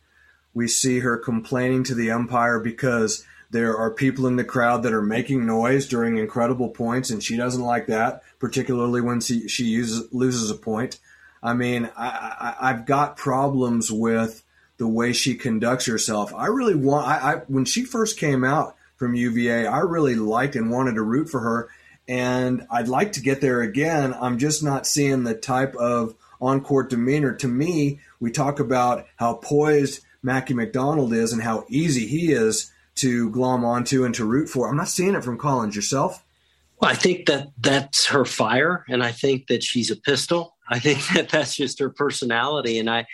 We 0.55 0.68
see 0.68 1.01
her 1.01 1.16
complaining 1.16 1.82
to 1.84 1.95
the 1.95 2.12
umpire 2.12 2.61
because 2.61 3.24
there 3.51 3.76
are 3.76 3.90
people 3.90 4.28
in 4.28 4.36
the 4.36 4.45
crowd 4.45 4.84
that 4.84 4.93
are 4.93 5.03
making 5.03 5.45
noise 5.45 5.88
during 5.88 6.18
incredible 6.18 6.68
points, 6.68 7.11
and 7.11 7.22
she 7.22 7.36
doesn't 7.36 7.62
like 7.62 7.88
that, 7.88 8.22
particularly 8.38 9.01
when 9.01 9.20
she, 9.20 9.49
she 9.49 9.64
uses, 9.64 10.12
loses 10.12 10.51
a 10.51 10.55
point. 10.55 11.01
I 11.43 11.55
mean, 11.55 11.90
I, 11.97 12.55
I, 12.61 12.68
have 12.68 12.86
got 12.86 13.16
problems 13.16 13.90
with 13.90 14.45
the 14.76 14.86
way 14.86 15.12
she 15.12 15.34
conducts 15.34 15.86
herself. 15.86 16.32
I 16.32 16.47
really 16.47 16.76
want, 16.76 17.09
I, 17.09 17.32
I, 17.32 17.36
when 17.49 17.64
she 17.64 17.84
first 17.84 18.18
came 18.18 18.45
out 18.45 18.76
from 18.97 19.14
UVA, 19.14 19.66
I 19.66 19.80
really 19.80 20.14
liked 20.14 20.55
and 20.55 20.70
wanted 20.70 20.95
to 20.95 21.03
root 21.03 21.28
for 21.28 21.40
her, 21.40 21.68
and 22.07 22.66
I'd 22.70 22.88
like 22.88 23.14
to 23.14 23.20
get 23.20 23.40
there 23.40 23.62
again. 23.62 24.14
I'm 24.14 24.38
just 24.38 24.62
not 24.62 24.86
seeing 24.86 25.24
the 25.24 25.34
type 25.34 25.74
of 25.74 26.14
on 26.43 26.61
court 26.61 26.90
demeanor. 26.90 27.32
To 27.36 27.49
me, 27.49 28.01
we 28.20 28.30
talk 28.30 28.59
about 28.61 29.07
how 29.16 29.34
poised 29.34 30.03
Mackie 30.22 30.55
McDonald 30.55 31.14
is 31.14 31.32
and 31.32 31.40
how 31.40 31.64
easy 31.68 32.07
he 32.07 32.32
is 32.32 32.70
to 32.97 33.30
glom 33.30 33.64
onto 33.64 34.05
and 34.05 34.14
to 34.16 34.24
root 34.24 34.49
for. 34.49 34.68
I'm 34.68 34.76
not 34.76 34.88
seeing 34.88 35.14
it 35.14 35.24
from 35.24 35.38
Collins. 35.38 35.76
Yourself? 35.76 36.22
Well, 36.80 36.90
I 36.90 36.95
think 36.95 37.26
that 37.26 37.49
that's 37.59 38.07
her 38.07 38.24
fire, 38.24 38.84
and 38.88 39.03
I 39.05 39.12
think 39.12 39.47
that 39.47 39.62
she's 39.62 39.90
a 39.90 39.97
pistol. 39.97 40.57
I 40.68 40.80
think 40.80 41.07
that 41.14 41.28
that's 41.28 41.57
just 41.57 41.78
her 41.78 41.90
personality. 41.90 42.78
And 42.78 42.90
I, 42.90 43.07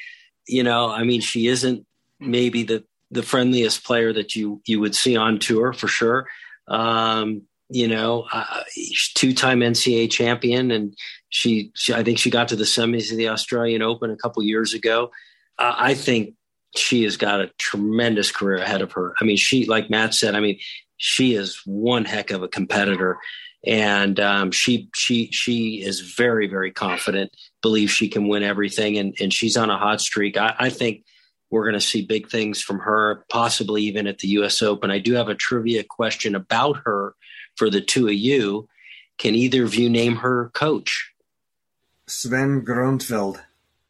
you 0.47 0.62
know, 0.62 0.91
I 0.91 1.05
mean, 1.05 1.20
she 1.20 1.47
isn't 1.47 1.87
maybe 2.18 2.62
the, 2.62 2.85
the 3.11 3.22
friendliest 3.22 3.85
player 3.85 4.12
that 4.12 4.35
you, 4.35 4.62
you 4.66 4.81
would 4.81 4.95
see 4.95 5.16
on 5.16 5.39
tour 5.39 5.72
for 5.72 5.87
sure. 5.87 6.26
Um, 6.66 7.43
you 7.71 7.87
know, 7.87 8.27
uh, 8.33 8.62
two-time 9.14 9.61
NCAA 9.61 10.11
champion, 10.11 10.71
and 10.71 10.97
she, 11.29 11.71
she, 11.75 11.93
I 11.93 12.03
think 12.03 12.19
she 12.19 12.31
got 12.31 12.49
to 12.49 12.57
the 12.57 12.64
semis 12.64 13.11
of 13.11 13.19
the 13.19 13.29
Australian 13.29 13.83
Open 13.83 14.11
a 14.11 14.16
couple 14.16 14.43
years 14.43 14.75
ago. 14.75 15.11
Uh, 15.59 15.75
I 15.77 15.95
think 15.95 16.35
she 16.77 17.05
has 17.05 17.16
got 17.16 17.41
a 17.41 17.51
tremendous 17.59 18.31
career 18.31 18.57
ahead 18.57 18.83
of 18.83 18.93
her. 18.93 19.14
I 19.21 19.25
mean, 19.25 19.37
she, 19.37 19.66
like 19.66 19.91
Matt 19.91 20.14
said, 20.14 20.35
I 20.35 20.41
mean, 20.41 20.59
she 20.97 21.35
is 21.35 21.61
one 21.64 22.05
heck 22.05 22.31
of 22.31 22.43
a 22.43 22.49
competitor, 22.49 23.19
and 23.66 24.19
um, 24.21 24.51
she 24.51 24.89
she 24.95 25.31
she 25.31 25.83
is 25.83 26.01
very 26.01 26.47
very 26.47 26.71
confident. 26.71 27.31
Believes 27.62 27.93
she 27.93 28.09
can 28.09 28.29
win 28.29 28.43
everything, 28.43 28.99
and 28.99 29.14
and 29.21 29.33
she's 29.33 29.57
on 29.57 29.71
a 29.71 29.79
hot 29.79 30.01
streak. 30.01 30.37
I, 30.37 30.55
I 30.59 30.71
think 30.71 31.05
we're 31.51 31.64
going 31.64 31.81
to 31.81 31.81
see 31.81 32.05
big 32.05 32.29
things 32.29 32.61
from 32.61 32.79
her, 32.81 33.25
possibly 33.31 33.83
even 33.83 34.07
at 34.07 34.19
the 34.19 34.29
U.S. 34.29 34.61
Open. 34.61 34.91
I 34.91 34.99
do 34.99 35.14
have 35.14 35.29
a 35.29 35.35
trivia 35.35 35.83
question 35.83 36.35
about 36.35 36.79
her 36.85 37.14
for 37.59 37.69
the 37.69 37.81
two 37.81 38.07
of 38.07 38.15
you. 38.15 38.69
Can 39.19 39.35
either 39.35 39.65
of 39.65 39.75
you 39.75 39.91
name 39.91 40.17
her 40.17 40.51
coach? 40.55 41.13
Sven 42.07 42.65
Groeneveld. 42.65 43.41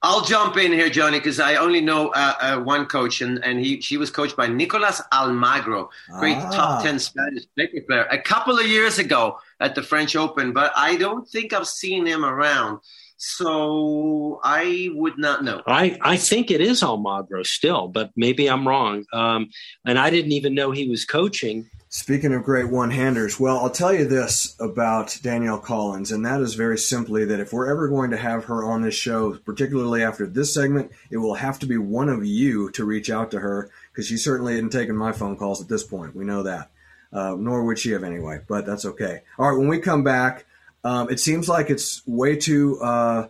I'll 0.01 0.25
jump 0.25 0.57
in 0.57 0.73
here, 0.73 0.89
Johnny, 0.89 1.19
because 1.19 1.41
I 1.41 1.57
only 1.57 1.81
know 1.81 2.11
uh, 2.11 2.35
uh, 2.41 2.61
one 2.61 2.87
coach, 2.87 3.21
and, 3.21 3.45
and 3.45 3.59
he 3.59 3.81
she 3.81 3.97
was 3.97 4.11
coached 4.11 4.37
by 4.37 4.47
Nicolas 4.47 5.03
Almagro, 5.12 5.89
great 6.21 6.37
ah. 6.37 6.51
top 6.51 6.83
ten 6.85 7.01
Spanish 7.01 7.45
poker 7.59 7.81
player, 7.81 8.07
a 8.09 8.19
couple 8.19 8.57
of 8.59 8.66
years 8.66 9.01
ago 9.01 9.39
at 9.59 9.75
the 9.75 9.83
French 9.83 10.14
Open. 10.14 10.53
But 10.53 10.73
I 10.77 10.95
don't 10.97 11.29
think 11.29 11.53
I've 11.53 11.66
seen 11.66 12.07
him 12.07 12.25
around, 12.25 12.79
so 13.19 14.41
I 14.43 14.91
would 14.95 15.19
not 15.19 15.45
know. 15.45 15.62
I 15.66 15.99
I 16.01 16.16
think 16.16 16.51
it 16.51 16.61
is 16.61 16.83
Almagro 16.83 17.45
still, 17.45 17.89
but 17.89 18.11
maybe 18.16 18.49
I'm 18.49 18.66
wrong. 18.66 19.05
Um, 19.12 19.51
and 19.85 19.99
I 19.99 20.11
didn't 20.11 20.33
even 20.33 20.55
know 20.55 20.71
he 20.71 20.89
was 20.89 21.05
coaching 21.05 21.69
Speaking 21.91 22.35
of 22.35 22.45
great 22.45 22.69
one 22.69 22.91
handers, 22.91 23.41
well, 23.41 23.61
I'll 23.61 23.71
tell 23.71 23.95
you 23.95 24.07
this 24.07 24.55
about 24.61 25.19
Danielle 25.23 25.59
Collins, 25.59 26.12
and 26.12 26.25
that 26.27 26.43
is 26.43 26.53
very 26.53 26.77
simply 26.77 27.25
that 27.25 27.41
if 27.41 27.51
we're 27.51 27.71
ever 27.71 27.89
going 27.89 28.11
to 28.11 28.19
have 28.19 28.45
her 28.45 28.62
on 28.62 28.83
this 28.83 28.95
show, 28.95 29.39
particularly 29.39 30.03
after 30.03 30.27
this 30.27 30.53
segment, 30.53 30.93
it 31.11 31.16
will 31.16 31.37
have 31.37 31.59
to 31.61 31.66
be 31.66 31.79
one 31.79 32.11
of 32.11 32.27
you 32.27 32.71
to 32.73 32.85
reach 32.85 33.09
out 33.09 33.31
to 33.31 33.41
her 33.41 33.71
because 33.91 34.07
she 34.07 34.19
certainly 34.19 34.53
isn't 34.55 34.69
taking 34.69 34.97
my 34.97 35.12
phone 35.12 35.35
calls 35.35 35.62
at 35.62 35.69
this 35.69 35.83
point. 35.83 36.14
We 36.14 36.27
know 36.27 36.43
that. 36.43 36.71
Uh, 37.11 37.37
nor 37.39 37.64
would 37.64 37.79
she 37.79 37.93
have 37.93 38.05
anyway, 38.05 38.43
but 38.47 38.66
that's 38.66 38.85
okay. 38.85 39.23
All 39.39 39.49
right, 39.49 39.59
when 39.59 39.69
we 39.69 39.79
come 39.79 40.05
back, 40.05 40.45
um, 40.85 41.11
it 41.11 41.20
seems 41.20 41.49
like 41.49 41.70
it's 41.70 42.07
way 42.07 42.37
too 42.37 42.81
uh, 42.81 43.29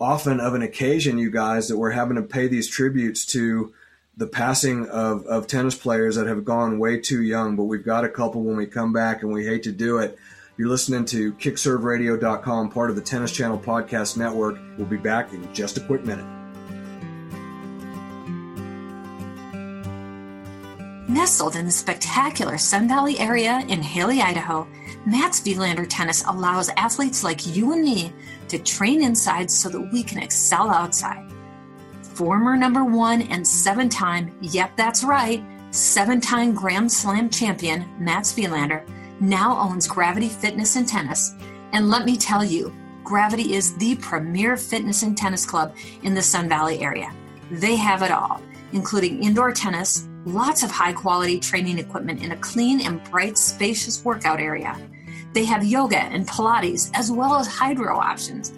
often 0.00 0.40
of 0.40 0.54
an 0.54 0.62
occasion, 0.62 1.18
you 1.18 1.30
guys, 1.30 1.68
that 1.68 1.76
we're 1.76 1.90
having 1.90 2.16
to 2.16 2.22
pay 2.22 2.48
these 2.48 2.68
tributes 2.68 3.24
to 3.26 3.72
the 4.16 4.26
passing 4.26 4.88
of, 4.88 5.26
of 5.26 5.46
tennis 5.46 5.74
players 5.74 6.16
that 6.16 6.26
have 6.26 6.44
gone 6.44 6.78
way 6.78 6.98
too 6.98 7.22
young, 7.22 7.54
but 7.54 7.64
we've 7.64 7.84
got 7.84 8.04
a 8.04 8.08
couple 8.08 8.42
when 8.42 8.56
we 8.56 8.66
come 8.66 8.92
back, 8.92 9.22
and 9.22 9.32
we 9.32 9.44
hate 9.44 9.62
to 9.64 9.72
do 9.72 9.98
it. 9.98 10.18
You're 10.56 10.68
listening 10.68 11.04
to 11.06 11.34
kickserveradio.com, 11.34 12.70
part 12.70 12.88
of 12.88 12.96
the 12.96 13.02
Tennis 13.02 13.30
Channel 13.30 13.58
Podcast 13.58 14.16
Network. 14.16 14.58
We'll 14.78 14.86
be 14.86 14.96
back 14.96 15.34
in 15.34 15.52
just 15.52 15.76
a 15.76 15.82
quick 15.82 16.02
minute. 16.04 16.24
Nestled 21.08 21.56
in 21.56 21.66
the 21.66 21.70
spectacular 21.70 22.56
Sun 22.56 22.88
Valley 22.88 23.18
area 23.18 23.64
in 23.68 23.82
Hailey, 23.82 24.22
Idaho, 24.22 24.66
Mats 25.06 25.40
Wilander 25.40 25.86
Tennis 25.88 26.24
allows 26.26 26.68
athletes 26.76 27.22
like 27.22 27.46
you 27.46 27.72
and 27.72 27.82
me 27.82 28.12
to 28.48 28.58
train 28.58 29.02
inside 29.02 29.50
so 29.50 29.68
that 29.68 29.92
we 29.92 30.02
can 30.02 30.18
excel 30.18 30.68
outside 30.68 31.30
former 32.16 32.56
number 32.56 32.82
one 32.82 33.20
and 33.22 33.46
seven 33.46 33.90
time, 33.90 34.34
yep, 34.40 34.74
that's 34.74 35.04
right, 35.04 35.44
seven 35.70 36.18
time 36.18 36.54
Grand 36.54 36.90
Slam 36.90 37.28
champion 37.28 37.84
Mats 37.98 38.32
Wilander 38.32 38.88
now 39.20 39.58
owns 39.58 39.86
Gravity 39.86 40.30
Fitness 40.30 40.76
and 40.76 40.88
Tennis. 40.88 41.34
And 41.72 41.90
let 41.90 42.06
me 42.06 42.16
tell 42.16 42.42
you, 42.42 42.74
Gravity 43.04 43.52
is 43.54 43.76
the 43.76 43.96
premier 43.96 44.56
fitness 44.56 45.02
and 45.02 45.16
tennis 45.16 45.44
club 45.44 45.76
in 46.02 46.14
the 46.14 46.22
Sun 46.22 46.48
Valley 46.48 46.80
area. 46.80 47.12
They 47.50 47.76
have 47.76 48.02
it 48.02 48.10
all, 48.10 48.40
including 48.72 49.22
indoor 49.22 49.52
tennis, 49.52 50.08
lots 50.24 50.62
of 50.62 50.70
high 50.70 50.94
quality 50.94 51.38
training 51.38 51.78
equipment 51.78 52.22
in 52.22 52.32
a 52.32 52.36
clean 52.38 52.80
and 52.80 53.04
bright, 53.10 53.36
spacious 53.36 54.04
workout 54.04 54.40
area. 54.40 54.76
They 55.36 55.44
have 55.44 55.64
yoga 55.64 56.02
and 56.02 56.26
Pilates, 56.26 56.90
as 56.94 57.12
well 57.12 57.36
as 57.36 57.46
hydro 57.46 57.96
options 57.96 58.52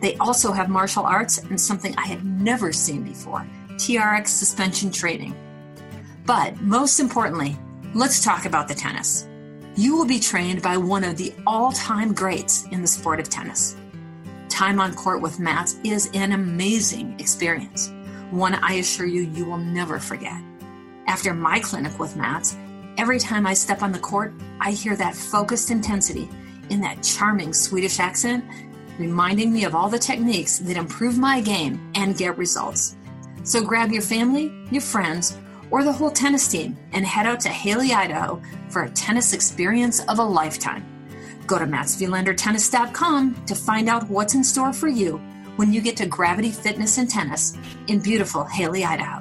they 0.00 0.16
also 0.16 0.52
have 0.52 0.68
martial 0.68 1.04
arts 1.04 1.38
and 1.38 1.60
something 1.60 1.94
I 1.96 2.06
had 2.06 2.24
never 2.24 2.72
seen 2.72 3.02
before 3.02 3.46
TRX 3.72 4.28
suspension 4.28 4.90
training. 4.90 5.34
But 6.26 6.60
most 6.60 7.00
importantly, 7.00 7.56
let's 7.94 8.22
talk 8.22 8.46
about 8.46 8.68
the 8.68 8.74
tennis. 8.74 9.26
You 9.76 9.96
will 9.96 10.06
be 10.06 10.20
trained 10.20 10.62
by 10.62 10.76
one 10.76 11.04
of 11.04 11.16
the 11.16 11.32
all 11.46 11.72
time 11.72 12.12
greats 12.12 12.64
in 12.72 12.82
the 12.82 12.88
sport 12.88 13.20
of 13.20 13.28
tennis. 13.28 13.76
Time 14.48 14.80
on 14.80 14.94
court 14.94 15.22
with 15.22 15.38
Mats 15.38 15.76
is 15.84 16.10
an 16.12 16.32
amazing 16.32 17.18
experience, 17.20 17.92
one 18.30 18.54
I 18.54 18.74
assure 18.74 19.06
you 19.06 19.22
you 19.22 19.44
will 19.44 19.58
never 19.58 19.98
forget. 19.98 20.40
After 21.06 21.32
my 21.32 21.60
clinic 21.60 21.98
with 21.98 22.16
Mats, 22.16 22.56
every 22.98 23.18
time 23.18 23.46
I 23.46 23.54
step 23.54 23.82
on 23.82 23.92
the 23.92 23.98
court, 23.98 24.32
I 24.60 24.72
hear 24.72 24.96
that 24.96 25.14
focused 25.14 25.70
intensity 25.70 26.28
in 26.70 26.80
that 26.80 27.02
charming 27.02 27.52
Swedish 27.52 27.98
accent 27.98 28.44
reminding 29.00 29.50
me 29.52 29.64
of 29.64 29.74
all 29.74 29.88
the 29.88 29.98
techniques 29.98 30.58
that 30.58 30.76
improve 30.76 31.16
my 31.18 31.40
game 31.40 31.90
and 31.94 32.18
get 32.18 32.36
results. 32.36 32.96
So 33.42 33.64
grab 33.64 33.90
your 33.90 34.02
family, 34.02 34.52
your 34.70 34.82
friends, 34.82 35.38
or 35.70 35.82
the 35.82 35.92
whole 35.92 36.10
tennis 36.10 36.46
team 36.48 36.76
and 36.92 37.06
head 37.06 37.26
out 37.26 37.40
to 37.40 37.48
Hailey, 37.48 37.92
Idaho 37.92 38.40
for 38.68 38.82
a 38.82 38.90
tennis 38.90 39.32
experience 39.32 40.04
of 40.06 40.18
a 40.18 40.24
lifetime. 40.24 40.84
Go 41.46 41.58
to 41.58 41.64
matswilandertennis.com 41.64 43.44
to 43.46 43.54
find 43.54 43.88
out 43.88 44.08
what's 44.10 44.34
in 44.34 44.44
store 44.44 44.72
for 44.72 44.88
you 44.88 45.16
when 45.56 45.72
you 45.72 45.80
get 45.80 45.96
to 45.96 46.06
Gravity 46.06 46.50
Fitness 46.50 46.98
and 46.98 47.08
Tennis 47.08 47.56
in 47.88 48.00
beautiful 48.00 48.44
Hailey, 48.44 48.84
Idaho. 48.84 49.19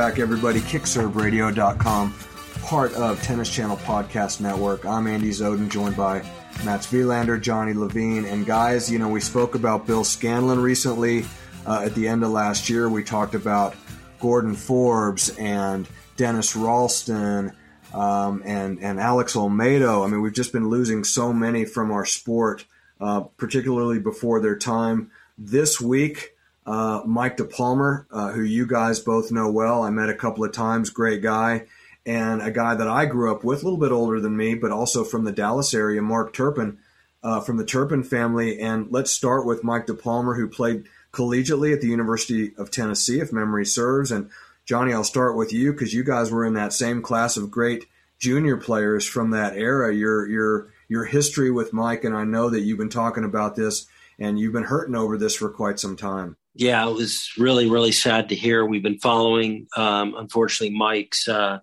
Back, 0.00 0.18
everybody. 0.18 0.60
KickServeRadio.com, 0.60 2.14
part 2.62 2.94
of 2.94 3.22
Tennis 3.22 3.54
Channel 3.54 3.76
Podcast 3.76 4.40
Network. 4.40 4.86
I'm 4.86 5.06
Andy 5.06 5.28
Zoden, 5.28 5.68
joined 5.68 5.94
by 5.94 6.22
Mats 6.64 6.86
Wilander, 6.86 7.38
Johnny 7.38 7.74
Levine, 7.74 8.24
and 8.24 8.46
guys, 8.46 8.90
you 8.90 8.98
know, 8.98 9.10
we 9.10 9.20
spoke 9.20 9.54
about 9.54 9.86
Bill 9.86 10.02
Scanlon 10.02 10.58
recently 10.58 11.26
uh, 11.66 11.82
at 11.84 11.94
the 11.94 12.08
end 12.08 12.24
of 12.24 12.30
last 12.30 12.70
year. 12.70 12.88
We 12.88 13.04
talked 13.04 13.34
about 13.34 13.76
Gordon 14.20 14.54
Forbes 14.54 15.36
and 15.36 15.86
Dennis 16.16 16.56
Ralston 16.56 17.52
um, 17.92 18.42
and 18.46 18.78
and 18.78 18.98
Alex 18.98 19.34
Olmedo. 19.34 20.02
I 20.02 20.08
mean, 20.08 20.22
we've 20.22 20.32
just 20.32 20.54
been 20.54 20.70
losing 20.70 21.04
so 21.04 21.30
many 21.30 21.66
from 21.66 21.90
our 21.90 22.06
sport, 22.06 22.64
uh, 23.02 23.20
particularly 23.36 23.98
before 23.98 24.40
their 24.40 24.56
time. 24.56 25.10
This 25.36 25.78
week, 25.78 26.30
uh, 26.66 27.02
Mike 27.06 27.36
De 27.36 27.44
Palmer, 27.44 28.06
uh, 28.10 28.32
who 28.32 28.42
you 28.42 28.66
guys 28.66 29.00
both 29.00 29.32
know 29.32 29.50
well. 29.50 29.82
I 29.82 29.90
met 29.90 30.10
a 30.10 30.14
couple 30.14 30.44
of 30.44 30.52
times, 30.52 30.90
great 30.90 31.22
guy, 31.22 31.66
and 32.04 32.42
a 32.42 32.50
guy 32.50 32.74
that 32.74 32.88
I 32.88 33.06
grew 33.06 33.30
up 33.32 33.44
with, 33.44 33.62
a 33.62 33.64
little 33.64 33.78
bit 33.78 33.92
older 33.92 34.20
than 34.20 34.36
me, 34.36 34.54
but 34.54 34.70
also 34.70 35.04
from 35.04 35.24
the 35.24 35.32
Dallas 35.32 35.74
area, 35.74 36.02
Mark 36.02 36.32
Turpin, 36.32 36.78
uh, 37.22 37.40
from 37.40 37.56
the 37.56 37.64
Turpin 37.64 38.02
family. 38.02 38.60
And 38.60 38.90
let's 38.90 39.10
start 39.10 39.46
with 39.46 39.64
Mike 39.64 39.86
De 39.86 39.94
Palmer, 39.94 40.34
who 40.34 40.48
played 40.48 40.84
collegiately 41.12 41.72
at 41.72 41.80
the 41.80 41.88
University 41.88 42.52
of 42.56 42.70
Tennessee, 42.70 43.20
if 43.20 43.32
memory 43.32 43.66
serves. 43.66 44.10
And 44.12 44.30
Johnny, 44.64 44.92
I'll 44.92 45.04
start 45.04 45.36
with 45.36 45.52
you 45.52 45.72
because 45.72 45.94
you 45.94 46.04
guys 46.04 46.30
were 46.30 46.44
in 46.44 46.54
that 46.54 46.72
same 46.72 47.02
class 47.02 47.36
of 47.36 47.50
great 47.50 47.86
junior 48.18 48.56
players 48.56 49.06
from 49.06 49.30
that 49.30 49.56
era. 49.56 49.94
Your 49.94 50.28
your 50.28 50.72
your 50.88 51.04
history 51.04 51.50
with 51.50 51.72
Mike, 51.72 52.04
and 52.04 52.14
I 52.14 52.24
know 52.24 52.50
that 52.50 52.60
you've 52.60 52.78
been 52.78 52.90
talking 52.90 53.24
about 53.24 53.56
this 53.56 53.86
and 54.18 54.38
you've 54.38 54.52
been 54.52 54.64
hurting 54.64 54.94
over 54.94 55.16
this 55.16 55.34
for 55.34 55.48
quite 55.48 55.80
some 55.80 55.96
time 55.96 56.36
yeah, 56.54 56.86
it 56.88 56.92
was 56.92 57.30
really, 57.38 57.68
really 57.68 57.92
sad 57.92 58.28
to 58.28 58.34
hear. 58.34 58.64
We've 58.64 58.82
been 58.82 58.98
following, 58.98 59.68
um, 59.76 60.14
unfortunately, 60.16 60.76
Mike's, 60.76 61.28
uh, 61.28 61.60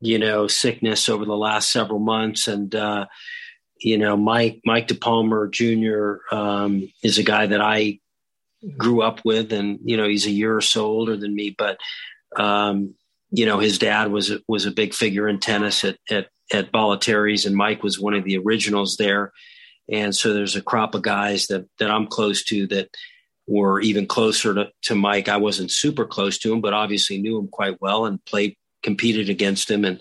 you 0.00 0.18
know, 0.18 0.48
sickness 0.48 1.08
over 1.08 1.24
the 1.24 1.36
last 1.36 1.70
several 1.70 2.00
months. 2.00 2.48
And, 2.48 2.74
uh, 2.74 3.06
you 3.78 3.96
know, 3.96 4.16
Mike, 4.16 4.60
Mike 4.64 4.88
De 4.88 4.94
Palmer 4.94 5.48
Jr. 5.48 6.16
Um, 6.34 6.92
is 7.02 7.18
a 7.18 7.22
guy 7.22 7.46
that 7.46 7.60
I 7.60 8.00
grew 8.76 9.02
up 9.02 9.20
with 9.24 9.52
and, 9.52 9.78
you 9.84 9.96
know, 9.96 10.08
he's 10.08 10.26
a 10.26 10.30
year 10.30 10.56
or 10.56 10.60
so 10.60 10.86
older 10.86 11.16
than 11.16 11.34
me, 11.34 11.54
but, 11.56 11.78
um, 12.36 12.94
you 13.30 13.46
know, 13.46 13.58
his 13.58 13.78
dad 13.78 14.10
was, 14.10 14.32
was 14.48 14.66
a 14.66 14.70
big 14.70 14.94
figure 14.94 15.28
in 15.28 15.38
tennis 15.38 15.84
at, 15.84 15.98
at, 16.10 16.28
at 16.52 16.72
Bollettieri's 16.72 17.46
and 17.46 17.54
Mike 17.56 17.82
was 17.82 18.00
one 18.00 18.14
of 18.14 18.24
the 18.24 18.38
originals 18.38 18.96
there. 18.96 19.32
And 19.90 20.14
so 20.14 20.32
there's 20.32 20.56
a 20.56 20.62
crop 20.62 20.94
of 20.94 21.02
guys 21.02 21.46
that, 21.48 21.68
that 21.78 21.90
I'm 21.90 22.06
close 22.06 22.42
to 22.44 22.66
that, 22.68 22.88
were 23.46 23.80
even 23.80 24.06
closer 24.06 24.54
to, 24.54 24.70
to 24.82 24.94
Mike. 24.94 25.28
I 25.28 25.36
wasn't 25.36 25.70
super 25.70 26.04
close 26.04 26.38
to 26.38 26.52
him, 26.52 26.60
but 26.60 26.72
obviously 26.72 27.18
knew 27.18 27.38
him 27.38 27.48
quite 27.48 27.80
well 27.80 28.06
and 28.06 28.24
played, 28.24 28.56
competed 28.82 29.28
against 29.28 29.70
him. 29.70 29.84
And, 29.84 30.00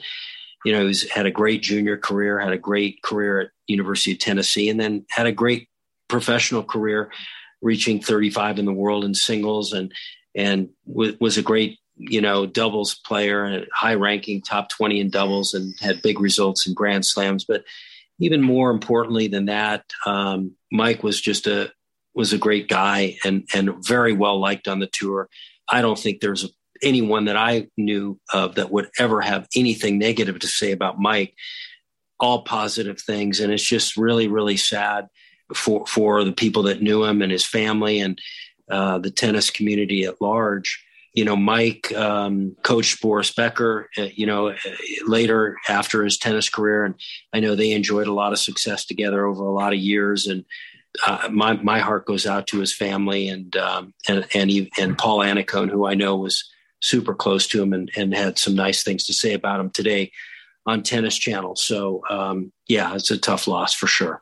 you 0.64 0.72
know, 0.72 0.88
he's 0.88 1.10
had 1.10 1.26
a 1.26 1.32
great 1.32 1.62
junior 1.62 1.98
career, 1.98 2.40
had 2.40 2.54
a 2.54 2.58
great 2.58 3.02
career 3.02 3.42
at 3.42 3.50
University 3.68 4.14
of 4.14 4.20
Tennessee, 4.20 4.70
and 4.70 4.80
then 4.80 5.06
had 5.10 5.26
a 5.26 5.32
great 5.32 5.68
professional 6.08 6.64
career, 6.64 7.12
reaching 7.62 8.02
35 8.02 8.60
in 8.60 8.66
the 8.66 8.74
world 8.74 9.04
in 9.04 9.14
singles 9.14 9.74
and, 9.74 9.92
and 10.36 10.70
w- 10.88 11.18
was 11.20 11.38
a 11.38 11.42
great, 11.42 11.80
you 11.96 12.22
know, 12.22 12.46
doubles 12.46 12.96
player 12.96 13.66
high 13.74 13.96
ranking 13.96 14.42
top 14.42 14.70
20 14.70 15.00
in 15.00 15.10
doubles 15.10 15.54
and 15.54 15.74
had 15.80 16.02
big 16.02 16.20
results 16.20 16.66
in 16.66 16.74
grand 16.74 17.06
slams. 17.06 17.46
But 17.46 17.64
even 18.20 18.42
more 18.42 18.72
importantly 18.72 19.28
than 19.28 19.46
that, 19.46 19.86
um, 20.06 20.56
Mike 20.72 21.04
was 21.04 21.20
just 21.20 21.48
a, 21.48 21.72
was 22.16 22.34
a 22.34 22.38
great 22.38 22.68
guy 22.68 23.18
and 23.24 23.48
and 23.54 23.86
very 23.86 24.14
well 24.14 24.40
liked 24.40 24.68
on 24.68 24.80
the 24.80 24.88
tour. 24.88 25.30
I 25.68 25.82
don't 25.82 25.98
think 25.98 26.20
there's 26.20 26.52
anyone 26.82 27.26
that 27.26 27.38
I 27.38 27.68
knew 27.78 28.20
of 28.34 28.56
that 28.56 28.72
would 28.72 28.90
ever 29.00 29.22
have 29.22 29.48
anything 29.56 29.98
negative 29.98 30.40
to 30.40 30.48
say 30.48 30.72
about 30.72 31.00
Mike. 31.00 31.34
All 32.20 32.44
positive 32.44 33.02
things, 33.02 33.40
and 33.40 33.52
it's 33.52 33.68
just 33.68 33.98
really 33.98 34.28
really 34.28 34.58
sad 34.58 35.08
for 35.54 35.86
for 35.88 36.24
the 36.24 36.32
people 36.32 36.64
that 36.64 36.82
knew 36.82 37.04
him 37.04 37.22
and 37.22 37.32
his 37.32 37.46
family 37.46 38.00
and 38.00 38.20
uh, 38.70 38.98
the 39.00 39.12
tennis 39.12 39.50
community 39.50 40.06
at 40.06 40.22
large. 40.22 40.84
You 41.14 41.26
know, 41.26 41.36
Mike 41.36 41.94
um, 41.94 42.56
coached 42.64 43.02
Boris 43.02 43.34
Becker. 43.34 43.90
Uh, 43.98 44.08
you 44.16 44.26
know, 44.26 44.56
later 45.06 45.58
after 45.68 46.04
his 46.04 46.18
tennis 46.18 46.50
career, 46.50 46.86
and 46.86 46.96
I 47.34 47.40
know 47.40 47.56
they 47.56 47.72
enjoyed 47.72 48.08
a 48.08 48.14
lot 48.14 48.32
of 48.32 48.40
success 48.40 48.86
together 48.86 49.26
over 49.26 49.44
a 49.44 49.52
lot 49.52 49.74
of 49.74 49.80
years. 49.80 50.28
And 50.28 50.46
uh, 51.06 51.30
my 51.32 51.54
my 51.54 51.80
heart 51.80 52.06
goes 52.06 52.26
out 52.26 52.48
to 52.48 52.60
his 52.60 52.74
family 52.74 53.28
and 53.28 53.56
um, 53.56 53.94
and 54.08 54.26
and, 54.34 54.50
he, 54.50 54.72
and 54.78 54.98
Paul 54.98 55.20
Annacone, 55.20 55.70
who 55.70 55.86
I 55.86 55.96
know 55.96 56.18
was 56.18 56.50
super 56.82 57.16
close 57.16 57.48
to 57.48 57.62
him 57.62 57.74
and, 57.74 57.90
and 57.96 58.14
had 58.14 58.38
some 58.38 58.56
nice 58.56 58.84
things 58.84 59.06
to 59.06 59.14
say 59.14 59.34
about 59.34 59.60
him 59.60 59.70
today 59.70 60.12
on 60.66 60.84
Tennis 60.84 61.18
Channel. 61.18 61.56
So 61.56 62.04
um, 62.10 62.52
yeah, 62.68 62.96
it's 62.96 63.12
a 63.12 63.18
tough 63.18 63.48
loss 63.48 63.74
for 63.74 63.88
sure. 63.88 64.22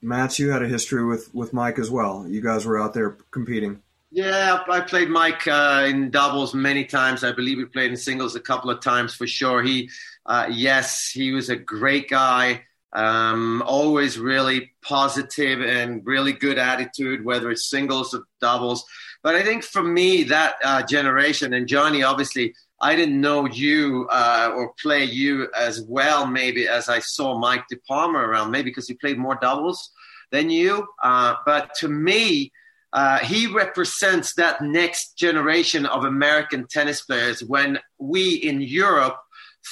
Matt, 0.00 0.38
you 0.38 0.50
had 0.50 0.62
a 0.62 0.68
history 0.68 1.04
with 1.04 1.34
with 1.34 1.52
Mike 1.52 1.78
as 1.78 1.90
well. 1.90 2.26
You 2.28 2.40
guys 2.40 2.66
were 2.66 2.80
out 2.80 2.94
there 2.94 3.16
competing. 3.30 3.80
Yeah, 4.10 4.62
I 4.68 4.80
played 4.80 5.08
Mike 5.08 5.48
uh, 5.48 5.86
in 5.88 6.10
doubles 6.10 6.54
many 6.54 6.84
times. 6.84 7.24
I 7.24 7.32
believe 7.32 7.58
we 7.58 7.64
played 7.64 7.90
in 7.90 7.96
singles 7.96 8.36
a 8.36 8.40
couple 8.40 8.70
of 8.70 8.80
times 8.80 9.12
for 9.12 9.26
sure. 9.26 9.60
He, 9.60 9.90
uh, 10.24 10.46
yes, 10.52 11.10
he 11.10 11.32
was 11.32 11.48
a 11.50 11.56
great 11.56 12.08
guy. 12.08 12.62
Um, 12.94 13.62
always 13.66 14.18
really 14.18 14.72
positive 14.82 15.60
and 15.60 16.06
really 16.06 16.32
good 16.32 16.58
attitude, 16.58 17.24
whether 17.24 17.50
it's 17.50 17.68
singles 17.68 18.14
or 18.14 18.24
doubles. 18.40 18.84
But 19.22 19.34
I 19.34 19.42
think 19.42 19.64
for 19.64 19.82
me, 19.82 20.24
that 20.24 20.54
uh, 20.62 20.82
generation, 20.82 21.54
and 21.54 21.66
Johnny, 21.66 22.02
obviously, 22.02 22.54
I 22.80 22.94
didn't 22.96 23.20
know 23.20 23.46
you 23.46 24.08
uh, 24.12 24.52
or 24.54 24.74
play 24.80 25.04
you 25.04 25.48
as 25.56 25.82
well, 25.88 26.26
maybe 26.26 26.68
as 26.68 26.88
I 26.88 26.98
saw 26.98 27.38
Mike 27.38 27.64
De 27.68 27.76
DePalma 27.76 28.16
around, 28.16 28.50
maybe 28.50 28.70
because 28.70 28.86
he 28.86 28.94
played 28.94 29.18
more 29.18 29.38
doubles 29.40 29.90
than 30.30 30.50
you. 30.50 30.86
Uh, 31.02 31.34
but 31.46 31.74
to 31.76 31.88
me, 31.88 32.52
uh, 32.92 33.18
he 33.18 33.46
represents 33.48 34.34
that 34.34 34.62
next 34.62 35.16
generation 35.16 35.86
of 35.86 36.04
American 36.04 36.66
tennis 36.68 37.02
players 37.02 37.42
when 37.42 37.78
we 37.98 38.34
in 38.34 38.60
Europe 38.60 39.16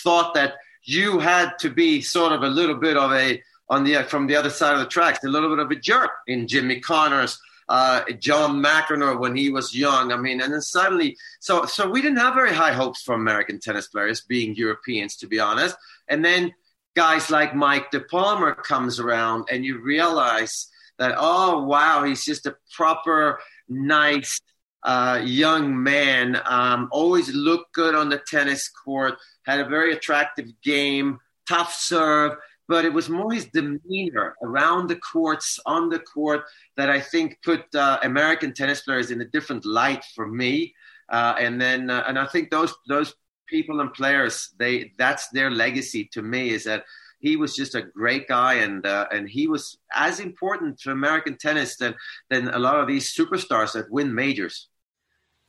thought 0.02 0.34
that 0.34 0.54
you 0.84 1.18
had 1.18 1.58
to 1.60 1.70
be 1.70 2.00
sort 2.00 2.32
of 2.32 2.42
a 2.42 2.48
little 2.48 2.76
bit 2.76 2.96
of 2.96 3.12
a 3.12 3.42
on 3.68 3.84
the 3.84 4.02
from 4.04 4.26
the 4.26 4.36
other 4.36 4.50
side 4.50 4.74
of 4.74 4.80
the 4.80 4.86
tracks, 4.86 5.24
a 5.24 5.28
little 5.28 5.48
bit 5.48 5.58
of 5.58 5.70
a 5.70 5.76
jerk 5.76 6.10
in 6.26 6.46
Jimmy 6.46 6.80
Connors, 6.80 7.38
uh, 7.68 8.02
John 8.18 8.62
McEnroe 8.62 9.18
when 9.18 9.36
he 9.36 9.50
was 9.50 9.74
young. 9.74 10.12
I 10.12 10.16
mean, 10.16 10.40
and 10.40 10.52
then 10.52 10.60
suddenly, 10.60 11.16
so 11.40 11.64
so 11.64 11.88
we 11.88 12.02
didn't 12.02 12.18
have 12.18 12.34
very 12.34 12.52
high 12.52 12.72
hopes 12.72 13.02
for 13.02 13.14
American 13.14 13.60
tennis 13.60 13.88
players 13.88 14.20
being 14.20 14.54
Europeans, 14.54 15.16
to 15.16 15.26
be 15.26 15.40
honest. 15.40 15.76
And 16.08 16.24
then 16.24 16.52
guys 16.94 17.30
like 17.30 17.54
Mike 17.54 17.90
De 17.90 18.00
Palmer 18.00 18.54
comes 18.54 19.00
around, 19.00 19.48
and 19.50 19.64
you 19.64 19.80
realize 19.80 20.68
that 20.98 21.14
oh 21.16 21.62
wow, 21.64 22.04
he's 22.04 22.24
just 22.24 22.46
a 22.46 22.56
proper 22.76 23.40
nice 23.68 24.40
uh, 24.84 25.20
young 25.24 25.82
man. 25.82 26.40
Um, 26.46 26.88
always 26.90 27.34
looked 27.34 27.74
good 27.74 27.94
on 27.94 28.08
the 28.08 28.20
tennis 28.28 28.68
court 28.68 29.14
had 29.44 29.60
a 29.60 29.68
very 29.68 29.92
attractive 29.92 30.48
game, 30.62 31.18
tough 31.48 31.74
serve, 31.74 32.36
but 32.68 32.84
it 32.84 32.92
was 32.92 33.08
more 33.08 33.32
his 33.32 33.46
demeanor 33.46 34.34
around 34.42 34.88
the 34.88 34.96
courts, 34.96 35.58
on 35.66 35.88
the 35.88 35.98
court, 35.98 36.44
that 36.76 36.88
I 36.88 37.00
think 37.00 37.38
put 37.44 37.62
uh, 37.74 37.98
American 38.02 38.54
tennis 38.54 38.82
players 38.82 39.10
in 39.10 39.20
a 39.20 39.26
different 39.26 39.64
light 39.64 40.04
for 40.14 40.26
me. 40.26 40.74
Uh, 41.08 41.34
and 41.38 41.60
then, 41.60 41.90
uh, 41.90 42.04
and 42.06 42.18
I 42.18 42.26
think 42.26 42.50
those 42.50 42.72
those 42.88 43.14
people 43.46 43.80
and 43.80 43.92
players, 43.92 44.50
they 44.58 44.92
that's 44.96 45.28
their 45.28 45.50
legacy 45.50 46.08
to 46.12 46.22
me 46.22 46.50
is 46.50 46.64
that 46.64 46.84
he 47.18 47.36
was 47.36 47.54
just 47.54 47.74
a 47.74 47.82
great 47.82 48.26
guy, 48.28 48.54
and 48.54 48.86
uh, 48.86 49.06
and 49.12 49.28
he 49.28 49.46
was 49.46 49.78
as 49.94 50.20
important 50.20 50.78
to 50.80 50.90
American 50.92 51.36
tennis 51.36 51.76
than 51.76 51.94
than 52.30 52.48
a 52.48 52.58
lot 52.58 52.80
of 52.80 52.86
these 52.86 53.14
superstars 53.14 53.72
that 53.72 53.90
win 53.90 54.14
majors. 54.14 54.68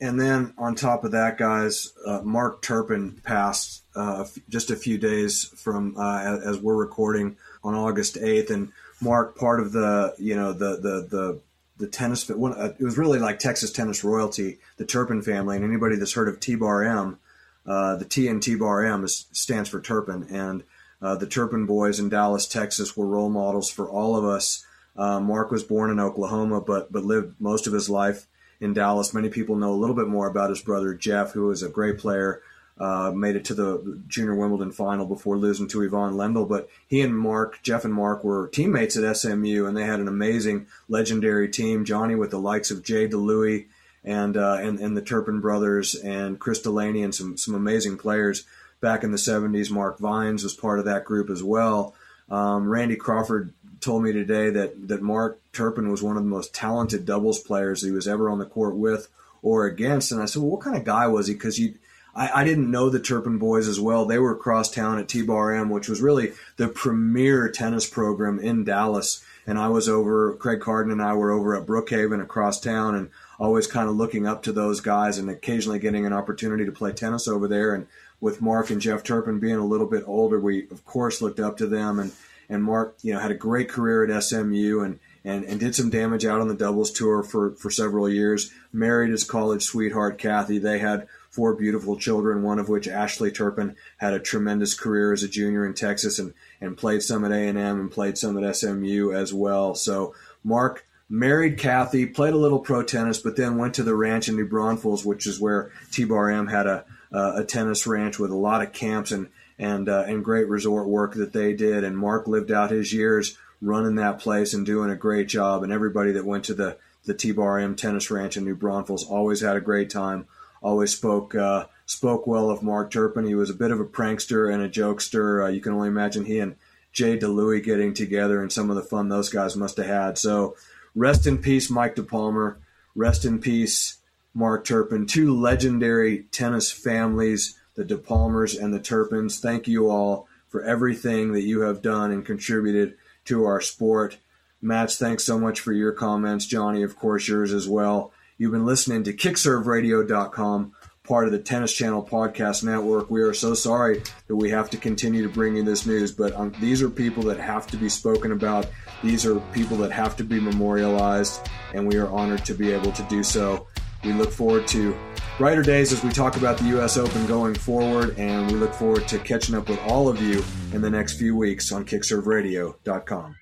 And 0.02 0.20
then 0.20 0.54
on 0.58 0.76
top 0.76 1.04
of 1.04 1.12
that, 1.12 1.38
guys, 1.38 1.94
uh, 2.06 2.22
Mark 2.24 2.62
Turpin 2.62 3.22
passed 3.24 3.84
uh, 3.96 4.26
just 4.50 4.72
a 4.72 4.76
few 4.76 4.98
days 4.98 5.46
from 5.56 5.96
uh, 5.98 6.40
as 6.44 6.60
we're 6.60 6.76
recording 6.76 7.38
on 7.64 7.76
August 7.76 8.18
eighth. 8.18 8.50
And 8.50 8.72
Mark, 9.02 9.38
part 9.38 9.60
of 9.60 9.72
the 9.72 10.14
you 10.18 10.36
know 10.36 10.52
the 10.52 10.76
the 10.76 11.08
the 11.10 11.42
the 11.78 11.88
tennis 11.88 12.28
one, 12.30 12.54
uh, 12.54 12.74
it 12.78 12.84
was 12.84 12.98
really 12.98 13.20
like 13.20 13.40
Texas 13.40 13.72
tennis 13.72 14.04
royalty, 14.04 14.60
the 14.78 14.86
Turpin 14.86 15.22
family, 15.22 15.56
and 15.56 15.66
anybody 15.66 15.96
that's 15.96 16.14
heard 16.14 16.28
of 16.28 16.40
T 16.40 16.56
Bar 16.56 16.84
M, 16.84 17.20
uh, 17.66 17.96
the 17.96 18.06
T 18.06 18.28
and 18.28 18.42
T 18.42 18.56
Bar 18.56 18.84
M 18.84 19.04
is, 19.04 19.28
stands 19.32 19.70
for 19.70 19.80
Turpin, 19.80 20.28
and 20.30 20.64
uh, 21.02 21.16
the 21.16 21.28
Turpin 21.28 21.66
boys 21.66 22.00
in 22.00 22.10
Dallas, 22.10 22.48
Texas, 22.48 22.98
were 22.98 23.08
role 23.08 23.30
models 23.30 23.70
for 23.70 23.90
all 23.90 24.16
of 24.18 24.26
us. 24.26 24.66
Mark 24.96 25.52
was 25.52 25.64
born 25.64 25.92
in 25.92 26.00
Oklahoma, 26.00 26.62
but 26.62 26.92
but 26.92 27.04
lived 27.04 27.40
most 27.40 27.68
of 27.68 27.74
his 27.74 27.90
life 27.90 28.26
in 28.64 28.74
Dallas. 28.74 29.14
Many 29.14 29.30
people 29.30 29.56
know 29.56 29.74
a 29.74 29.76
little 29.76 29.96
bit 29.96 30.08
more 30.08 30.28
about 30.28 30.50
his 30.50 30.62
brother 30.62 30.94
Jeff, 30.94 31.34
who 31.34 31.52
is 31.52 31.62
a 31.62 31.70
great 31.70 31.98
player. 31.98 32.42
Uh, 32.80 33.12
made 33.16 33.36
it 33.36 33.46
to 33.46 33.54
the 33.54 34.02
junior 34.08 34.34
Wimbledon 34.34 34.72
final 34.72 35.06
before 35.06 35.38
losing 35.38 35.68
to 35.68 35.84
Ivan 35.84 36.16
Lendl. 36.16 36.50
But 36.50 36.70
he 36.88 37.02
and 37.02 37.16
Mark, 37.16 37.60
Jeff 37.62 37.86
and 37.86 37.94
Mark, 37.94 38.24
were 38.24 38.48
teammates 38.48 38.98
at 38.98 39.16
SMU, 39.16 39.68
and 39.68 39.78
they 39.78 39.86
had 39.86 40.00
an 40.00 40.08
amazing, 40.08 40.66
legendary 40.90 41.50
team. 41.50 41.86
Johnny 41.86 42.16
with 42.16 42.32
the 42.32 42.40
likes 42.40 42.72
of 42.72 42.84
Jay 42.84 43.08
DeLuey 43.08 43.68
and 44.04 44.36
uh, 44.36 44.58
and, 44.60 44.80
and 44.80 44.98
the 44.98 45.04
Turpin 45.04 45.40
brothers 45.40 45.94
and 45.94 46.40
Chris 46.40 46.62
Delaney 46.62 47.04
and 47.04 47.14
some 47.14 47.38
some 47.38 47.54
amazing 47.54 47.98
players 47.98 48.44
back 48.82 49.04
in 49.04 49.12
the 49.12 49.18
70s. 49.18 49.70
Mark 49.70 50.00
Vines 50.00 50.44
was 50.44 50.56
part 50.56 50.80
of 50.80 50.86
that 50.86 51.06
group 51.06 51.30
as 51.30 51.44
well. 51.44 51.94
Um, 52.30 52.68
Randy 52.68 52.96
Crawford 52.96 53.54
told 53.84 54.04
me 54.04 54.12
today 54.12 54.50
that 54.50 54.88
that 54.88 55.02
Mark 55.02 55.40
Turpin 55.52 55.90
was 55.90 56.02
one 56.02 56.18
of 56.18 56.24
the 56.24 56.30
most 56.30 56.54
talented 56.54 57.06
doubles 57.06 57.40
players 57.40 57.82
he 57.82 57.92
was 57.92 58.08
ever 58.08 58.30
on 58.30 58.40
the 58.40 58.46
court 58.46 58.76
with 58.76 59.10
or 59.44 59.66
against. 59.66 60.12
And 60.12 60.22
I 60.22 60.26
said, 60.26 60.42
well, 60.42 60.52
what 60.52 60.62
kind 60.62 60.78
of 60.78 60.86
guy 60.86 61.06
was 61.08 61.28
he? 61.28 61.34
Because 61.34 61.60
you, 61.60 61.76
I, 62.16 62.42
I, 62.42 62.44
didn't 62.44 62.72
know 62.72 62.90
the 62.90 63.00
Turpin 63.00 63.38
boys 63.38 63.68
as 63.68 63.80
well. 63.80 64.06
They 64.06 64.18
were 64.18 64.32
across 64.32 64.72
town 64.72 64.98
at 64.98 65.10
T-Bar 65.10 65.54
M, 65.54 65.70
which 65.70 65.90
was 65.90 66.02
really 66.02 66.32
the 66.56 66.70
premier 66.70 67.50
tennis 67.50 67.88
program 67.88 68.40
in 68.40 68.64
Dallas. 68.64 69.24
And 69.46 69.60
I 69.60 69.68
was 69.68 69.90
over, 69.90 70.34
Craig 70.36 70.62
Carden 70.62 70.92
and 70.92 71.02
I 71.02 71.14
were 71.14 71.32
over 71.32 71.56
at 71.56 71.68
Brookhaven 71.68 72.22
across 72.22 72.62
town 72.62 72.96
and 72.96 73.10
always 73.38 73.68
kind 73.68 73.90
of 73.90 73.96
looking 73.96 74.26
up 74.26 74.44
to 74.44 74.54
those 74.54 74.80
guys 74.80 75.18
and 75.18 75.30
occasionally 75.30 75.80
getting 75.80 76.06
an 76.06 76.14
opportunity 76.14 76.66
to 76.66 76.72
play 76.72 76.94
tennis 76.94 77.28
over 77.28 77.48
there. 77.48 77.76
And 77.76 77.88
with 78.22 78.42
Mark 78.42 78.70
and 78.70 78.80
Jeff 78.80 79.04
Turpin 79.04 79.40
being 79.40 79.56
a 79.56 79.66
little 79.66 79.88
bit 79.88 80.04
older, 80.08 80.40
we 80.40 80.70
of 80.70 80.86
course 80.86 81.22
looked 81.22 81.42
up 81.42 81.58
to 81.58 81.68
them 81.68 82.00
and 82.00 82.14
and 82.50 82.64
Mark, 82.64 82.98
you 83.02 83.14
know, 83.14 83.20
had 83.20 83.32
a 83.32 83.36
great 83.36 83.70
career 83.70 84.06
at 84.06 84.24
SMU 84.24 84.82
and, 84.82 85.00
and, 85.24 85.44
and 85.46 85.60
did 85.60 85.76
some 85.76 85.90
damage 85.90 86.26
out 86.26 86.42
on 86.42 86.48
the 86.48 86.56
doubles 86.56 86.92
tour 86.92 87.24
for, 87.24 87.52
for 87.56 87.70
several 87.70 88.10
years. 88.10 88.52
Married 88.72 89.12
his 89.12 89.24
college 89.24 89.64
sweetheart, 89.64 90.18
Kathy. 90.18 90.58
They 90.58 90.80
had 90.80 91.08
four 91.30 91.56
beautiful 91.56 91.98
children, 91.98 92.44
one 92.44 92.60
of 92.60 92.70
which, 92.70 92.88
Ashley 92.88 93.32
Turpin, 93.32 93.76
had 93.98 94.14
a 94.14 94.20
tremendous 94.20 94.74
career 94.74 95.14
as 95.14 95.24
a 95.24 95.28
junior 95.28 95.66
in 95.66 95.74
Texas 95.74 96.20
and, 96.20 96.34
and 96.62 96.78
played 96.78 97.02
some 97.02 97.26
at 97.26 97.32
A&M 97.32 97.58
and 97.58 97.92
played 97.92 98.18
some 98.18 98.42
at 98.42 98.56
SMU 98.56 99.12
as 99.14 99.34
well. 99.34 99.74
So 99.76 100.14
Mark 100.44 100.86
married 101.10 101.58
Kathy, 101.58 102.06
played 102.06 102.34
a 102.34 102.38
little 102.38 102.60
pro 102.60 102.84
tennis, 102.84 103.20
but 103.20 103.36
then 103.36 103.58
went 103.58 103.76
to 103.76 103.84
the 103.84 103.96
ranch 103.96 104.30
in 104.30 104.36
New 104.36 104.48
Braunfels, 104.48 105.06
which 105.06 105.26
is 105.26 105.40
where 105.40 105.72
T-Bar 105.92 106.30
M 106.30 106.48
had 106.48 106.68
a, 106.68 106.86
a 107.12 107.44
tennis 107.44 107.88
ranch 107.88 108.20
with 108.20 108.32
a 108.32 108.36
lot 108.36 108.62
of 108.62 108.74
camps 108.74 109.12
and– 109.12 109.30
and 109.60 109.88
uh, 109.90 110.04
and 110.08 110.24
great 110.24 110.48
resort 110.48 110.88
work 110.88 111.14
that 111.16 111.34
they 111.34 111.54
did. 111.54 111.84
And 111.84 111.98
Mark 111.98 112.28
lived 112.28 112.52
out 112.52 112.72
his 112.72 112.94
years 112.94 113.38
running 113.62 113.96
that 113.96 114.20
place 114.20 114.54
and 114.54 114.66
doing 114.66 114.90
a 114.90 114.96
great 114.96 115.28
job. 115.28 115.64
And 115.64 115.72
everybody 115.72 116.12
that 116.14 116.26
went 116.26 116.46
to 116.46 116.54
the 116.54 116.78
the 117.06 117.14
T-Bar 117.14 117.60
M 117.60 117.76
Tennis 117.76 118.10
Ranch 118.10 118.38
in 118.38 118.46
New 118.46 118.56
Braunfels 118.56 119.06
always 119.06 119.42
had 119.42 119.56
a 119.56 119.62
great 119.62 119.90
time. 119.90 120.28
Always 120.62 120.94
spoke 120.94 121.36
uh, 121.36 121.66
spoke 121.86 122.26
well 122.26 122.50
of 122.50 122.64
Mark 122.64 122.92
Turpin. 122.92 123.26
He 123.26 123.36
was 123.36 123.50
a 123.50 123.56
bit 123.56 123.72
of 123.72 123.80
a 123.80 123.86
prankster 123.86 124.54
and 124.54 124.64
a 124.64 124.70
jokester. 124.70 125.46
Uh, 125.46 125.50
you 125.50 125.60
can 125.60 125.74
only 125.74 125.90
imagine 125.90 126.26
he 126.26 126.40
and 126.40 126.56
Jay 126.94 127.18
DeLuey 127.18 127.64
getting 127.64 127.94
together 127.94 128.42
and 128.42 128.52
some 128.52 128.70
of 128.70 128.76
the 128.76 128.84
fun 128.84 129.10
those 129.10 129.30
guys 129.30 129.58
must 129.58 129.78
have 129.78 129.88
had. 129.88 130.18
So 130.18 130.56
rest 130.96 131.28
in 131.28 131.40
peace, 131.40 131.70
Mike 131.70 131.96
DePalmer. 131.96 132.58
Rest 132.96 133.26
in 133.26 133.40
peace, 133.40 133.98
Mark 134.34 134.64
Turpin. 134.64 135.08
Two 135.08 135.36
legendary 135.36 136.26
tennis 136.32 136.72
families, 136.72 137.60
the 137.76 137.84
DePalmers 137.84 138.62
and 138.62 138.74
the 138.74 138.80
Turpins. 138.80 139.40
Thank 139.40 139.68
you 139.68 139.90
all 139.90 140.28
for 140.48 140.64
everything 140.64 141.34
that 141.34 141.42
you 141.42 141.62
have 141.62 141.82
done 141.82 142.12
and 142.12 142.26
contributed 142.26 142.96
to 143.26 143.46
our 143.46 143.62
sport. 143.62 144.18
Mats, 144.62 144.98
thanks 144.98 145.24
so 145.24 145.40
much 145.40 145.60
for 145.60 145.74
your 145.74 145.92
comments. 145.92 146.46
Johnny, 146.46 146.84
of 146.84 146.96
course, 146.96 147.28
yours 147.28 147.52
as 147.52 147.68
well. 147.68 148.14
You've 148.38 148.52
been 148.52 148.66
listening 148.66 149.04
to 149.04 149.14
kickserveradio.com, 149.14 150.74
part 151.04 151.26
of 151.26 151.32
the 151.32 151.40
Tennis 151.40 151.74
Channel 151.74 152.08
Podcast 152.10 152.64
Network. 152.64 153.10
We 153.10 153.22
are 153.22 153.34
so 153.34 153.54
sorry 153.54 154.04
that 154.28 154.36
we 154.36 154.50
have 154.52 154.70
to 154.70 154.78
continue 154.78 155.24
to 155.24 155.34
bring 155.34 155.56
you 155.56 155.64
this 155.64 155.86
news, 155.86 156.12
but 156.12 156.34
um, 156.34 156.54
these 156.60 156.82
are 156.82 156.90
people 156.90 157.24
that 157.24 157.40
have 157.40 157.68
to 157.68 157.78
be 157.78 157.90
spoken 157.90 158.32
about. 158.32 158.68
These 159.04 159.26
are 159.26 159.40
people 159.54 159.78
that 159.78 159.92
have 159.92 160.16
to 160.18 160.24
be 160.24 160.40
memorialized, 160.40 161.48
and 161.74 161.88
we 161.88 161.98
are 161.98 162.10
honored 162.10 162.46
to 162.46 162.54
be 162.54 162.72
able 162.72 162.92
to 162.94 163.04
do 163.04 163.24
so. 163.24 163.68
We 164.04 164.14
look 164.14 164.32
forward 164.32 164.68
to 164.70 164.96
brighter 165.38 165.64
days 165.64 165.92
as 165.92 166.04
we 166.04 166.12
talk 166.12 166.38
about 166.38 166.58
the 166.58 166.66
U.S. 166.66 166.98
Open 166.98 167.26
going 167.26 167.56
forward, 167.56 168.18
and 168.18 168.52
we 168.52 168.58
look 168.58 168.74
forward 168.74 169.08
to 169.08 169.20
catching 169.20 169.56
up 169.56 169.70
with 169.70 169.80
all 169.88 170.08
of 170.08 170.22
you 170.22 170.44
in 170.74 170.82
the 170.82 170.90
next 170.90 171.18
few 171.18 171.36
weeks 171.36 171.72
on 171.72 171.86
kickserveradio.com. 171.86 173.36